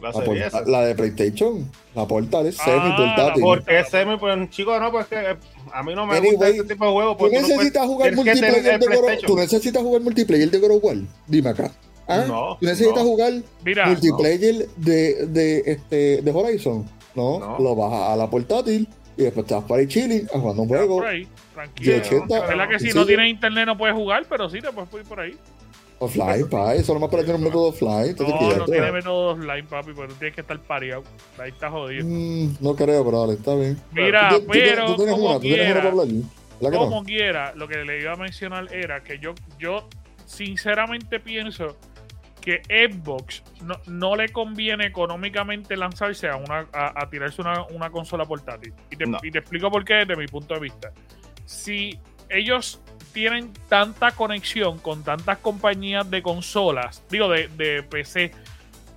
La, 0.00 0.12
serie 0.12 0.46
S. 0.46 0.56
la 0.66 0.84
de 0.84 0.94
PlayStation. 0.94 1.70
La 1.94 2.06
portátil 2.06 2.48
es 2.48 2.60
ah, 2.60 2.64
semi 2.64 2.96
portátil. 2.96 3.42
Porque 3.42 3.78
es 3.80 3.88
semi, 3.88 4.16
pues 4.16 4.50
chico, 4.50 4.78
no, 4.78 4.90
pues 4.90 5.06
que 5.06 5.16
eh, 5.16 5.36
a 5.72 5.82
mí 5.82 5.94
no 5.94 6.06
me 6.06 6.20
gusta 6.20 6.48
este 6.48 6.64
tipo 6.64 6.86
de 6.86 6.92
juegos. 6.92 7.18
Tú 7.18 7.28
necesitas 7.28 7.86
jugar 7.86 8.14
multiplayer 8.14 8.78
de 8.78 8.86
God 8.86 9.26
Tú 9.26 9.36
necesitas 9.36 9.82
jugar 9.82 10.02
multiplayer 10.02 10.50
de 10.50 10.58
War. 10.58 10.96
Dime 11.26 11.50
acá. 11.50 11.70
¿Ah? 12.08 12.24
No, 12.26 12.56
tú 12.60 12.66
necesitas 12.66 13.02
jugar 13.02 13.32
multiplayer 13.64 14.68
de, 14.76 15.26
de, 15.26 15.62
este, 15.66 16.22
de 16.22 16.30
Horizon. 16.30 16.95
No, 17.16 17.38
no, 17.38 17.58
lo 17.58 17.74
bajas 17.74 18.10
a 18.10 18.16
la 18.16 18.28
portátil 18.28 18.86
y 19.16 19.22
después 19.22 19.44
estás 19.46 19.64
para 19.64 19.80
ahí 19.80 19.88
chilling, 19.88 20.26
jugando 20.26 20.62
un 20.62 20.68
juego. 20.68 20.96
Por 20.96 21.06
ahí, 21.06 21.26
tranquilo. 21.54 21.96
80, 21.96 22.46
¿Verdad 22.46 22.68
que 22.68 22.78
si 22.78 22.92
no 22.92 23.06
tienes 23.06 23.28
internet 23.28 23.66
no 23.66 23.78
puedes 23.78 23.96
jugar? 23.96 24.26
Pero 24.28 24.50
sí 24.50 24.60
te 24.60 24.70
puedes 24.70 24.92
ir 24.92 25.08
por 25.08 25.20
ahí. 25.20 25.36
Offline, 25.98 26.46
pa, 26.50 26.74
eso 26.74 26.92
nomás 26.92 27.08
para 27.08 27.22
tener 27.22 27.36
un 27.36 27.44
método 27.44 27.68
offline. 27.68 28.14
No, 28.18 28.56
no 28.56 28.64
tiene 28.66 28.92
método 28.92 29.32
offline, 29.32 29.66
papi, 29.66 29.92
pero 29.96 30.08
tú 30.08 30.14
tienes 30.14 30.34
que 30.34 30.42
estar 30.42 30.60
pareado. 30.60 31.02
Ahí 31.38 31.48
está 31.48 31.70
jodido. 31.70 32.04
Mm, 32.04 32.56
no 32.60 32.76
creo, 32.76 33.02
pero 33.02 33.20
dale, 33.22 33.32
está 33.32 33.54
bien. 33.54 33.80
Mira, 33.92 34.28
pero. 34.46 34.86
Tú, 34.88 34.96
tienes 34.96 35.14
como 35.14 35.30
una, 35.30 35.40
quiera, 35.40 35.80
tú 35.80 35.88
tienes 35.88 35.94
una 35.94 36.30
para 36.60 36.78
Como 36.78 37.04
quiera, 37.04 37.54
lo 37.54 37.66
que 37.66 37.78
le 37.84 38.00
iba 38.00 38.12
a 38.12 38.16
mencionar 38.16 38.72
era 38.74 39.02
que 39.02 39.18
yo, 39.18 39.34
yo 39.58 39.88
sinceramente 40.26 41.20
pienso 41.20 41.76
que 42.46 42.62
Xbox 42.68 43.42
no, 43.62 43.74
no 43.86 44.14
le 44.14 44.28
conviene 44.28 44.86
económicamente 44.86 45.76
lanzarse 45.76 46.28
a, 46.28 46.36
una, 46.36 46.68
a, 46.72 47.10
tirarse 47.10 47.42
una, 47.42 47.64
una, 47.64 47.90
consola 47.90 48.24
portátil. 48.24 48.72
Y 48.88 48.96
te, 48.96 49.04
y 49.24 49.30
te 49.32 49.40
explico 49.40 49.68
por 49.68 49.84
qué 49.84 49.94
desde 49.94 50.14
mi 50.14 50.28
punto 50.28 50.54
de 50.54 50.60
vista. 50.60 50.92
Si 51.44 51.98
ellos 52.28 52.80
tienen 53.12 53.52
tanta 53.68 54.12
conexión 54.12 54.78
con 54.78 55.02
tantas 55.02 55.38
compañías 55.38 56.08
de 56.08 56.22
consolas, 56.22 57.02
digo, 57.10 57.28
de, 57.28 57.82
PC. 57.90 58.30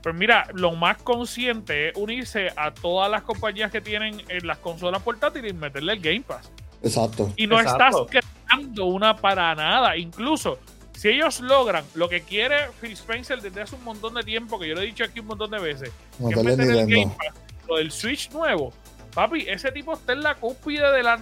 Pues 0.04 0.14
mira, 0.14 0.48
lo 0.54 0.74
más 0.74 0.98
consciente 0.98 1.90
es 1.90 1.98
unirse 1.98 2.52
a 2.56 2.72
todas 2.72 3.10
las 3.10 3.24
compañías 3.24 3.72
que 3.72 3.82
tienen 3.82 4.22
en 4.28 4.46
las 4.46 4.60
consolas 4.60 5.02
portátiles 5.02 5.52
y 5.52 5.56
meterle 5.56 5.94
el 5.94 6.00
Game 6.00 6.22
Pass. 6.22 6.52
Exacto. 6.84 7.34
Y 7.36 7.48
no 7.48 7.60
estás 7.60 7.96
creando 8.10 8.86
una 8.86 9.16
para 9.16 9.56
nada. 9.56 9.98
Incluso, 9.98 10.60
si 11.00 11.08
ellos 11.08 11.40
logran 11.40 11.86
lo 11.94 12.10
que 12.10 12.24
quiere 12.24 12.68
Phil 12.82 12.92
Spencer 12.92 13.42
desde 13.42 13.62
hace 13.62 13.74
un 13.74 13.86
montón 13.86 14.16
de 14.16 14.24
tiempo, 14.24 14.60
que 14.60 14.68
yo 14.68 14.76
lo 14.76 14.82
he 14.82 14.86
dicho 14.86 15.06
aquí 15.06 15.22
un 15.22 15.28
montón 15.28 15.50
de 15.50 15.58
veces, 15.58 15.92
que 16.18 16.34
es 16.34 16.44
meter 16.44 16.70
el 16.70 16.88
Game 16.88 17.16
Pass, 17.18 17.42
lo 17.70 17.78
del 17.78 17.90
Switch 17.90 18.30
nuevo, 18.32 18.74
papi, 19.14 19.46
ese 19.48 19.72
tipo 19.72 19.94
está 19.94 20.12
en 20.12 20.24
la 20.24 20.36
cúspide 20.36 20.92
de 20.92 21.02
la. 21.02 21.18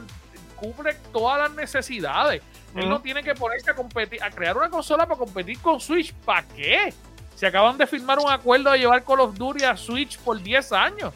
cubre 0.55 0.95
todas 1.13 1.37
las 1.37 1.51
necesidades. 1.51 2.41
Él 2.75 2.89
no 2.89 3.01
tiene 3.01 3.21
que 3.21 3.35
ponerse 3.35 3.69
a 3.69 3.75
competir, 3.75 4.21
a 4.23 4.31
crear 4.31 4.57
una 4.57 4.69
consola 4.69 5.05
para 5.05 5.19
competir 5.19 5.59
con 5.59 5.79
Switch. 5.79 6.11
¿Para 6.11 6.47
qué? 6.47 6.91
Se 7.35 7.45
acaban 7.45 7.77
de 7.77 7.85
firmar 7.85 8.17
un 8.17 8.31
acuerdo 8.31 8.71
de 8.71 8.79
llevar 8.79 9.03
Call 9.03 9.19
of 9.19 9.35
Duty 9.35 9.63
a 9.63 9.77
Switch 9.77 10.17
por 10.17 10.41
10 10.41 10.71
años. 10.71 11.13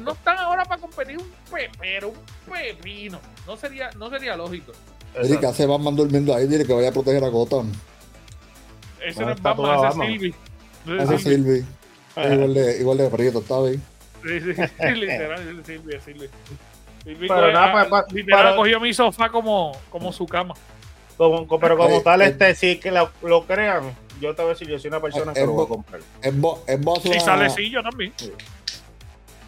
no 0.00 0.12
están 0.12 0.38
ahora 0.38 0.64
para 0.64 0.80
competir 0.80 1.16
un 1.18 1.30
pepero, 1.48 2.08
un 2.08 2.52
pepino. 2.52 3.20
No 3.46 3.56
sería, 3.56 3.90
no 3.92 4.10
sería 4.10 4.36
lógico. 4.36 4.72
Se 5.54 5.66
va 5.66 5.78
mandando 5.78 6.04
durmiendo 6.04 6.34
ahí, 6.34 6.46
dile 6.46 6.64
que 6.64 6.72
vaya 6.72 6.90
a 6.90 6.92
proteger 6.92 7.24
a 7.24 7.28
Gotham. 7.28 7.72
Ese 9.04 9.24
no 9.24 9.32
es 9.32 9.42
Batman, 9.42 9.78
ese 9.78 9.88
es 9.88 9.94
Silvi. 9.94 10.34
Ese 10.98 11.14
es 11.14 11.22
Silvi. 11.22 11.64
Igual 12.16 12.54
de, 12.54 12.80
igual 12.80 12.98
de 12.98 13.08
perrito, 13.08 13.38
está 13.40 13.60
bien. 13.62 13.82
Sí, 14.22 14.40
sí, 14.40 14.48
literal, 14.94 15.58
es 15.60 15.66
Silvi, 15.66 15.94
es 15.94 16.02
Silvi. 16.02 16.28
Pero 17.04 17.52
nada, 17.52 17.88
para, 17.88 18.06
literal 18.10 18.56
cogió 18.56 18.80
mi 18.80 18.92
sofá 18.92 19.30
como, 19.30 19.72
como 19.90 20.12
su 20.12 20.26
cama. 20.26 20.54
Como, 21.16 21.58
pero 21.58 21.76
como 21.76 21.96
eh, 21.96 22.02
tal, 22.04 22.22
eh, 22.22 22.26
este, 22.26 22.54
si 22.54 22.78
que 22.78 22.92
lo, 22.92 23.10
lo, 23.22 23.44
crean, 23.44 23.92
yo 24.20 24.34
te 24.34 24.42
voy 24.42 24.50
a 24.50 24.54
decir, 24.54 24.68
yo 24.68 24.78
soy 24.78 24.88
una 24.88 25.00
persona 25.00 25.32
que 25.32 25.40
lo 25.40 25.52
voy 25.52 25.64
a 25.64 25.68
comprar. 25.68 26.00
Es, 26.22 27.02
si 27.02 27.20
sale 27.20 27.50
sí, 27.50 27.70
yo 27.70 27.82
también. 27.82 28.12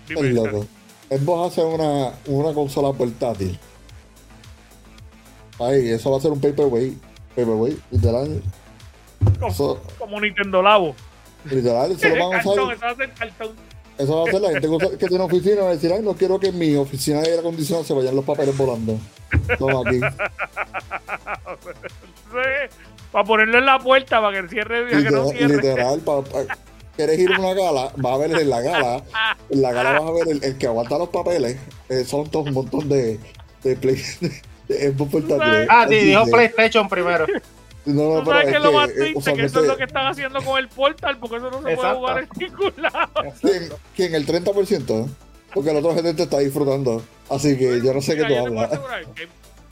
es 0.09 0.21
loco. 0.33 0.67
Xbox 1.11 1.53
hace 1.53 1.65
una, 1.65 2.13
una 2.27 2.55
consola 2.55 2.93
portátil. 2.93 3.59
Ay, 5.61 5.91
eso 5.91 6.11
va 6.11 6.17
a 6.19 6.21
ser 6.21 6.33
un 6.33 6.41
paperweight. 6.41 6.99
Paperweight, 7.37 7.79
literal. 7.91 8.43
Como, 9.39 9.79
como 9.99 10.21
Nintendo 10.21 10.63
Labo. 10.63 10.95
Literal, 11.45 11.93
eso 11.93 12.09
lo 12.09 12.29
van 12.29 12.39
a 12.39 12.41
usar. 12.41 12.53
Eso 12.53 12.67
va 12.83 12.91
a 12.91 12.97
ser 12.97 13.13
cartón. 13.13 13.51
Eso 13.99 14.17
va 14.17 14.29
a 14.29 14.33
ser 14.33 14.41
la 14.41 14.51
gente 14.53 14.69
que 14.99 15.07
tiene 15.07 15.25
oficina. 15.25 15.63
Va 15.63 15.69
a 15.69 15.73
decir, 15.73 15.93
ay, 15.93 16.03
no 16.03 16.15
quiero 16.15 16.41
que 16.41 16.49
en 16.49 16.59
mi 16.59 16.75
oficina 16.77 17.21
de 17.21 17.27
aire 17.29 17.41
acondicionado 17.41 17.85
se 17.85 17.93
vayan 17.93 18.17
los 18.17 18.25
papeles 18.25 18.57
volando. 18.57 18.99
Toma 19.59 19.83
aquí. 19.87 20.01
para 23.13 23.25
ponerlo 23.25 23.59
en 23.59 23.67
la 23.67 23.79
puerta, 23.79 24.21
para 24.21 24.41
que 24.41 24.49
cierre. 24.49 24.85
Literal, 24.85 25.05
que 25.05 25.11
no 25.11 25.29
cierre. 25.29 25.57
literal 25.57 26.01
para, 26.01 26.23
quieres 26.97 27.19
ir 27.19 27.33
a 27.33 27.39
una 27.39 27.55
gala, 27.55 27.93
vas 27.97 28.13
a 28.13 28.17
ver 28.19 28.39
en 28.39 28.51
la 28.51 28.61
gala, 28.61 29.03
en 29.49 29.63
la 29.63 29.73
gala 29.73 30.01
vas 30.01 30.09
a 30.09 30.13
ver 30.13 30.39
el, 30.43 30.59
que 30.59 30.67
aguanta 30.67 30.99
los 30.99 31.09
papeles, 31.09 31.57
eh, 31.89 32.05
son 32.05 32.29
todos 32.29 32.49
un 32.49 32.55
montón 32.55 32.89
de, 32.89 33.19
de, 33.63 33.77
play, 33.77 33.97
de, 34.21 34.31
Ah, 35.69 35.87
sí, 35.89 35.97
dijo 35.97 36.25
PlayStation 36.27 36.89
primero. 36.89 37.27
No, 37.87 38.17
no, 38.17 38.23
¿Tú 38.23 38.31
sabes 38.31 38.51
que 38.51 38.57
es 38.57 38.63
lo 38.63 38.73
más 38.73 38.93
triste? 38.93 39.33
Que 39.33 39.45
eso 39.45 39.61
es 39.63 39.67
lo 39.67 39.77
que 39.77 39.85
están 39.85 40.07
haciendo 40.07 40.43
con 40.43 40.59
el 40.59 40.69
Portal, 40.69 41.17
porque 41.19 41.37
eso 41.37 41.51
no 41.51 41.63
se 41.63 41.77
puede 41.77 41.95
jugar 41.95 42.19
en 42.19 42.29
ningún 42.39 42.73
lado. 42.77 43.11
¿Quién? 43.41 43.69
¿Quién? 43.97 44.15
¿El 44.15 44.27
30%? 44.27 45.09
Porque 45.55 45.71
el 45.71 45.77
otro 45.79 45.95
gente 45.95 46.23
está 46.23 46.41
disfrutando. 46.41 47.03
Así 47.31 47.57
que 47.57 47.81
yo 47.83 47.95
no 47.95 48.03
sé 48.03 48.17
qué 48.17 48.25
tú 48.25 48.37
hablas. 48.37 48.79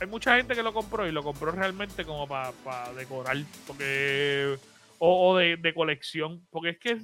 Hay 0.00 0.06
mucha 0.06 0.36
gente 0.36 0.54
que 0.54 0.62
lo 0.62 0.72
compró 0.72 1.06
y 1.06 1.12
lo 1.12 1.22
compró 1.22 1.50
realmente 1.52 2.06
como 2.06 2.26
para 2.26 2.52
decorar. 2.96 3.36
Porque 3.66 4.56
o, 4.98 5.36
de, 5.36 5.58
de, 5.58 5.74
colección, 5.74 6.46
porque 6.50 6.70
es 6.70 6.78
que 6.78 6.98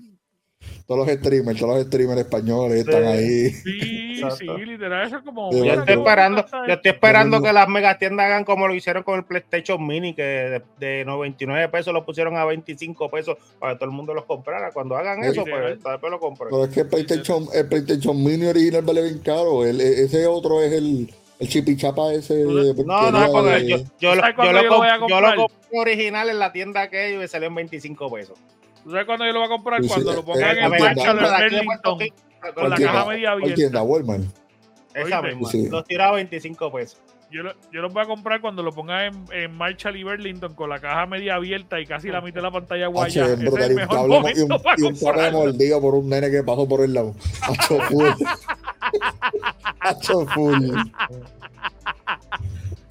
todos 0.86 1.06
los 1.06 1.16
streamers, 1.16 1.58
todos 1.58 1.76
los 1.76 1.86
streamers 1.86 2.20
españoles 2.20 2.80
están 2.80 3.04
ahí. 3.04 3.50
Sí, 3.50 4.22
sí, 4.38 4.46
literal, 4.64 5.06
eso 5.06 5.16
es 5.16 5.22
como. 5.22 5.52
Yo 5.52 5.64
estoy 5.64 5.94
esperando, 5.94 6.44
yo 6.66 6.74
estoy 6.74 6.90
esperando 6.90 7.42
que 7.42 7.52
las 7.52 7.68
megatiendas 7.68 8.26
hagan 8.26 8.44
como 8.44 8.68
lo 8.68 8.74
hicieron 8.74 9.02
con 9.02 9.18
el 9.18 9.24
PlayStation 9.24 9.86
Mini, 9.86 10.14
que 10.14 10.62
de, 10.78 11.04
99 11.04 11.68
pesos 11.68 11.92
lo 11.92 12.04
pusieron 12.04 12.36
a 12.36 12.44
25 12.44 13.10
pesos 13.10 13.36
para 13.58 13.72
que 13.72 13.78
todo 13.78 13.90
el 13.90 13.96
mundo 13.96 14.14
los 14.14 14.24
comprara. 14.24 14.72
Cuando 14.72 14.96
hagan 14.96 15.24
eso, 15.24 15.44
pues 15.44 15.82
después 15.82 16.10
lo 16.10 16.20
compro. 16.20 16.48
Pero 16.50 16.64
es 16.64 16.70
que 16.70 16.80
el 16.80 16.88
PlayStation, 16.88 17.46
el 17.54 17.66
PlayStation 17.66 18.22
Mini 18.22 18.46
original 18.46 18.82
vale 18.82 19.02
bien 19.02 19.18
caro. 19.18 19.64
El, 19.64 19.80
ese 19.80 20.26
otro 20.26 20.62
es 20.62 20.72
el 20.72 21.10
el 21.38 21.48
chipichapa 21.48 22.12
ese. 22.12 22.44
No, 22.44 23.10
no, 23.10 23.32
porque 23.32 23.66
yo, 23.66 23.78
yo, 23.98 24.14
lo, 24.14 24.22
yo, 24.22 24.52
lo, 24.52 25.08
yo, 25.08 25.20
lo, 25.20 25.36
compré 25.36 25.78
original 25.78 26.28
en 26.30 26.38
la 26.38 26.52
tienda 26.52 26.88
que 26.88 27.12
y 27.12 27.16
me 27.16 27.28
salió 27.28 27.48
en 27.48 27.54
25 27.56 28.12
pesos. 28.12 28.38
¿Tú 28.84 28.90
sabes 28.90 29.06
cuándo 29.06 29.24
yo 29.24 29.32
lo 29.32 29.38
voy 29.40 29.46
a 29.46 29.50
comprar? 29.50 29.82
cuando 29.86 30.12
lo 30.12 30.24
pongan 30.24 30.58
en 30.58 30.70
marcha 30.70 31.10
en 31.10 31.18
Burlington 31.18 31.98
con 32.54 32.70
la 32.70 32.76
caja 32.76 33.06
media 33.06 33.32
abierta. 33.32 33.54
tienda? 33.54 33.82
Walmart. 33.82 34.24
Esa 34.94 35.22
misma. 35.22 35.48
Los 35.70 35.84
tiraba 35.84 36.12
a 36.12 36.16
25 36.16 36.72
pesos. 36.72 37.00
Yo 37.30 37.42
lo, 37.42 37.52
yo 37.72 37.80
lo 37.80 37.88
voy 37.88 38.02
a 38.02 38.06
comprar 38.06 38.40
cuando 38.40 38.62
lo 38.62 38.70
pongan 38.70 39.06
en, 39.06 39.24
en 39.32 39.56
Marshall 39.56 39.96
y 39.96 40.04
Burlington 40.04 40.54
con 40.54 40.70
la 40.70 40.78
caja 40.78 41.06
media 41.06 41.34
abierta 41.34 41.80
y 41.80 41.86
casi 41.86 42.08
la 42.08 42.20
mitad 42.20 42.36
de 42.36 42.42
la 42.42 42.50
pantalla 42.52 42.86
guaya. 42.86 43.24
Ese 43.24 43.34
es 43.34 43.40
el 43.40 43.74
mejor 43.74 44.08
momento 44.08 44.38
y 44.38 44.42
un, 44.42 44.48
para 44.48 44.78
y 44.78 44.82
un 44.84 44.94
de 44.94 45.30
mordido 45.32 45.80
por 45.80 45.94
un 45.96 46.08
nene 46.08 46.30
que 46.30 46.44
pasó 46.44 46.68
por 46.68 46.82
el 46.82 46.94
lado. 46.94 47.14
Hacho 47.42 47.80
full. 47.80 48.06
Hacho 49.80 50.26
full. 50.26 50.76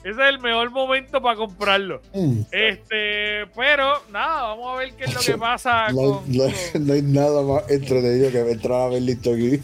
Ese 0.03 0.21
es 0.21 0.29
el 0.29 0.39
mejor 0.39 0.69
momento 0.71 1.21
para 1.21 1.37
comprarlo. 1.37 2.01
Mm. 2.13 2.41
Este, 2.51 3.47
pero 3.55 3.93
nada, 4.11 4.49
vamos 4.49 4.75
a 4.75 4.79
ver 4.79 4.93
qué 4.95 5.05
es 5.05 5.13
lo 5.13 5.21
que 5.21 5.37
pasa. 5.39 5.87
No, 5.89 6.21
con, 6.21 6.31
no, 6.31 6.43
no 6.79 6.93
hay 6.93 7.01
nada 7.01 7.41
más 7.41 7.71
entretenido 7.71 8.29
que 8.31 8.51
entrar 8.51 8.81
a 8.81 8.89
ver 8.89 9.01
listo 9.01 9.31
aquí 9.31 9.61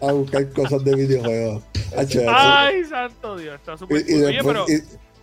a 0.00 0.12
buscar 0.12 0.48
cosas 0.50 0.84
de 0.84 0.94
videojuegos. 0.94 1.62
Ay, 2.28 2.84
santo 2.84 3.36
Dios, 3.36 3.54
está 3.54 3.76
súper 3.76 3.98
Oye, 3.98 4.40
pero... 4.44 4.66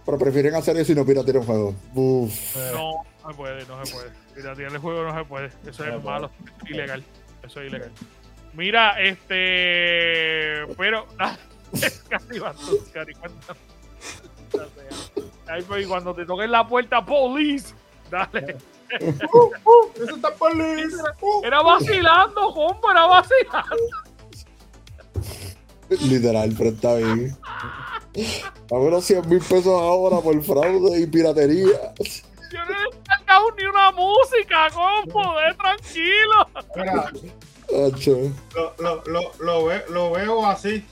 pero 0.05 0.17
prefieren 0.17 0.55
hacer 0.55 0.77
eso 0.77 0.93
y 0.93 0.95
no 0.95 1.05
piratear 1.05 1.37
un 1.37 1.45
juego. 1.45 1.75
Uf. 1.93 2.55
No, 2.73 2.93
no 3.23 3.29
se 3.29 3.35
puede, 3.35 3.65
no 3.65 3.85
se 3.85 3.93
puede. 3.93 4.09
Piratear 4.33 4.71
el 4.71 4.77
juego 4.77 5.03
no 5.03 5.17
se 5.17 5.25
puede. 5.25 5.49
Eso 5.67 5.85
es 5.85 6.03
malo, 6.03 6.31
ilegal. 6.67 7.03
Eso 7.45 7.61
es 7.61 7.67
ilegal. 7.67 7.91
Mira, 8.53 9.01
este. 9.01 10.65
Pero. 10.77 11.05
Cari, 12.09 13.13
cuéntame. 13.13 13.59
Ahí 15.47 15.61
pues, 15.63 15.87
cuando 15.87 16.13
te 16.13 16.25
toquen 16.25 16.51
la 16.51 16.67
puerta, 16.67 17.03
police. 17.03 17.73
Dale. 18.09 18.57
Uh, 19.01 19.49
uh, 19.65 20.03
eso 20.03 20.15
está 20.17 20.29
police. 20.35 20.95
Uh, 21.19 21.43
era 21.43 21.63
vacilando, 21.63 22.53
compa, 22.53 22.91
era 22.91 23.07
vacilando. 23.07 23.75
Literal, 25.89 26.53
pero 26.55 26.69
está 26.69 26.95
bien. 26.97 27.35
A 28.69 28.75
unos 28.75 29.03
100 29.05 29.27
mil 29.27 29.39
pesos 29.39 29.65
ahora 29.65 30.19
por 30.19 30.39
fraude 30.43 30.99
y 30.99 31.07
piratería. 31.07 31.93
Yo 32.51 32.65
no 32.65 32.71
he 32.71 32.95
descargado 32.95 33.51
ni 33.57 33.65
una 33.65 33.91
música, 33.93 34.69
compa, 34.71 35.41
de 35.41 35.53
tranquilo. 35.55 36.47
Mira, 36.75 37.11
lo, 37.71 38.75
lo, 38.77 39.03
lo, 39.05 39.31
lo, 39.39 39.65
ve, 39.65 39.83
lo 39.89 40.11
veo 40.11 40.45
así. 40.45 40.85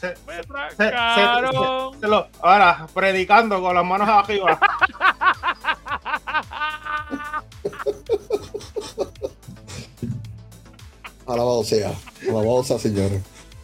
Se, 0.00 0.14
Me 0.26 0.42
trancaron. 0.42 2.00
Se, 2.00 2.06
lo, 2.06 2.28
ahora, 2.42 2.86
predicando 2.92 3.60
con 3.62 3.74
las 3.74 3.84
manos 3.84 4.08
arriba. 4.08 4.58
Alabado 11.26 11.64
sea, 11.64 11.90
alabado 12.22 12.62
sea, 12.64 12.78
señor. 12.78 13.10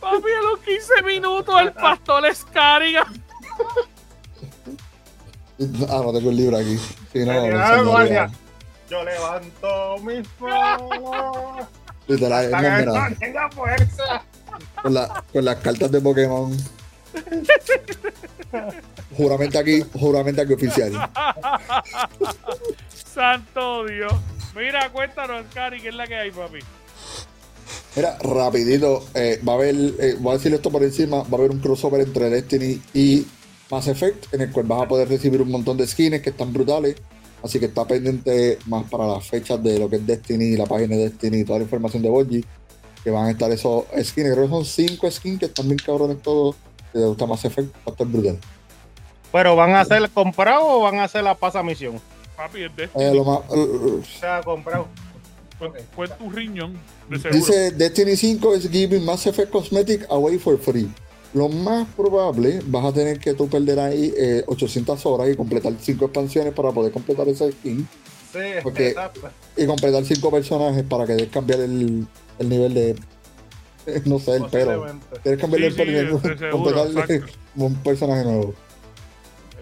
Papi, 0.01 0.31
a 0.31 0.43
los 0.51 0.61
15 0.61 1.03
minutos 1.03 1.61
el 1.61 1.73
pastor 1.73 2.25
Escariga. 2.27 3.07
Ah, 5.91 6.01
no 6.03 6.13
tengo 6.13 6.31
el 6.31 6.37
libro 6.37 6.57
aquí. 6.57 6.79
Sí, 7.13 7.19
no, 7.27 7.35
no, 7.35 8.31
Yo 8.89 9.05
levanto 9.05 9.99
mis 9.99 10.27
manos. 10.41 11.67
Literal, 12.09 12.51
fuerza. 13.53 14.20
Con, 14.83 14.95
la, 14.95 15.25
con 15.33 15.45
las 15.45 15.57
cartas 15.57 15.91
de 15.91 16.01
Pokémon. 16.01 16.57
juramento 19.17 19.59
aquí, 19.59 19.83
juramento 19.93 20.43
aquí 20.43 20.53
oficial. 20.53 20.93
Santo 23.15 23.85
Dios. 23.87 24.13
Mira, 24.57 24.91
cuéntanos, 24.91 25.45
Cari, 25.55 25.81
¿qué 25.81 25.89
es 25.89 25.95
la 25.95 26.07
que 26.07 26.17
hay, 26.17 26.31
papi? 26.31 26.59
Mira, 27.97 28.17
rapidito, 28.23 29.05
eh, 29.15 29.41
va 29.47 29.53
a 29.53 29.57
haber, 29.57 29.75
eh, 29.75 30.17
voy 30.19 30.33
a 30.33 30.37
decir 30.37 30.55
esto 30.55 30.71
por 30.71 30.83
encima, 30.83 31.19
va 31.25 31.33
a 31.33 31.35
haber 31.37 31.51
un 31.51 31.59
crossover 31.59 32.01
entre 32.01 32.31
Destiny 32.31 32.81
y 32.95 33.27
Mass 33.71 33.89
Effect, 33.89 34.33
en 34.33 34.43
el 34.43 34.53
cual 34.53 34.67
vas 34.67 34.83
a 34.83 34.89
poder 34.89 35.09
recibir 35.09 35.43
un 35.43 35.51
montón 35.51 35.77
de 35.77 35.87
skins 35.87 36.21
que 36.21 36.31
están 36.31 36.53
brutales. 36.53 36.97
Así 37.43 37.59
que 37.59 37.67
está 37.67 37.87
pendiente 37.87 38.59
más 38.67 38.89
para 38.91 39.07
las 39.07 39.27
fechas 39.27 39.63
de 39.63 39.79
lo 39.79 39.89
que 39.89 39.97
es 39.97 40.07
Destiny, 40.07 40.57
la 40.57 40.67
página 40.67 40.97
de 40.97 41.05
Destiny 41.09 41.39
y 41.39 41.45
toda 41.45 41.59
la 41.59 41.65
información 41.65 42.03
de 42.03 42.11
Bungie, 42.11 42.45
que 43.03 43.11
van 43.11 43.27
a 43.27 43.31
estar 43.31 43.51
esos 43.51 43.85
skins. 44.03 44.33
Creo 44.33 44.45
que 44.45 44.49
son 44.49 44.65
cinco 44.65 45.11
skins 45.11 45.41
que 45.41 45.47
están 45.47 45.67
bien 45.67 45.79
cabrones 45.79 46.21
todos. 46.23 46.57
Si 46.93 46.99
les 46.99 47.07
gusta 47.07 47.27
Mass 47.27 47.45
Effect, 47.45 47.75
va 47.77 47.81
a 47.87 47.91
estar 47.91 48.07
brutal. 48.07 48.39
¿Pero 49.33 49.57
van 49.57 49.75
a 49.75 49.85
ser 49.85 50.09
comprados 50.11 50.65
o 50.67 50.81
van 50.81 50.99
a 50.99 51.05
hacer 51.05 51.23
la 51.23 51.35
pasa 51.35 51.63
misión? 51.63 52.01
Papi, 52.37 52.65
es 52.65 52.77
Destiny. 52.77 53.05
Eh, 53.05 53.15
lo 53.15 53.25
más, 53.25 53.41
uh, 53.51 54.01
o 54.01 54.19
sea, 54.19 54.41
comprado. 54.43 54.89
Fue, 55.95 56.09
tu 56.09 56.31
riñón. 56.31 56.79
Dice 57.31 57.73
Destiny 57.73 58.17
5 58.17 58.57
is 58.57 58.71
giving 58.71 59.05
Mass 59.05 59.27
Effect 59.27 59.51
Cosmetic 59.51 60.07
away 60.09 60.39
for 60.39 60.59
free. 60.59 60.91
Lo 61.35 61.49
más 61.49 61.87
probable, 61.95 62.61
vas 62.67 62.87
a 62.87 62.93
tener 62.93 63.21
que 63.21 63.35
tú 63.35 63.47
perder 63.47 63.79
ahí 63.79 64.13
800 64.47 64.99
eh, 64.99 65.09
horas 65.09 65.29
y 65.31 65.37
completar 65.37 65.75
5 65.79 66.07
expansiones 66.07 66.55
para 66.55 66.73
poder 66.73 66.91
completar 66.93 67.29
ese 67.29 67.53
skin. 67.53 67.87
Sí, 68.33 68.39
exacto. 68.39 69.21
Y 69.57 69.67
completar 69.67 70.05
5 70.05 70.31
personajes 70.31 70.83
para 70.85 71.07
que 71.07 71.13
des 71.13 71.29
cambiar 71.29 71.61
el, 71.61 72.07
el 72.41 72.49
nivel 72.49 72.75
de. 72.75 72.97
No 74.05 74.19
sé, 74.19 74.37
el 74.37 74.45
pelo. 74.47 74.87
Tienes 75.23 75.41
cambiar 75.41 75.63
el 75.63 75.75
pelo 75.75 76.03
y 76.03 76.51
completar 76.51 76.87
un 77.57 77.75
personaje 77.77 78.25
nuevo. 78.25 78.55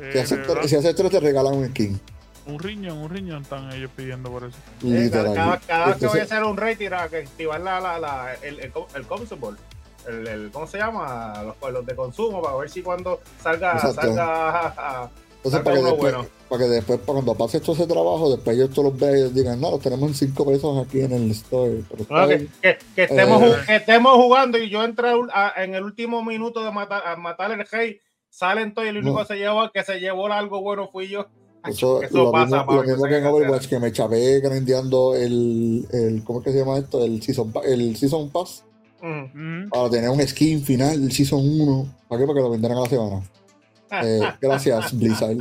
Eh, 0.01 0.11
si, 0.12 0.18
haces, 0.18 0.39
si 0.68 0.76
haces 0.76 0.85
esto, 0.91 1.09
te 1.09 1.20
regalan 1.20 1.55
un 1.55 1.68
skin. 1.68 2.01
Un 2.47 2.59
riñón, 2.59 2.99
un 2.99 3.11
riñón 3.11 3.43
están 3.43 3.72
ellos 3.72 3.91
pidiendo 3.95 4.31
por 4.31 4.45
eso. 4.45 4.57
Eh, 4.85 5.09
cada, 5.12 5.59
cada, 5.61 5.87
vez 5.87 5.97
que 5.97 6.07
voy 6.09 6.20
a 6.20 6.22
hacer 6.24 6.43
un 6.43 6.57
raid, 6.57 6.79
que 6.79 6.89
activar 6.89 7.61
la, 7.61 7.81
la, 7.81 7.99
la, 7.99 8.35
el, 8.43 8.59
el, 8.61 8.72
el 8.95 9.07
consumable. 9.07 9.59
El, 10.07 10.26
el, 10.26 10.51
¿Cómo 10.51 10.66
se 10.66 10.79
llama? 10.79 11.43
Los, 11.45 11.72
los 11.72 11.87
de 11.87 11.95
consumo, 11.95 12.43
para 12.43 12.57
ver 12.57 12.70
si 12.70 12.83
cuando 12.83 13.20
salga, 13.43 13.79
salga 13.79 15.11
entonces, 15.49 15.61
para 15.63 15.77
que, 15.77 15.83
después, 15.83 16.29
para 16.49 16.63
que 16.63 16.69
después, 16.71 16.99
para 17.01 17.13
cuando 17.15 17.35
pase 17.35 17.61
todo 17.61 17.73
ese 17.73 17.87
trabajo, 17.87 18.31
después 18.31 18.57
ellos 18.57 18.71
todos 18.71 18.93
los 18.93 19.01
vean 19.01 19.31
y 19.31 19.31
digan, 19.31 19.61
no, 19.61 19.71
los 19.71 19.81
tenemos 19.81 20.09
en 20.09 20.15
5 20.15 20.47
pesos 20.47 20.87
aquí 20.87 21.01
en 21.01 21.13
el 21.13 21.31
store. 21.33 21.83
que, 22.63 22.79
que, 22.95 23.03
estemos, 23.03 23.43
eh, 23.43 23.57
que, 23.67 23.77
estemos, 23.77 24.15
jugando 24.17 24.59
y 24.59 24.71
yo 24.71 24.85
entré 24.85 25.11
en 25.57 25.75
el 25.75 25.85
último 25.85 26.25
minuto 26.25 26.63
de 26.65 26.71
matar, 26.71 27.03
a 27.07 27.17
matar 27.17 27.53
el 27.53 27.67
rey, 27.67 27.99
salen 28.31 28.75
todos 28.75 28.87
y 28.87 28.91
el 28.91 28.99
único 28.99 29.19
que 29.19 29.27
se 29.27 29.37
llevó, 29.37 29.71
que 29.71 29.83
se 29.83 30.01
llevó 30.01 30.27
algo 30.29 30.61
bueno 30.61 30.89
fui 30.89 31.09
yo. 31.09 31.27
Eso, 31.67 32.01
lo, 32.13 32.33
mismo, 32.33 32.65
lo 32.69 32.83
mismo 32.83 33.05
que 33.05 33.17
en 33.17 33.27
Overwatch, 33.27 33.67
que 33.67 33.79
me 33.81 33.91
chavé 33.91 34.41
grandeando 34.41 35.15
el, 35.17 35.87
el. 35.93 36.23
¿Cómo 36.25 36.39
es 36.39 36.45
que 36.45 36.53
se 36.53 36.59
llama 36.61 36.79
esto? 36.79 37.05
El 37.05 37.21
Season, 37.21 37.53
el 37.65 37.97
season 37.97 38.31
Pass. 38.31 38.65
Para 39.01 39.91
tener 39.91 40.11
un 40.11 40.27
skin 40.27 40.63
final 40.63 41.01
del 41.01 41.13
Season 41.13 41.41
1. 41.41 41.95
¿Para 42.09 42.21
qué? 42.21 42.27
Para 42.27 42.37
que 42.37 42.43
lo 42.43 42.51
vendieran 42.51 42.79
a 42.79 42.83
la 42.83 42.89
semana. 42.89 43.23
Eh, 43.91 44.20
gracias, 44.41 44.97
Blizzard. 44.99 45.36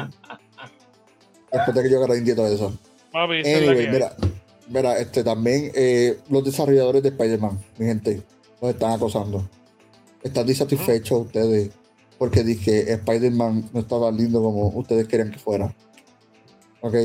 Después 1.51 1.75
de 1.75 1.83
que 1.83 1.89
yo 1.89 2.01
grandeé 2.01 2.35
todo 2.35 2.47
eso. 2.47 2.77
anyway, 3.13 3.87
mira, 3.89 4.15
mira, 4.67 4.97
este 4.97 5.23
también 5.23 5.71
eh, 5.75 6.17
los 6.29 6.43
desarrolladores 6.43 7.03
de 7.03 7.09
Spider-Man, 7.09 7.59
mi 7.77 7.85
gente, 7.85 8.21
los 8.61 8.71
están 8.71 8.91
acosando. 8.93 9.47
Están 10.23 10.45
disatisfechos 10.45 11.25
ustedes 11.27 11.71
porque 12.17 12.43
dije 12.43 12.91
Spider-Man 12.93 13.69
no 13.73 13.79
estaba 13.79 14.07
tan 14.07 14.17
lindo 14.17 14.41
como 14.41 14.67
ustedes 14.69 15.07
querían 15.07 15.31
que 15.31 15.39
fuera. 15.39 15.73
¿Ok? 16.81 16.95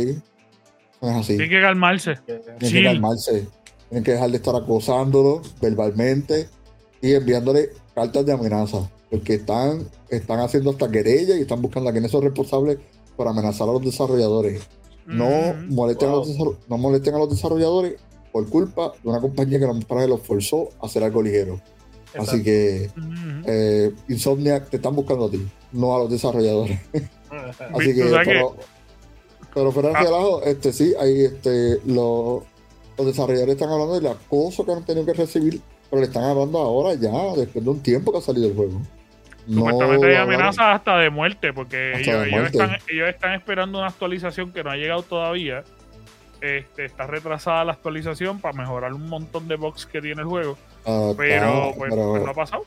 No 1.01 1.11
es 1.11 1.17
así. 1.17 1.37
Tienen 1.37 1.51
que 1.51 1.61
calmarse. 1.61 2.19
Tienen 2.25 2.59
que 2.59 2.85
calmarse. 2.85 3.49
Tienen 3.89 4.05
que 4.05 4.13
dejar 4.13 4.31
de 4.31 4.37
estar 4.37 4.57
acosándolo 4.57 5.43
verbalmente 5.61 6.49
y 7.01 7.13
enviándole 7.15 7.71
cartas 7.95 8.25
de 8.25 8.33
amenaza. 8.33 8.91
Porque 9.13 9.35
están, 9.35 9.87
están 10.09 10.41
haciendo 10.41 10.71
hasta 10.71 10.91
querellas 10.91 11.37
y 11.37 11.43
están 11.43 11.61
buscando 11.61 11.91
a 11.91 11.93
quienes 11.93 12.11
son 12.11 12.23
responsables 12.23 12.79
por 13.15 13.29
amenazar 13.29 13.69
a 13.69 13.73
los 13.73 13.83
desarrolladores. 13.83 14.63
No, 15.07 15.29
molesten 15.69 16.09
a 16.09 16.13
los 16.13 16.29
no 16.67 16.79
molesten 16.79 17.15
a 17.15 17.19
los 17.19 17.29
desarrolladores 17.29 17.97
por 18.33 18.49
culpa 18.49 18.95
de 19.03 19.11
una 19.11 19.21
compañía 19.21 19.59
que 19.59 19.67
los 19.67 20.21
forzó 20.23 20.71
a 20.81 20.87
hacer 20.87 21.05
algo 21.05 21.23
ligero. 21.23 21.61
Así 22.19 22.43
que 22.43 22.91
eh, 23.47 23.93
Insomniac 24.09 24.71
te 24.71 24.77
están 24.77 24.97
buscando 24.97 25.27
a 25.27 25.31
ti, 25.31 25.47
no 25.73 25.95
a 25.95 25.99
los 25.99 26.11
desarrolladores. 26.11 26.81
Así 27.31 27.95
que, 27.95 28.05
pero, 28.25 28.57
pero 29.53 29.73
fuera 29.73 29.91
de 29.91 30.09
ah. 30.09 30.41
este 30.47 30.73
sí, 30.73 30.95
ahí 30.99 31.25
este, 31.25 31.81
los, 31.85 32.45
los 32.97 33.07
desarrolladores 33.07 33.57
están 33.57 33.71
hablando 33.71 33.95
del 33.95 34.07
acoso 34.07 34.65
que 34.65 34.73
han 34.73 34.87
tenido 34.87 35.05
que 35.05 35.13
recibir, 35.13 35.61
pero 35.91 36.01
le 36.01 36.07
están 36.07 36.25
hablando 36.25 36.59
ahora 36.59 36.95
ya, 36.95 37.11
después 37.37 37.63
de 37.63 37.71
un 37.71 37.81
tiempo 37.81 38.11
que 38.11 38.19
ha 38.19 38.23
salido 38.23 38.49
el 38.49 38.55
juego. 38.55 38.81
Supuestamente 39.49 40.07
hay 40.07 40.17
amenazas 40.17 40.77
hasta 40.77 40.99
de 40.99 41.11
muerte, 41.11 41.53
porque 41.53 41.99
ellos, 41.99 42.27
Están, 42.47 42.79
ellos 42.89 43.09
están 43.09 43.35
esperando 43.35 43.79
una 43.79 43.89
actualización 43.89 44.53
que 44.53 44.63
no 44.63 44.71
ha 44.71 44.77
llegado 44.77 45.03
todavía. 45.03 45.65
Este, 46.41 46.87
está 46.87 47.07
retrasada 47.07 47.65
la 47.65 47.73
actualización 47.73 48.41
para 48.41 48.57
mejorar 48.59 48.93
un 48.93 49.09
montón 49.09 49.47
de 49.47 49.57
bugs 49.57 49.87
que 49.87 50.01
tiene 50.01 50.23
el 50.23 50.29
juego. 50.29 50.59
Ah, 50.85 51.13
pero, 51.17 51.73
pues, 51.77 51.95
pues, 51.95 52.23
no 52.23 52.31
ha 52.31 52.35
pasado. 52.35 52.65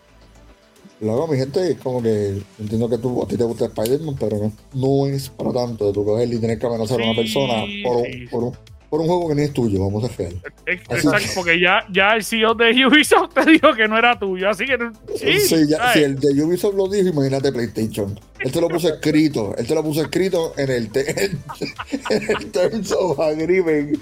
Luego, 1.01 1.28
mi 1.28 1.38
gente, 1.38 1.78
como 1.84 2.01
que 2.01 2.41
entiendo 2.57 2.89
que 2.89 2.97
tú, 2.97 3.21
a 3.21 3.28
ti 3.28 3.36
te 3.36 3.43
gusta 3.43 3.65
Spider-Man, 3.65 4.15
pero 4.17 4.51
no, 4.73 5.07
es 5.07 5.30
para 5.30 5.51
tanto 5.51 5.88
de 5.88 5.93
tu 5.93 6.05
coger 6.05 6.32
y 6.32 6.39
tener 6.39 6.57
que 6.57 6.65
amenazar 6.65 7.01
a 7.01 7.03
una 7.03 7.15
persona 7.15 7.63
por, 7.84 8.05
por, 8.32 8.43
un, 8.45 8.57
por 8.96 9.02
un 9.02 9.08
juego 9.08 9.28
que 9.28 9.36
ni 9.36 9.41
es 9.41 9.52
tuyo, 9.52 9.82
vamos 9.82 10.06
a 10.06 10.08
hacer. 10.08 10.34
Exacto, 10.66 11.28
porque 11.36 11.60
ya, 11.60 11.86
ya 11.91 12.16
el 12.16 12.24
CEO 12.24 12.54
de 12.54 12.86
Ubisoft 12.86 13.34
te 13.34 13.52
dijo 13.52 13.74
que 13.74 13.89
no 13.89 13.98
era 13.98 14.18
tuyo, 14.18 14.50
así 14.50 14.66
que 14.66 14.78
sí. 15.18 15.39
sí 15.41 15.68
ya, 15.68 15.91
si 15.91 16.00
el 16.00 16.18
de 16.18 16.41
Ubisoft 16.41 16.76
lo 16.76 16.88
dijo, 16.88 17.10
imagínate 17.10 17.52
PlayStation. 17.52 18.18
Él 18.39 18.54
te 18.54 18.62
lo 18.62 18.70
puso 18.70 18.88
escrito, 18.88 19.54
él 19.58 19.68
te 19.68 19.76
lo 19.76 19.84
puso 19.84 20.02
escrito 20.02 20.54
en 20.56 20.70
el, 20.70 20.89
en 20.96 22.30
el 22.30 22.52
Terms 22.52 22.93
of 22.93 23.20
Agreement 23.20 24.00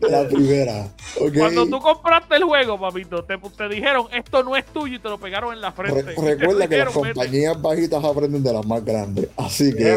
la 0.00 0.28
primera. 0.28 0.88
Cuando 1.34 1.66
tú 1.66 1.80
compraste 1.80 2.36
el 2.36 2.44
juego, 2.44 2.78
papito, 2.78 3.24
te, 3.24 3.38
te, 3.38 3.68
dijeron 3.70 4.08
esto 4.12 4.42
no 4.42 4.54
es 4.54 4.66
tuyo 4.66 4.96
y 4.96 4.98
te 4.98 5.08
lo 5.08 5.16
pegaron 5.16 5.54
en 5.54 5.62
la 5.62 5.72
frente. 5.72 6.02
recuerda 6.02 6.68
que 6.68 6.76
las 6.76 6.92
compañías 6.92 7.62
bajitas 7.62 8.04
aprenden 8.04 8.42
de 8.42 8.52
las 8.52 8.66
más 8.66 8.84
grandes. 8.84 9.28
Así 9.38 9.74
que. 9.74 9.96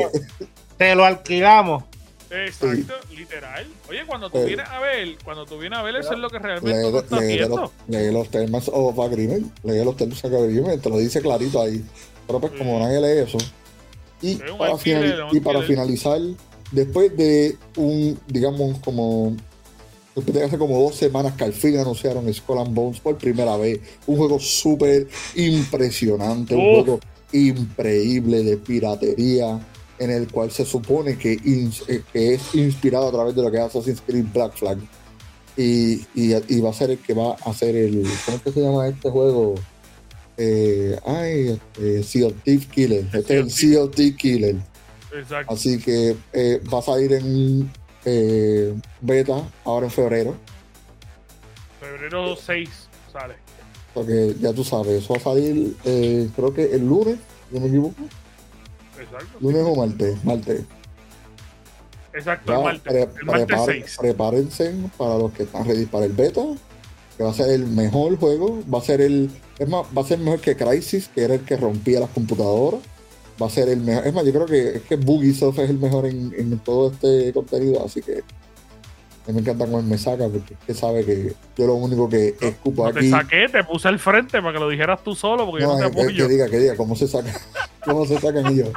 Te 0.78 0.96
lo 0.96 1.04
alquilamos. 1.04 1.84
Exacto, 2.32 2.94
literal. 3.16 3.66
Oye, 3.90 4.06
cuando 4.06 4.30
tú 4.30 4.38
eh, 4.38 4.46
vienes 4.46 4.68
a 4.68 4.80
ver, 4.80 5.18
cuando 5.24 5.46
tú 5.46 5.58
vienes 5.58 5.80
a 5.80 5.84
ver, 5.84 5.96
eso 5.96 6.14
es 6.14 6.20
lo 6.20 6.30
que 6.30 6.40
realmente 6.40 6.92
lee, 6.92 6.98
está 6.98 7.20
lee, 7.20 7.40
los, 7.40 7.72
lee 7.88 8.12
los 8.12 8.30
temas 8.30 8.70
of 8.72 9.00
agreement, 9.00 9.52
lee 9.64 9.84
los 9.84 9.98
temas 9.98 10.24
of 10.24 10.34
agreement, 10.34 10.82
te 10.82 10.90
lo 10.90 10.98
dice 10.98 11.22
clarito 11.22 11.62
ahí. 11.62 11.84
Pero 12.28 12.40
pues 12.40 12.54
como 12.54 12.80
nadie 12.80 13.02
lee 13.02 13.28
eso. 13.28 13.38
Y, 14.22 14.36
para, 14.36 14.76
y 15.32 15.40
para 15.40 15.62
finalizar, 15.64 16.20
después 16.72 17.16
de 17.18 17.58
un, 17.78 18.20
digamos, 18.28 18.78
como 18.80 19.36
después 20.16 20.36
de 20.36 20.44
hace 20.44 20.58
como 20.58 20.80
dos 20.80 20.96
semanas 20.96 21.34
que 21.34 21.46
al 21.46 21.54
fin 21.54 21.78
anunciaron 21.78 22.32
Skull 22.32 22.60
and 22.60 22.74
Bones 22.74 23.00
por 23.00 23.18
primera 23.18 23.58
vez, 23.58 23.80
un 24.06 24.18
juego 24.18 24.40
súper 24.40 25.08
impresionante, 25.36 26.56
un 26.56 26.84
juego 26.84 27.00
increíble 27.32 28.44
de 28.44 28.58
piratería, 28.58 29.60
en 30.00 30.12
el 30.12 30.32
cual 30.32 30.52
se 30.52 30.66
supone 30.66 31.18
que, 31.18 31.34
eh, 31.34 32.04
es 32.14 32.56
inspirado 32.56 33.10
a 33.10 33.12
través 33.12 33.36
de 33.36 33.44
lo 33.44 33.52
que 33.52 33.58
es 33.58 33.64
Assassin's 33.64 34.02
Creed 34.02 34.26
Black 34.34 34.56
Flag. 34.56 34.78
Y, 35.58 36.06
y, 36.16 36.62
va 36.62 36.70
a 36.70 36.74
ser 36.74 36.92
el 36.92 37.00
que 37.00 37.14
va 37.14 37.32
a 37.34 37.50
hacer 37.50 37.76
el. 37.76 38.04
¿Cómo 38.26 38.38
es 38.38 38.44
que 38.44 38.52
se 38.52 38.62
llama 38.62 38.88
este 38.88 39.10
juego? 39.10 39.56
Eh, 40.38 40.98
ay, 41.06 41.50
este, 41.50 42.04
Sea 42.04 42.28
of 42.28 42.34
Thief 42.44 42.68
Killer. 42.70 43.06
Este 43.12 43.40
es 43.40 43.64
el 43.64 43.90
Thief 43.90 44.16
Killer. 44.16 44.56
Exacto. 45.14 45.54
Así 45.54 45.80
que 45.80 46.16
eh, 46.32 46.62
va 46.74 46.80
a 46.80 46.82
salir 46.82 47.12
en 47.12 47.70
eh, 48.06 48.74
beta 49.02 49.44
ahora 49.66 49.88
en 49.88 49.92
febrero. 49.92 50.36
Febrero 51.80 52.36
6 52.36 52.70
sale. 53.12 53.36
Porque 53.94 54.36
ya 54.40 54.54
tú 54.54 54.64
sabes, 54.64 55.04
eso 55.04 55.14
va 55.14 55.20
a 55.20 55.24
salir 55.24 55.76
eh, 55.84 56.30
creo 56.36 56.54
que 56.54 56.76
el 56.76 56.88
lunes, 56.88 57.18
no 57.52 57.60
me 57.60 57.68
equivoco. 57.68 58.04
Exacto. 59.00 59.38
Lunes 59.40 59.64
o 59.66 59.76
martes, 59.76 60.24
martes. 60.24 60.62
Exacto, 62.14 62.54
el 62.54 62.64
martes, 62.64 63.08
el 63.20 63.26
martes 63.26 63.60
6. 63.66 63.98
Prepárense 64.00 64.76
para 64.98 65.18
los 65.18 65.32
que 65.32 65.44
están 65.44 65.66
ready 65.66 65.86
para 65.86 66.06
el 66.06 66.14
beta, 66.14 66.42
que 67.18 67.24
va 67.24 67.32
a 67.32 67.34
ser 67.34 67.50
el 67.52 67.66
mejor 67.66 68.18
juego, 68.18 68.62
va 68.72 68.80
a 68.80 68.82
ser 68.82 69.02
el, 69.02 69.30
es 69.58 69.68
más, 69.68 69.86
va 69.96 70.02
a 70.02 70.06
ser 70.06 70.20
mejor 70.20 70.42
que 70.42 70.56
Crisis, 70.56 71.10
que 71.10 71.24
era 71.24 71.36
el 71.36 71.42
que 71.42 71.58
rompía 71.58 72.00
las 72.00 72.10
computadoras. 72.10 72.82
Va 73.42 73.48
a 73.48 73.50
ser 73.50 73.70
el 73.70 73.80
mejor. 73.80 74.06
Es 74.06 74.14
más, 74.14 74.26
yo 74.26 74.34
creo 74.34 74.46
que 74.46 74.70
es 74.78 74.82
que 74.82 74.98
Bugisoft 74.98 75.60
es 75.60 75.70
el 75.70 75.80
mejor 75.80 76.06
en, 76.06 76.34
en 76.38 76.60
todo 76.60 76.92
este 76.92 77.32
contenido, 77.32 77.86
así 77.86 78.02
que 78.02 78.22
me 79.34 79.42
encanta 79.42 79.66
él 79.66 79.84
me 79.84 79.98
saca 79.98 80.28
porque 80.28 80.56
usted 80.56 80.74
sabe 80.74 81.06
que 81.06 81.34
yo 81.56 81.68
lo 81.68 81.76
único 81.76 82.10
que 82.10 82.36
escupo 82.42 82.88
aquí. 82.88 83.02
Te 83.02 83.10
saqué, 83.10 83.48
te 83.48 83.64
puse 83.64 83.88
al 83.88 84.00
frente 84.00 84.42
para 84.42 84.54
que 84.54 84.60
lo 84.60 84.70
dijeras 84.70 85.04
tú 85.04 85.14
solo 85.14 85.46
porque 85.46 85.64
yo 85.64 85.72
no 85.72 85.78
te 85.78 85.86
apoyo. 85.86 86.28
Que, 86.28 86.34
diga, 86.34 86.50
que 86.50 86.58
diga, 86.58 86.76
cómo 86.76 86.96
se 86.96 87.08
saca, 87.08 87.32
cómo 87.86 88.06
se 88.06 88.20
sacan 88.20 88.48
ellos. 88.48 88.70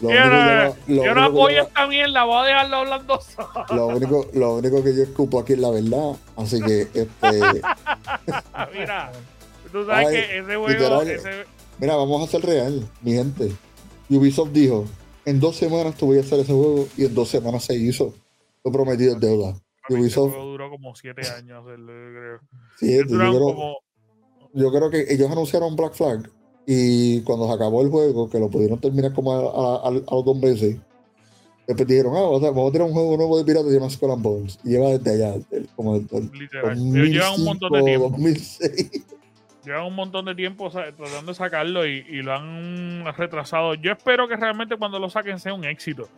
Lo 0.00 0.10
yo 0.10 0.26
no, 0.26 1.04
yo, 1.04 1.14
no 1.14 1.24
apoyo 1.24 1.62
esta 1.62 1.86
mierda, 1.86 2.24
voy 2.24 2.44
a 2.44 2.48
dejarlo 2.48 2.76
hablando 2.76 3.18
solo. 3.18 3.64
Lo 3.70 3.86
único, 3.86 4.28
lo 4.34 4.56
único 4.56 4.84
que 4.84 4.94
yo 4.94 5.02
escupo 5.02 5.40
aquí 5.40 5.54
es 5.54 5.58
la 5.58 5.70
verdad, 5.70 6.16
así 6.36 6.60
que 6.60 6.82
este. 6.82 7.12
Mira, 8.74 9.10
tú 9.72 9.86
sabes 9.86 10.08
que 10.08 10.38
ese 10.38 10.56
juego. 10.56 11.02
Ese... 11.02 11.46
Mira, 11.78 11.96
vamos 11.96 12.28
a 12.28 12.30
ser 12.30 12.44
real, 12.44 12.86
mi 13.00 13.12
gente. 13.12 13.50
Ubisoft 14.10 14.50
dijo: 14.50 14.84
en 15.24 15.40
dos 15.40 15.56
semanas 15.56 15.96
tú 15.96 16.06
voy 16.06 16.18
a 16.18 16.20
hacer 16.20 16.40
ese 16.40 16.52
juego 16.52 16.86
y 16.98 17.06
en 17.06 17.14
dos 17.14 17.30
semanas 17.30 17.64
se 17.64 17.74
hizo 17.74 18.12
prometido 18.62 19.14
en 19.14 19.20
deuda. 19.20 19.54
Ubisoft 19.88 20.34
duró 20.34 20.68
como 20.68 20.94
siete 20.94 21.22
años, 21.30 21.64
creo. 21.64 22.40
Sí, 22.78 22.98
yo, 22.98 23.06
creo, 23.06 23.78
yo 24.52 24.70
creo 24.70 24.90
que 24.90 25.06
ellos 25.08 25.30
anunciaron 25.30 25.74
Black 25.74 25.94
Flag 25.94 26.30
y 26.66 27.20
cuando 27.22 27.46
se 27.46 27.54
acabó 27.54 27.82
el 27.82 27.90
juego, 27.90 28.28
que 28.28 28.40
lo 28.40 28.50
pudieron 28.50 28.80
terminar 28.80 29.12
como 29.12 29.32
a, 29.32 29.90
los 29.90 30.24
dos 30.24 30.36
meses, 30.36 30.76
después 31.66 31.86
dijeron, 31.86 32.12
ah, 32.16 32.22
vamos 32.50 32.68
a 32.68 32.72
tener 32.72 32.88
un 32.88 32.92
juego 32.92 33.16
nuevo 33.16 33.38
de 33.38 33.44
piratas 33.44 33.68
se 33.68 33.74
llama 33.78 33.90
Skull 33.90 34.10
and 34.10 34.22
Bones. 34.22 34.58
Y 34.64 34.70
lleva 34.70 34.88
desde 34.98 35.12
allá, 35.12 35.40
como 35.76 35.96
el, 35.96 36.08
Literal. 36.32 36.76
llevan 36.76 37.34
un 37.34 37.44
montón 37.44 37.72
de 37.72 37.82
tiempo. 37.82 38.08
2006. 38.10 38.90
Llevan 39.64 39.86
un 39.86 39.94
montón 39.94 40.24
de 40.24 40.34
tiempo 40.34 40.70
tratando 40.70 41.32
de 41.32 41.34
sacarlo 41.34 41.86
y, 41.86 42.04
y, 42.08 42.22
lo 42.22 42.34
han 42.34 43.04
retrasado. 43.16 43.74
Yo 43.74 43.92
espero 43.92 44.28
que 44.28 44.36
realmente 44.36 44.76
cuando 44.76 44.98
lo 44.98 45.08
saquen 45.08 45.38
sea 45.38 45.54
un 45.54 45.64
éxito. 45.64 46.08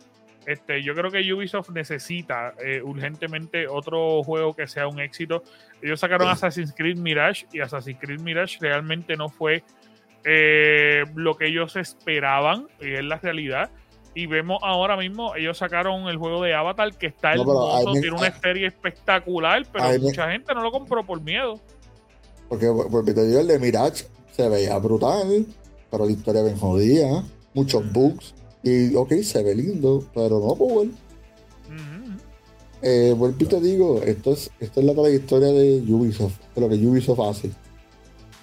Este, 0.45 0.81
yo 0.81 0.95
creo 0.95 1.11
que 1.11 1.31
Ubisoft 1.31 1.69
necesita 1.69 2.55
eh, 2.63 2.81
urgentemente 2.81 3.67
otro 3.67 4.23
juego 4.23 4.55
que 4.55 4.67
sea 4.67 4.87
un 4.87 4.99
éxito. 4.99 5.43
Ellos 5.81 5.99
sacaron 5.99 6.27
Assassin's 6.27 6.73
Creed 6.75 6.97
Mirage 6.97 7.45
y 7.53 7.59
Assassin's 7.59 7.99
Creed 7.99 8.19
Mirage 8.21 8.57
realmente 8.59 9.15
no 9.15 9.29
fue 9.29 9.63
eh, 10.23 11.03
lo 11.15 11.35
que 11.35 11.47
ellos 11.47 11.75
esperaban, 11.75 12.67
y 12.81 12.93
es 12.93 13.03
la 13.03 13.17
realidad. 13.17 13.69
Y 14.15 14.25
vemos 14.25 14.59
ahora 14.63 14.97
mismo, 14.97 15.35
ellos 15.35 15.57
sacaron 15.57 16.07
el 16.07 16.17
juego 16.17 16.43
de 16.43 16.53
Avatar 16.53 16.93
que 16.97 17.07
está 17.07 17.33
hermoso, 17.33 17.93
tiene 17.93 18.11
una 18.11 18.37
serie 18.39 18.67
espectacular, 18.67 19.65
pero 19.71 19.99
mucha 19.99 20.31
gente 20.31 20.53
no 20.53 20.61
lo 20.61 20.71
compró 20.71 21.05
por 21.05 21.21
miedo. 21.21 21.59
Porque, 22.49 22.67
porque 22.91 23.13
te 23.13 23.27
digo, 23.27 23.39
el 23.39 23.47
de 23.47 23.59
Mirage 23.59 24.05
se 24.31 24.49
veía 24.49 24.77
brutal, 24.79 25.45
pero 25.91 26.05
la 26.05 26.11
historia 26.11 26.43
bien 26.43 26.57
jodida, 26.57 27.23
muchos 27.53 27.93
bugs 27.93 28.33
y 28.63 28.95
ok, 28.95 29.13
se 29.21 29.43
ve 29.43 29.55
lindo, 29.55 30.03
pero 30.13 30.39
no, 30.39 30.55
pues 30.55 30.73
bueno. 30.73 30.91
Eh, 32.81 33.13
vuelvo 33.17 33.35
y 33.39 33.45
te 33.45 33.59
digo, 33.59 34.01
esto 34.03 34.31
es, 34.31 34.49
esto 34.59 34.79
es 34.79 34.85
la 34.85 34.93
trayectoria 34.93 35.49
de 35.49 35.83
Ubisoft, 35.87 36.39
de 36.55 36.61
lo 36.61 36.69
que 36.69 36.75
Ubisoft 36.75 37.19
hace. 37.19 37.51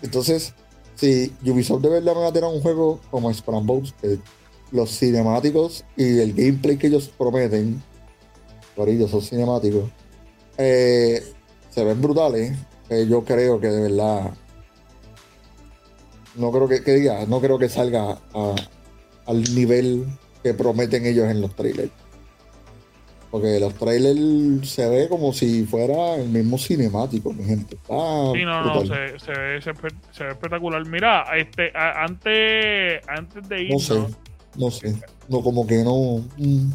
Entonces, 0.03 0.55
si 0.97 1.33
Ubisoft 1.45 1.83
de 1.83 1.91
verdad 1.91 2.15
va 2.17 2.29
a 2.29 2.33
tener 2.33 2.51
un 2.51 2.61
juego 2.61 3.01
como 3.11 3.33
Scrambles, 3.33 3.95
que 4.01 4.19
los 4.73 4.91
cinemáticos 4.99 5.85
y 5.97 6.19
el 6.19 6.33
gameplay 6.35 6.77
que 6.77 6.89
ellos 6.89 7.11
prometen, 7.17 7.83
por 8.75 8.89
ellos 8.89 9.11
son 9.11 9.23
cinemáticos, 9.23 9.91
eh, 10.59 11.23
se 11.71 11.85
ven 11.85 12.01
brutales. 12.01 12.57
Eh, 12.89 13.07
yo 13.09 13.25
creo 13.25 13.61
que 13.61 13.69
de 13.69 13.83
verdad, 13.83 14.33
no 16.37 16.51
creo 16.51 17.59
que 17.59 17.69
salga 17.69 18.19
al 19.27 19.55
nivel 19.55 20.07
que 20.43 20.55
prometen 20.55 21.07
ellos 21.07 21.29
en 21.29 21.41
los 21.41 21.55
trailers. 21.55 21.93
Porque 23.37 23.61
los 23.61 23.75
trailers 23.75 24.67
se 24.67 24.89
ve 24.89 25.11
como 25.11 25.31
si 25.31 25.67
fuera 25.67 26.15
el 26.15 26.27
mismo 26.31 26.57
cinemático, 26.57 27.35
mi 27.35 27.45
gente. 27.45 27.77
sí, 27.77 28.45
no, 28.47 28.65
no, 28.65 28.81
se, 28.81 29.19
se, 29.19 29.31
ve, 29.31 29.61
se, 29.61 30.25
ve, 30.25 30.31
espectacular. 30.31 30.87
Mira, 30.87 31.27
este, 31.37 31.71
antes, 31.77 33.07
antes 33.07 33.47
de 33.47 33.65
irnos... 33.65 33.91
No 33.91 34.09
sé, 34.09 34.15
no 34.57 34.71
sé. 34.71 35.03
No, 35.29 35.43
como 35.43 35.67
que 35.67 35.85
no... 35.85 36.25
Mm. 36.39 36.71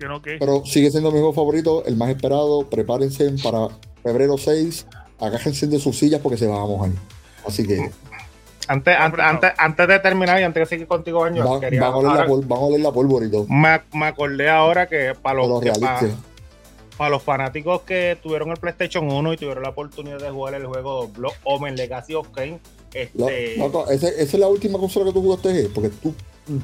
Que 0.00 0.06
no, 0.06 0.22
¿qué? 0.22 0.38
Pero 0.40 0.64
sigue 0.64 0.90
siendo 0.90 1.10
mi 1.10 1.18
juego 1.18 1.34
favorito, 1.34 1.84
el 1.84 1.96
más 1.96 2.08
esperado. 2.08 2.66
Prepárense 2.70 3.30
para 3.42 3.68
febrero 4.02 4.38
6. 4.38 4.86
Agájense 5.20 5.66
de 5.66 5.78
sus 5.78 5.98
sillas 5.98 6.22
porque 6.22 6.38
se 6.38 6.46
van 6.46 6.62
a 6.62 6.66
mojar. 6.66 6.92
Así 7.46 7.66
que... 7.66 7.90
Antes, 8.66 8.96
antes, 8.98 9.50
antes, 9.58 9.88
de 9.88 9.98
terminar 9.98 10.40
y 10.40 10.42
antes 10.42 10.62
de 10.62 10.66
seguir 10.66 10.86
contigo, 10.86 11.24
año, 11.24 11.44
vamos, 11.44 11.62
a 11.64 11.70
leer 11.70 12.80
la 12.80 12.92
polvo 12.92 13.20
Me, 13.48 13.80
me, 13.92 14.06
acordé 14.06 14.48
ahora 14.48 14.86
que 14.86 15.14
para 15.20 15.40
los, 15.40 15.62
para, 16.96 17.10
los 17.10 17.22
fanáticos 17.22 17.82
que 17.82 18.16
tuvieron 18.22 18.50
el 18.50 18.56
PlayStation 18.56 19.10
1 19.10 19.32
y 19.34 19.36
tuvieron 19.36 19.62
la 19.62 19.70
oportunidad 19.70 20.18
de 20.18 20.30
jugar 20.30 20.54
el 20.54 20.66
juego 20.66 21.08
Block 21.08 21.34
Omen 21.44 21.76
Legacy 21.76 22.14
of 22.14 22.28
Kane, 22.28 22.58
este... 22.92 23.56
esa 23.56 24.08
es 24.08 24.34
la 24.34 24.48
última 24.48 24.78
consola 24.78 25.06
que 25.06 25.12
tú 25.12 25.22
jugaste, 25.22 25.68
porque 25.74 25.90
tú, 25.90 26.14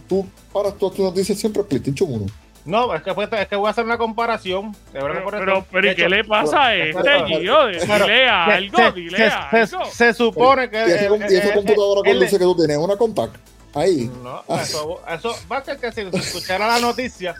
tú 0.08 0.26
para 0.52 0.72
todas 0.72 0.96
tus 0.96 1.04
noticias 1.04 1.38
siempre 1.38 1.62
PlayStation 1.64 2.12
1. 2.12 2.26
No, 2.64 2.94
es 2.94 3.02
que, 3.02 3.10
es 3.10 3.48
que 3.48 3.56
voy 3.56 3.68
a 3.68 3.70
hacer 3.70 3.84
una 3.84 3.96
comparación. 3.96 4.76
pero, 4.92 5.64
pero, 5.70 5.90
¿y 5.90 5.94
qué 5.94 6.08
le 6.08 6.24
pasa 6.24 6.66
a 6.66 6.74
este, 6.74 7.24
Gio? 7.26 7.66
Dile 7.68 8.28
algo, 8.28 8.92
dile 8.92 9.26
algo. 9.28 9.84
Se, 9.86 10.12
supone 10.12 10.68
que. 10.68 10.76
¿Y, 10.76 10.90
ese, 10.90 11.08
y 11.30 11.36
esa 11.36 11.54
computadora 11.54 12.02
con 12.02 12.14
luces 12.14 12.38
que 12.38 12.44
tú 12.44 12.56
tienes? 12.56 12.76
¿Una 12.76 12.96
compact? 12.96 13.36
Ahí. 13.74 14.10
No, 14.22 14.42
eso, 14.60 15.00
eso 15.08 15.34
va 15.50 15.58
a 15.58 15.64
ser 15.64 15.78
que 15.78 15.90
si 15.92 16.00
escuchara 16.02 16.66
la 16.66 16.80
noticia. 16.80 17.34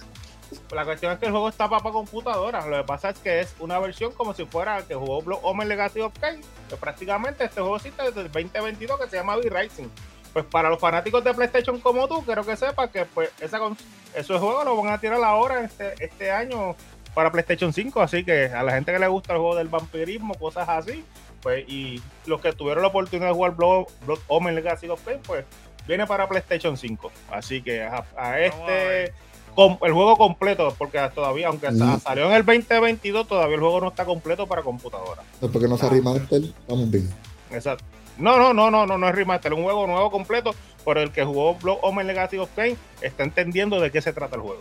La 0.73 0.85
cuestión 0.85 1.13
es 1.13 1.19
que 1.19 1.27
el 1.27 1.33
juego 1.33 1.49
está 1.49 1.69
para 1.69 1.83
computadora. 1.93 2.67
Lo 2.67 2.79
que 2.79 2.85
pasa 2.85 3.11
es 3.11 3.19
que 3.19 3.41
es 3.41 3.55
una 3.61 3.79
versión 3.79 4.13
como 4.13 4.35
si 4.35 4.45
fuera 4.47 4.83
que 4.83 4.95
jugó 4.95 5.19
Omen 5.43 5.69
Legacy 5.69 6.01
of 6.01 6.13
Kane. 6.19 6.41
Que 6.69 6.77
prácticamente 6.77 7.45
este 7.45 7.61
juego 7.61 7.77
existe 7.77 8.03
desde 8.03 8.23
el 8.23 8.33
2022 8.33 9.01
que 9.01 9.09
se 9.09 9.17
llama 9.17 9.37
V-Rising 9.37 9.89
pues 10.33 10.45
para 10.45 10.69
los 10.69 10.79
fanáticos 10.79 11.23
de 11.25 11.35
PlayStation 11.35 11.81
como 11.81 12.07
tú, 12.09 12.25
quiero 12.25 12.45
que 12.45 12.57
sepas 12.57 12.91
que 12.91 13.05
pues 13.05 13.31
esa, 13.41 13.59
esos 14.15 14.41
juegos 14.41 14.65
los 14.65 14.77
van 14.83 14.93
a 14.93 15.01
tirar 15.01 15.23
ahora 15.23 15.63
este, 15.63 15.95
este 16.03 16.31
año 16.31 16.77
para 17.15 17.33
PlayStation 17.33 17.73
5, 17.73 18.01
así 18.01 18.25
que 18.25 18.47
a 18.47 18.63
la 18.63 18.73
gente 18.73 18.93
que 18.93 18.99
le 18.99 19.09
gusta 19.09 19.33
el 19.33 19.41
juego 19.41 19.57
del 19.57 19.69
vampirismo, 19.69 20.35
cosas 20.35 20.69
así, 20.69 21.05
pues 21.43 21.69
y 21.69 22.01
los 22.27 22.41
que 22.41 22.53
tuvieron 22.53 22.83
la 22.83 22.89
oportunidad 22.89 23.29
de 23.29 23.35
jugar 23.35 23.57
Blood, 23.57 23.87
Blood 24.07 24.19
Omen 24.29 24.55
Legacy 24.55 24.89
of 24.89 25.01
Pain, 25.03 25.19
pues 25.27 25.45
viene 25.89 26.07
para 26.07 26.29
PlayStation 26.29 26.77
5. 26.77 27.11
Así 27.31 27.63
que 27.63 27.83
a, 27.83 28.41
este 28.41 29.13
el 29.57 29.93
juego 29.93 30.17
completo, 30.17 30.75
porque 30.79 30.99
todavía, 31.15 31.49
aunque 31.49 31.69
salió 32.03 32.27
en 32.27 32.33
el 32.33 32.47
2022, 32.47 33.27
todavía 33.27 33.57
el 33.57 33.61
juego 33.61 33.81
no 33.81 33.89
está 33.89 34.05
completo 34.05 34.47
para 34.47 34.63
computadora. 34.63 35.23
porque 35.41 35.69
no 35.69 35.77
se 35.77 35.87
arrima 35.87 36.15
remaster, 36.15 36.43
vamos 36.69 36.91
bien. 36.91 37.11
Exacto. 37.51 37.85
No, 38.21 38.39
no, 38.39 38.53
no, 38.53 38.71
no, 38.71 38.87
no, 38.87 38.99
no 38.99 39.09
es 39.09 39.15
remaster, 39.15 39.53
es 39.53 39.59
un 39.59 39.65
juego 39.65 39.87
nuevo 39.87 40.11
completo 40.11 40.55
por 40.85 40.99
el 40.99 41.11
que 41.11 41.25
jugó 41.25 41.55
Blood 41.57 41.79
Omen 41.83 42.07
Legacy 42.07 42.39
of 42.39 42.49
Pain 42.51 42.77
está 43.01 43.25
entendiendo 43.25 43.81
de 43.81 43.91
qué 43.91 44.01
se 44.01 44.13
trata 44.13 44.37
el 44.37 44.43
juego. 44.43 44.61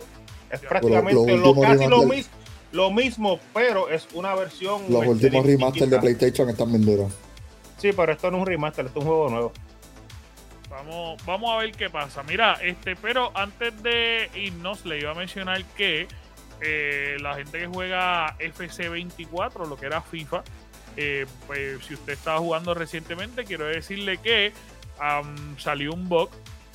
Es 0.50 0.60
prácticamente 0.60 1.36
lo, 1.36 1.54
casi 1.54 1.86
lo, 1.86 2.04
mismo, 2.04 2.32
lo 2.72 2.90
mismo, 2.90 3.40
pero 3.54 3.88
es 3.88 4.08
una 4.14 4.34
versión. 4.34 4.82
Los 4.88 5.06
últimos 5.06 5.46
remaster 5.46 5.88
de 5.88 5.98
PlayStation 5.98 6.48
están 6.48 6.70
bien 6.70 6.84
duros. 6.84 7.12
Sí, 7.78 7.92
pero 7.92 8.12
esto 8.12 8.30
no 8.30 8.38
es 8.38 8.40
un 8.42 8.46
remaster, 8.46 8.86
esto 8.86 8.98
es 8.98 9.04
un 9.04 9.10
juego 9.10 9.30
nuevo. 9.30 9.52
Vamos, 10.68 11.24
vamos 11.24 11.50
a 11.50 11.56
ver 11.58 11.72
qué 11.72 11.90
pasa. 11.90 12.22
Mira, 12.22 12.58
este, 12.62 12.96
pero 12.96 13.30
antes 13.34 13.82
de 13.82 14.30
irnos, 14.34 14.84
le 14.86 15.00
iba 15.00 15.12
a 15.12 15.14
mencionar 15.14 15.64
que 15.76 16.06
eh, 16.60 17.16
la 17.20 17.34
gente 17.34 17.58
que 17.58 17.66
juega 17.66 18.36
FC24, 18.38 19.68
lo 19.68 19.76
que 19.76 19.86
era 19.86 20.00
FIFA, 20.00 20.42
eh, 20.96 21.26
pues, 21.46 21.84
si 21.84 21.94
usted 21.94 22.12
estaba 22.12 22.38
jugando 22.38 22.74
recientemente, 22.74 23.44
quiero 23.44 23.66
decirle 23.66 24.18
que 24.18 24.52
salió 25.56 25.94
un 25.94 26.08
bug 26.08 26.28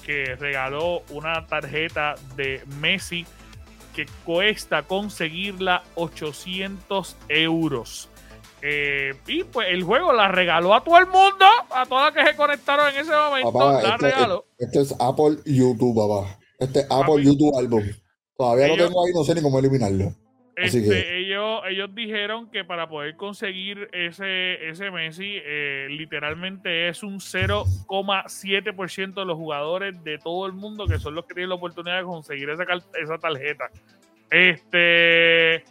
que 0.04 0.36
regaló 0.36 1.04
una 1.10 1.46
tarjeta 1.48 2.16
de 2.36 2.64
Messi 2.80 3.26
que 3.94 4.06
cuesta 4.26 4.84
conseguirla 4.84 5.84
800 5.96 7.16
euros. 7.30 8.10
Eh, 8.62 9.14
y 9.28 9.44
pues 9.44 9.68
el 9.70 9.84
juego 9.84 10.12
la 10.12 10.28
regaló 10.28 10.74
a 10.74 10.84
todo 10.84 10.98
el 10.98 11.06
mundo, 11.06 11.46
a 11.70 11.86
todas 11.86 12.14
las 12.14 12.26
que 12.26 12.32
se 12.32 12.36
conectaron 12.36 12.94
en 12.94 13.02
ese 13.02 13.12
momento, 13.12 13.72
la 13.82 13.90
este, 13.90 13.98
regaló. 13.98 14.46
Este 14.58 14.82
es 14.82 14.96
Apple 15.00 15.38
YouTube, 15.46 15.96
papá. 15.96 16.40
Este 16.60 16.80
es 16.80 16.88
Apple 16.90 17.24
YouTube 17.24 17.58
Album. 17.58 17.84
Todavía 18.38 18.68
lo 18.68 18.76
tengo 18.76 19.06
ahí, 19.06 19.14
no 19.14 19.24
sé 19.24 19.36
ni 19.36 19.42
cómo 19.42 19.60
eliminarlo. 19.60 20.14
Este, 20.56 21.18
ellos, 21.18 21.62
ellos 21.68 21.94
dijeron 21.94 22.50
que 22.50 22.64
para 22.64 22.88
poder 22.88 23.18
conseguir 23.18 23.90
ese, 23.92 24.70
ese 24.70 24.90
Messi, 24.90 25.42
eh, 25.44 25.88
literalmente 25.90 26.88
es 26.88 27.04
un 27.04 27.20
0,7% 27.20 29.14
de 29.14 29.26
los 29.26 29.38
jugadores 29.38 30.02
de 30.04 30.18
todo 30.18 30.46
el 30.46 30.54
mundo 30.54 30.88
que 30.88 30.98
son 30.98 31.14
los 31.14 31.26
que 31.26 31.34
tienen 31.34 31.50
la 31.50 31.56
oportunidad 31.56 31.98
de 31.98 32.04
conseguir 32.04 32.50
esa, 32.50 32.64
esa 33.02 33.18
tarjeta. 33.18 33.70
Este. 34.30 35.66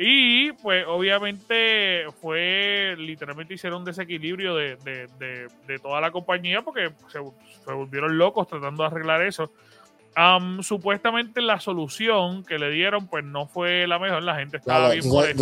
Y 0.00 0.52
pues 0.52 0.84
obviamente 0.86 2.04
fue, 2.20 2.94
literalmente 2.96 3.54
hicieron 3.54 3.80
un 3.80 3.84
desequilibrio 3.84 4.54
de, 4.54 4.76
de, 4.76 5.78
toda 5.80 6.00
la 6.00 6.12
compañía 6.12 6.62
porque 6.62 6.92
se, 7.08 7.18
se, 7.64 7.72
volvieron 7.72 8.16
locos 8.16 8.46
tratando 8.46 8.84
de 8.84 8.86
arreglar 8.86 9.22
eso 9.22 9.50
supuestamente 10.62 11.40
la 11.40 11.60
solución 11.60 12.44
que 12.44 12.58
le 12.58 12.70
dieron 12.70 13.06
pues 13.06 13.24
no 13.24 13.46
fue 13.46 13.86
la 13.86 13.98
mejor, 13.98 14.22
la 14.22 14.36
gente 14.36 14.56
estaba 14.56 14.90
bien 14.90 15.02
sabes, 15.02 15.36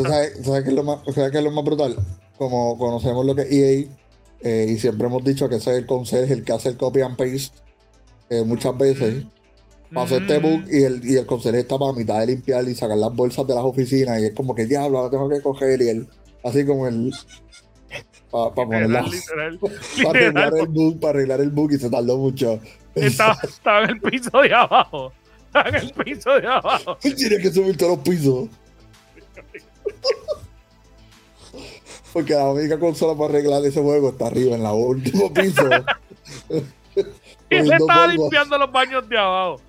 sabes, 0.44 0.64
qué 0.64 0.70
es 0.70 0.74
lo 0.74 0.84
más, 0.84 0.98
es 1.06 1.42
lo 1.42 1.50
más 1.50 1.64
brutal? 1.64 1.96
Como 2.36 2.76
conocemos 2.76 3.24
lo 3.24 3.34
que 3.34 3.42
es 3.42 3.52
EA 3.52 3.96
eh, 4.42 4.66
y 4.68 4.78
siempre 4.78 5.06
hemos 5.06 5.24
dicho 5.24 5.48
que 5.48 5.56
ese 5.56 5.72
es 5.72 5.78
el 5.78 5.86
consejo, 5.86 6.32
el 6.32 6.44
que 6.44 6.52
hace 6.52 6.68
el 6.68 6.76
copy 6.76 7.00
and 7.00 7.16
paste 7.16 7.56
eh, 8.30 8.42
muchas 8.44 8.76
veces. 8.76 9.24
Pasó 9.94 10.16
este 10.16 10.38
bug 10.38 10.64
y 10.68 10.82
el, 10.82 11.00
y 11.08 11.16
el 11.16 11.26
consejo 11.26 11.56
está 11.56 11.78
para 11.78 11.92
mitad 11.92 12.18
de 12.18 12.26
limpiar 12.26 12.68
y 12.68 12.74
sacar 12.74 12.98
las 12.98 13.14
bolsas 13.14 13.46
de 13.46 13.54
las 13.54 13.64
oficinas 13.64 14.20
y 14.20 14.26
es 14.26 14.34
como 14.34 14.54
que 14.54 14.66
diablo, 14.66 14.98
ahora 14.98 15.10
tengo 15.10 15.28
que 15.28 15.40
coger 15.40 15.80
y 15.80 15.88
él, 15.88 16.08
así 16.42 16.66
como 16.66 16.88
el 16.88 17.14
para 18.30 18.54
ponerla 18.54 19.04
para 20.02 20.10
arreglar 20.10 20.52
el 20.56 20.68
bug, 20.68 21.00
para 21.00 21.10
arreglar 21.10 21.40
el 21.40 21.50
bug 21.50 21.72
y 21.72 21.78
se 21.78 21.90
tardó 21.90 22.16
mucho. 22.18 22.60
Estaba, 22.94 23.36
estaba, 23.42 23.84
en 23.84 23.90
el 23.90 24.00
piso 24.00 24.40
de 24.40 24.54
abajo. 24.54 25.12
Estaba 25.46 25.68
en 25.68 25.74
el 25.76 25.92
piso 25.92 26.40
de 26.40 26.46
abajo. 26.46 26.98
Él 27.02 27.14
tiene 27.14 27.38
que 27.38 27.52
subir 27.52 27.76
todos 27.76 27.96
los 27.96 28.06
pisos. 28.06 28.48
Porque 32.12 32.34
la 32.34 32.50
única 32.50 32.78
consola 32.78 33.16
para 33.16 33.30
arreglar 33.30 33.64
ese 33.64 33.82
juego 33.82 34.10
está 34.10 34.28
arriba, 34.28 34.56
en 34.56 34.62
la 34.62 34.72
último 34.72 35.32
piso. 35.34 35.68
y 37.50 37.54
él 37.54 37.72
estaba 37.72 38.06
limpiando 38.06 38.56
los 38.56 38.72
baños 38.72 39.06
de 39.08 39.18
abajo. 39.18 39.60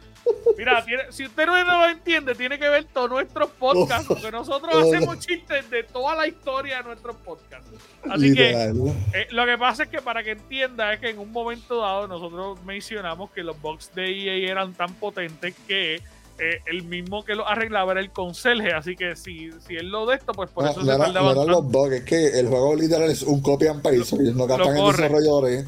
Mira, 0.58 0.84
si 1.12 1.26
usted 1.26 1.46
no 1.46 1.64
lo 1.64 1.90
entiende, 1.90 2.34
tiene 2.34 2.58
que 2.58 2.68
ver 2.68 2.86
todos 2.86 3.10
nuestros 3.10 3.50
podcasts, 3.52 4.08
porque 4.08 4.32
nosotros 4.32 4.76
hacemos 4.76 5.20
chistes 5.20 5.70
de 5.70 5.84
toda 5.84 6.16
la 6.16 6.28
historia 6.28 6.78
de 6.78 6.84
nuestros 6.84 7.16
podcasts. 7.18 7.70
Así 8.10 8.34
que 8.34 8.52
eh, 8.52 9.28
lo 9.32 9.46
que 9.46 9.58
pasa 9.58 9.84
es 9.84 9.90
que 9.90 10.02
para 10.02 10.24
que 10.24 10.32
entienda 10.32 10.94
es 10.94 11.00
que 11.00 11.10
en 11.10 11.20
un 11.20 11.32
momento 11.32 11.82
dado 11.82 12.08
nosotros 12.08 12.64
mencionamos 12.64 13.32
que 13.32 13.44
los 13.44 13.60
box 13.62 13.92
de 13.94 14.06
EA 14.06 14.52
eran 14.52 14.74
tan 14.74 14.94
potentes 14.96 15.54
que 15.68 15.96
eh, 16.40 16.62
el 16.66 16.84
mismo 16.84 17.24
que 17.26 17.36
lo 17.36 17.48
arreglaba 17.48 17.94
era 17.94 18.02
el 18.02 18.12
conserje, 18.12 18.72
así 18.72 18.96
que 18.96 19.16
si, 19.16 19.50
si 19.68 19.76
él 19.76 19.90
lo 19.90 20.06
de 20.06 20.16
esto, 20.16 20.34
pues 20.34 20.50
por 20.50 20.68
eso 20.68 20.82
se 20.82 20.88
tardaba. 20.88 21.34
No 21.34 21.46
los 21.46 21.66
bugs, 21.66 21.94
es 21.94 22.04
que 22.04 22.40
el 22.40 22.48
juego 22.48 22.76
literal 22.76 23.10
es 23.10 23.24
un 23.24 23.42
copy 23.42 23.68
and 23.68 23.82
paste, 23.82 24.16
ellos 24.22 24.36
no 24.36 24.46
gastan 24.46 24.78
en 24.78 24.86
desarrolladores 24.86 25.68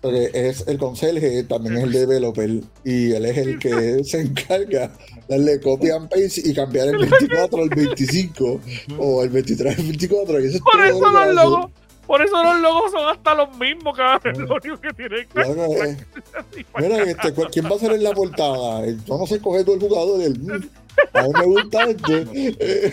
porque 0.00 0.30
es 0.32 0.64
el 0.66 0.78
conserje, 0.78 1.44
también 1.44 1.76
es 1.78 1.84
el 1.84 1.92
developer 1.92 2.50
y 2.84 3.12
él 3.12 3.26
es 3.26 3.36
el 3.36 3.58
que 3.58 4.02
se 4.04 4.20
encarga 4.20 4.88
de 5.28 5.36
darle 5.36 5.60
copy 5.60 5.90
and 5.90 6.08
paste 6.08 6.42
y 6.44 6.54
cambiar 6.54 6.88
el 6.88 6.98
24 6.98 7.62
al 7.62 7.68
25 7.68 8.60
o 8.98 9.22
el 9.22 9.30
23 9.30 9.78
al 9.78 9.84
24. 9.84 10.40
Y 10.40 10.46
eso 10.46 10.64
por 10.64 10.84
eso 10.84 11.10
los 11.10 11.34
logos, 11.34 11.70
por 12.06 12.22
eso 12.22 12.42
los 12.42 12.60
logos 12.60 12.90
son 12.92 13.08
hasta 13.08 13.34
los 13.34 13.56
mismos, 13.58 13.96
que 14.22 14.32
lo 14.32 14.54
único 14.54 14.80
que 14.80 14.92
tienen 14.94 15.28
que 15.28 15.40
eh. 15.40 15.96
Mira, 16.78 17.02
este, 17.04 17.34
¿quién 17.52 17.66
va 17.66 17.76
a 17.76 17.78
ser 17.78 17.92
en 17.92 18.02
la 18.02 18.12
portada? 18.12 18.82
Vamos 19.06 19.30
a 19.30 19.34
escoger 19.34 19.64
todo 19.64 19.74
el 19.74 19.80
jugador 19.80 20.18
del. 20.18 20.70
A 21.12 21.22
mí 21.22 21.28
me 21.38 21.44
gusta 21.44 21.84
este. 21.84 22.26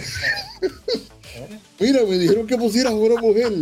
Mira, 1.80 2.02
me 2.04 2.18
dijeron 2.18 2.48
que 2.48 2.58
pusieras 2.58 2.94
una 2.94 3.22
mujer. 3.22 3.54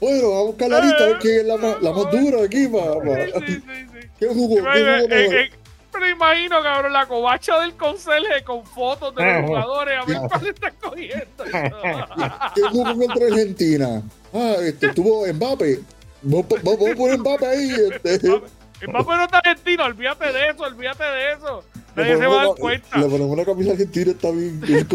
Bueno, 0.00 0.30
vamos 0.30 0.42
a 0.42 0.46
buscar 0.46 0.68
la 0.70 0.80
lista 0.80 1.04
a 1.04 1.06
ver 1.06 1.18
quién 1.18 1.40
es 1.40 1.46
la 1.46 1.56
más, 1.56 1.82
la 1.82 1.92
más 1.92 2.10
dura 2.10 2.44
aquí, 2.44 2.68
papá. 2.68 3.40
Sí, 3.46 3.54
sí, 3.54 3.62
sí, 3.66 4.08
¿Qué 4.18 4.26
jugó? 4.28 4.54
¿Qué 4.56 4.60
jugó 4.60 4.74
eh, 4.74 5.06
eh, 5.10 5.50
me 6.00 6.10
imagino, 6.10 6.62
cabrón, 6.62 6.92
la 6.92 7.06
covacha 7.06 7.58
del 7.60 7.74
conserje 7.74 8.42
con 8.44 8.64
fotos 8.64 9.14
de 9.14 9.24
los 9.24 9.46
jugadores. 9.46 9.98
A 9.98 10.04
ver 10.04 10.18
cuál 10.28 10.46
está 10.46 10.70
cogiendo. 10.72 11.44
¿Qué 12.54 12.62
jugó 12.70 12.94
contra 12.94 13.26
Argentina? 13.26 14.02
Ah, 14.32 14.56
este, 14.60 14.86
estuvo 14.88 15.26
Mbappé. 15.26 15.80
Vamos 16.22 16.46
a 16.52 16.94
poner 16.94 17.18
Mbappé 17.18 17.46
ahí. 17.46 17.74
Este. 18.04 18.28
Mbappé 18.28 19.10
no 19.16 19.24
está 19.24 19.38
argentino, 19.38 19.84
olvídate 19.84 20.32
de 20.32 20.48
eso, 20.48 20.62
olvídate 20.62 21.04
de 21.04 21.32
eso. 21.32 21.64
Nadie 21.94 22.16
se 22.18 22.26
va 22.26 22.42
a 22.42 22.46
dar 22.46 22.56
cuenta. 22.56 22.98
Le 22.98 23.06
ponemos 23.06 23.32
una 23.32 23.44
camisa 23.44 23.72
argentina, 23.72 24.10
está 24.10 24.30
bien. 24.30 24.60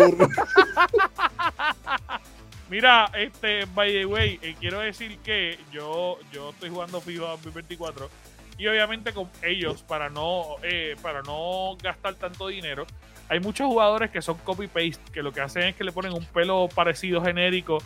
Mira, 2.71 3.11
este, 3.15 3.65
by 3.65 3.91
the 3.91 4.05
way, 4.05 4.39
eh, 4.41 4.55
quiero 4.57 4.79
decir 4.79 5.17
que 5.17 5.59
yo, 5.73 6.17
yo 6.31 6.51
estoy 6.51 6.69
jugando 6.69 7.01
FIFA 7.01 7.31
2024 7.31 8.09
y 8.57 8.65
obviamente 8.65 9.11
con 9.11 9.29
ellos, 9.43 9.83
para 9.83 10.09
no, 10.09 10.55
eh, 10.63 10.95
para 11.01 11.21
no 11.21 11.75
gastar 11.83 12.15
tanto 12.15 12.47
dinero, 12.47 12.87
hay 13.27 13.41
muchos 13.41 13.67
jugadores 13.67 14.09
que 14.09 14.21
son 14.21 14.37
copy-paste, 14.37 15.11
que 15.11 15.21
lo 15.21 15.33
que 15.33 15.41
hacen 15.41 15.63
es 15.63 15.75
que 15.75 15.83
le 15.83 15.91
ponen 15.91 16.13
un 16.13 16.23
pelo 16.23 16.69
parecido 16.73 17.21
genérico. 17.21 17.79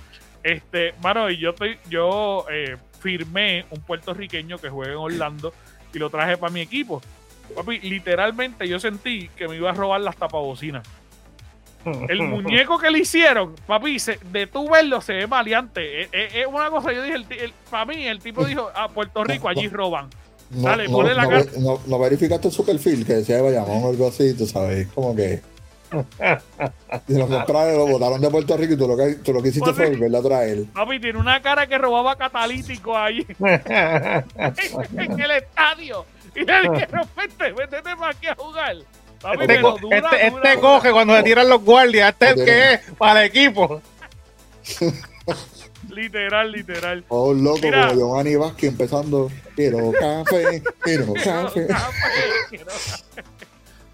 Este, 0.43 0.93
mano, 1.01 1.31
y 1.31 1.37
yo, 1.37 1.49
estoy, 1.49 1.79
yo 1.89 2.45
eh, 2.51 2.77
firmé 2.99 3.65
un 3.71 3.81
puertorriqueño 3.81 4.59
que 4.59 4.69
juega 4.69 4.91
en 4.91 4.99
Orlando 4.99 5.51
y 5.95 5.97
lo 5.97 6.11
traje 6.11 6.37
para 6.37 6.53
mi 6.53 6.61
equipo. 6.61 7.01
Papi, 7.55 7.79
literalmente 7.79 8.67
yo 8.67 8.79
sentí 8.79 9.29
que 9.29 9.47
me 9.47 9.55
iba 9.55 9.71
a 9.71 9.73
robar 9.73 10.01
las 10.01 10.15
tapabocinas. 10.15 10.87
El 12.09 12.23
muñeco 12.23 12.79
que 12.79 12.89
le 12.89 12.99
hicieron, 12.99 13.55
papi, 13.67 13.97
de 14.31 14.47
tú 14.47 14.69
verlo 14.69 15.01
se 15.01 15.13
ve 15.13 15.27
maleante. 15.27 16.03
Es, 16.11 16.47
una 16.47 16.69
cosa, 16.69 16.91
yo 16.91 17.03
dije, 17.03 17.15
el, 17.15 17.53
para 17.69 17.85
mí, 17.85 18.07
el 18.07 18.19
tipo 18.19 18.43
dijo, 18.45 18.69
a 18.73 18.89
Puerto 18.89 19.23
Rico, 19.23 19.47
allí 19.47 19.67
roban. 19.67 20.09
No, 20.49 20.69
Dale, 20.69 20.87
no, 20.87 21.01
la 21.03 21.27
cara. 21.27 21.45
No, 21.57 21.99
verificaste 21.99 22.51
su 22.51 22.65
perfil, 22.65 23.05
que 23.05 23.13
decía 23.13 23.37
de 23.37 23.41
Bayamón 23.41 23.83
o 23.83 23.89
algo 23.89 24.07
así, 24.07 24.33
tú 24.35 24.45
sabes, 24.45 24.87
como 24.93 25.15
que. 25.15 25.41
y 27.07 27.13
lo 27.13 27.27
compraron, 27.27 27.77
lo 27.77 27.87
botaron 27.87 28.19
de 28.19 28.29
Puerto 28.29 28.57
Rico 28.57 28.73
y 28.73 28.77
tú 28.77 28.87
lo 28.87 28.97
que, 28.97 29.15
tú 29.15 29.33
lo 29.33 29.41
que 29.41 29.49
hiciste 29.49 29.73
fue 29.73 29.91
volverlo 29.91 30.17
a 30.17 30.21
traer. 30.23 30.65
Papi, 30.73 30.99
tiene 30.99 31.19
una 31.19 31.41
cara 31.41 31.67
que 31.67 31.77
robaba 31.77 32.15
catalítico 32.15 32.97
ahí 32.97 33.25
en 33.39 35.19
el 35.19 35.31
estadio. 35.31 36.05
Y 36.35 36.43
le 36.43 36.61
dijeron, 36.61 37.07
vete, 37.15 37.53
vete 37.53 37.81
para 37.81 38.09
aquí 38.09 38.27
a 38.27 38.35
jugar. 38.35 38.75
Este, 39.33 39.55
este, 39.55 40.27
este 40.27 40.59
coge 40.59 40.91
cuando 40.91 41.15
se 41.15 41.23
tiran 41.23 41.49
los 41.49 41.63
guardias. 41.63 42.11
Este 42.13 42.25
es 42.25 42.37
el 42.37 42.45
que 42.45 42.73
es 42.73 42.79
para 42.97 43.23
el 43.23 43.27
equipo. 43.27 43.81
literal, 45.89 46.51
literal. 46.51 47.03
Oh, 47.07 47.33
loco, 47.33 47.59
Mira, 47.61 47.87
como 47.87 47.99
Giovanni 47.99 48.35
Vázquez 48.35 48.71
empezando. 48.71 49.31
Quiero 49.55 49.91
café, 49.99 50.63
quiero 50.83 51.13
café. 51.13 51.67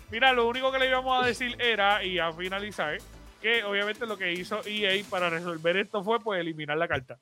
Mira, 0.09 0.33
lo 0.33 0.47
único 0.47 0.71
que 0.71 0.79
le 0.79 0.89
íbamos 0.89 1.23
a 1.23 1.25
decir 1.25 1.55
era, 1.59 2.03
y 2.03 2.19
a 2.19 2.33
finalizar, 2.33 2.97
que 3.41 3.63
obviamente 3.63 4.05
lo 4.05 4.17
que 4.17 4.33
hizo 4.33 4.61
EA 4.65 5.01
para 5.09 5.29
resolver 5.29 5.77
esto 5.77 6.03
fue 6.03 6.19
pues 6.19 6.41
eliminar 6.41 6.77
la 6.77 6.87
carta. 6.87 7.17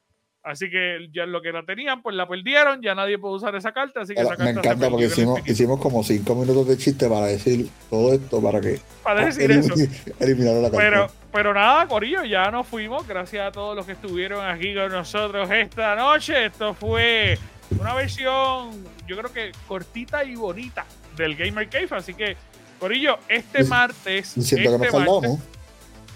Así 0.49 0.67
que 0.67 1.09
ya 1.13 1.27
lo 1.27 1.43
que 1.43 1.51
la 1.51 1.61
tenían, 1.61 2.01
pues 2.01 2.15
la 2.15 2.27
perdieron, 2.27 2.81
ya 2.81 2.95
nadie 2.95 3.19
puede 3.19 3.35
usar 3.35 3.55
esa 3.55 3.71
carta, 3.71 4.01
así 4.01 4.15
que 4.15 4.21
esa 4.21 4.35
Me 4.35 4.49
encanta 4.49 4.89
porque 4.89 5.05
hicimos, 5.05 5.47
hicimos 5.47 5.79
como 5.79 6.03
cinco 6.03 6.33
minutos 6.33 6.67
de 6.67 6.75
chiste 6.75 7.07
para 7.07 7.27
decir 7.27 7.69
todo 7.87 8.13
esto, 8.13 8.41
para 8.41 8.59
que... 8.59 8.79
Para 9.03 9.25
decir 9.27 9.51
eso. 9.51 9.75
Eliminar 10.19 10.55
la 10.55 10.71
carta. 10.71 10.77
Pero, 10.77 11.07
pero 11.31 11.53
nada, 11.53 11.87
Corillo, 11.87 12.23
ya 12.23 12.49
nos 12.49 12.65
fuimos. 12.65 13.07
Gracias 13.07 13.47
a 13.47 13.51
todos 13.51 13.75
los 13.75 13.85
que 13.85 13.91
estuvieron 13.91 14.43
aquí 14.43 14.73
con 14.73 14.91
nosotros 14.91 15.51
esta 15.51 15.95
noche. 15.95 16.47
Esto 16.47 16.73
fue 16.73 17.37
una 17.79 17.93
versión, 17.93 18.71
yo 19.07 19.17
creo 19.17 19.31
que 19.31 19.51
cortita 19.67 20.23
y 20.23 20.33
bonita 20.33 20.83
del 21.15 21.35
Gamer 21.35 21.69
Cave. 21.69 21.89
Así 21.91 22.15
que, 22.15 22.35
Corillo, 22.79 23.19
este 23.27 23.65
martes... 23.65 24.29
Siento 24.29 24.55
este 24.55 24.63
que 24.63 24.77
nos 24.79 24.87
faltamos. 24.89 25.39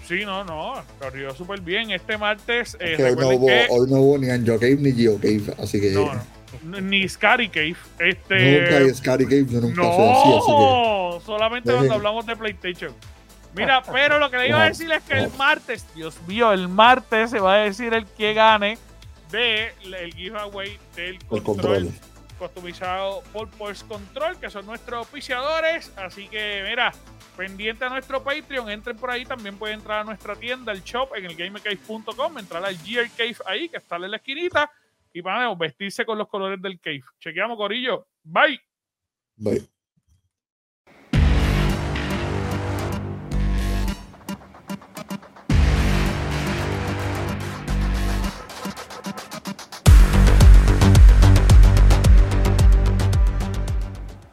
Sí, 0.06 0.24
no, 0.24 0.44
no, 0.44 0.74
corrió 0.98 1.34
súper 1.34 1.60
bien. 1.60 1.90
Este 1.90 2.18
martes. 2.18 2.76
Eh, 2.78 2.96
hoy, 3.02 3.16
no 3.16 3.28
hubo, 3.28 3.46
hoy, 3.46 3.90
no 3.90 3.96
hubo, 3.98 4.18
ni 4.18 4.30
Anjo 4.30 4.58
Cave 4.58 4.76
ni 4.76 4.92
Geo 4.92 5.16
Cave, 5.16 5.54
así 5.58 5.80
que. 5.80 5.90
No, 5.90 6.12
no. 6.62 6.80
Ni 6.80 7.08
Scary 7.08 7.48
Cave. 7.48 7.76
Este... 7.98 8.60
Nunca 8.60 8.76
hay 8.76 8.94
Scary 8.94 9.24
Cave, 9.24 9.46
yo 9.48 9.60
nunca 9.60 9.82
no, 9.82 11.18
que... 11.18 11.24
solamente 11.24 11.72
cuando 11.72 11.94
hablamos 11.94 12.26
de 12.26 12.36
PlayStation. 12.36 12.92
Mira, 13.54 13.82
pero 13.82 14.18
lo 14.18 14.30
que 14.30 14.38
le 14.38 14.48
iba 14.48 14.62
a 14.62 14.68
decir 14.68 14.90
es 14.90 15.02
que 15.04 15.14
el 15.14 15.30
martes, 15.38 15.86
Dios 15.94 16.16
mío, 16.26 16.52
el 16.52 16.68
martes 16.68 17.30
se 17.30 17.38
va 17.38 17.54
a 17.54 17.58
decir 17.58 17.94
el 17.94 18.04
que 18.06 18.34
gane 18.34 18.78
de 19.30 19.72
el 19.84 20.12
giveaway 20.14 20.78
del 20.96 21.18
control, 21.24 21.90
customizado 22.38 23.22
por 23.32 23.48
Pulse 23.50 23.86
Control, 23.86 24.38
que 24.38 24.50
son 24.50 24.66
nuestros 24.66 25.02
oficiadores. 25.02 25.92
Así 25.96 26.28
que, 26.28 26.64
mira, 26.68 26.92
pendiente 27.36 27.84
a 27.84 27.88
nuestro 27.88 28.22
Patreon, 28.22 28.70
entren 28.70 28.96
por 28.96 29.10
ahí, 29.10 29.24
también 29.24 29.56
pueden 29.56 29.78
entrar 29.78 30.00
a 30.00 30.04
nuestra 30.04 30.36
tienda, 30.36 30.72
el 30.72 30.82
shop, 30.82 31.14
en 31.16 31.26
el 31.26 31.36
gamercave.com, 31.36 32.38
entrar 32.38 32.64
al 32.64 32.76
Gear 32.78 33.08
Cave 33.16 33.36
ahí, 33.46 33.68
que 33.68 33.78
está 33.78 33.96
en 33.96 34.10
la 34.10 34.16
esquinita, 34.16 34.70
y 35.12 35.20
van 35.20 35.42
a 35.42 35.54
vestirse 35.54 36.04
con 36.04 36.18
los 36.18 36.28
colores 36.28 36.60
del 36.60 36.80
cave. 36.80 37.02
Chequeamos, 37.20 37.56
Corillo. 37.56 38.06
Bye. 38.22 38.60
Bye. 39.36 39.73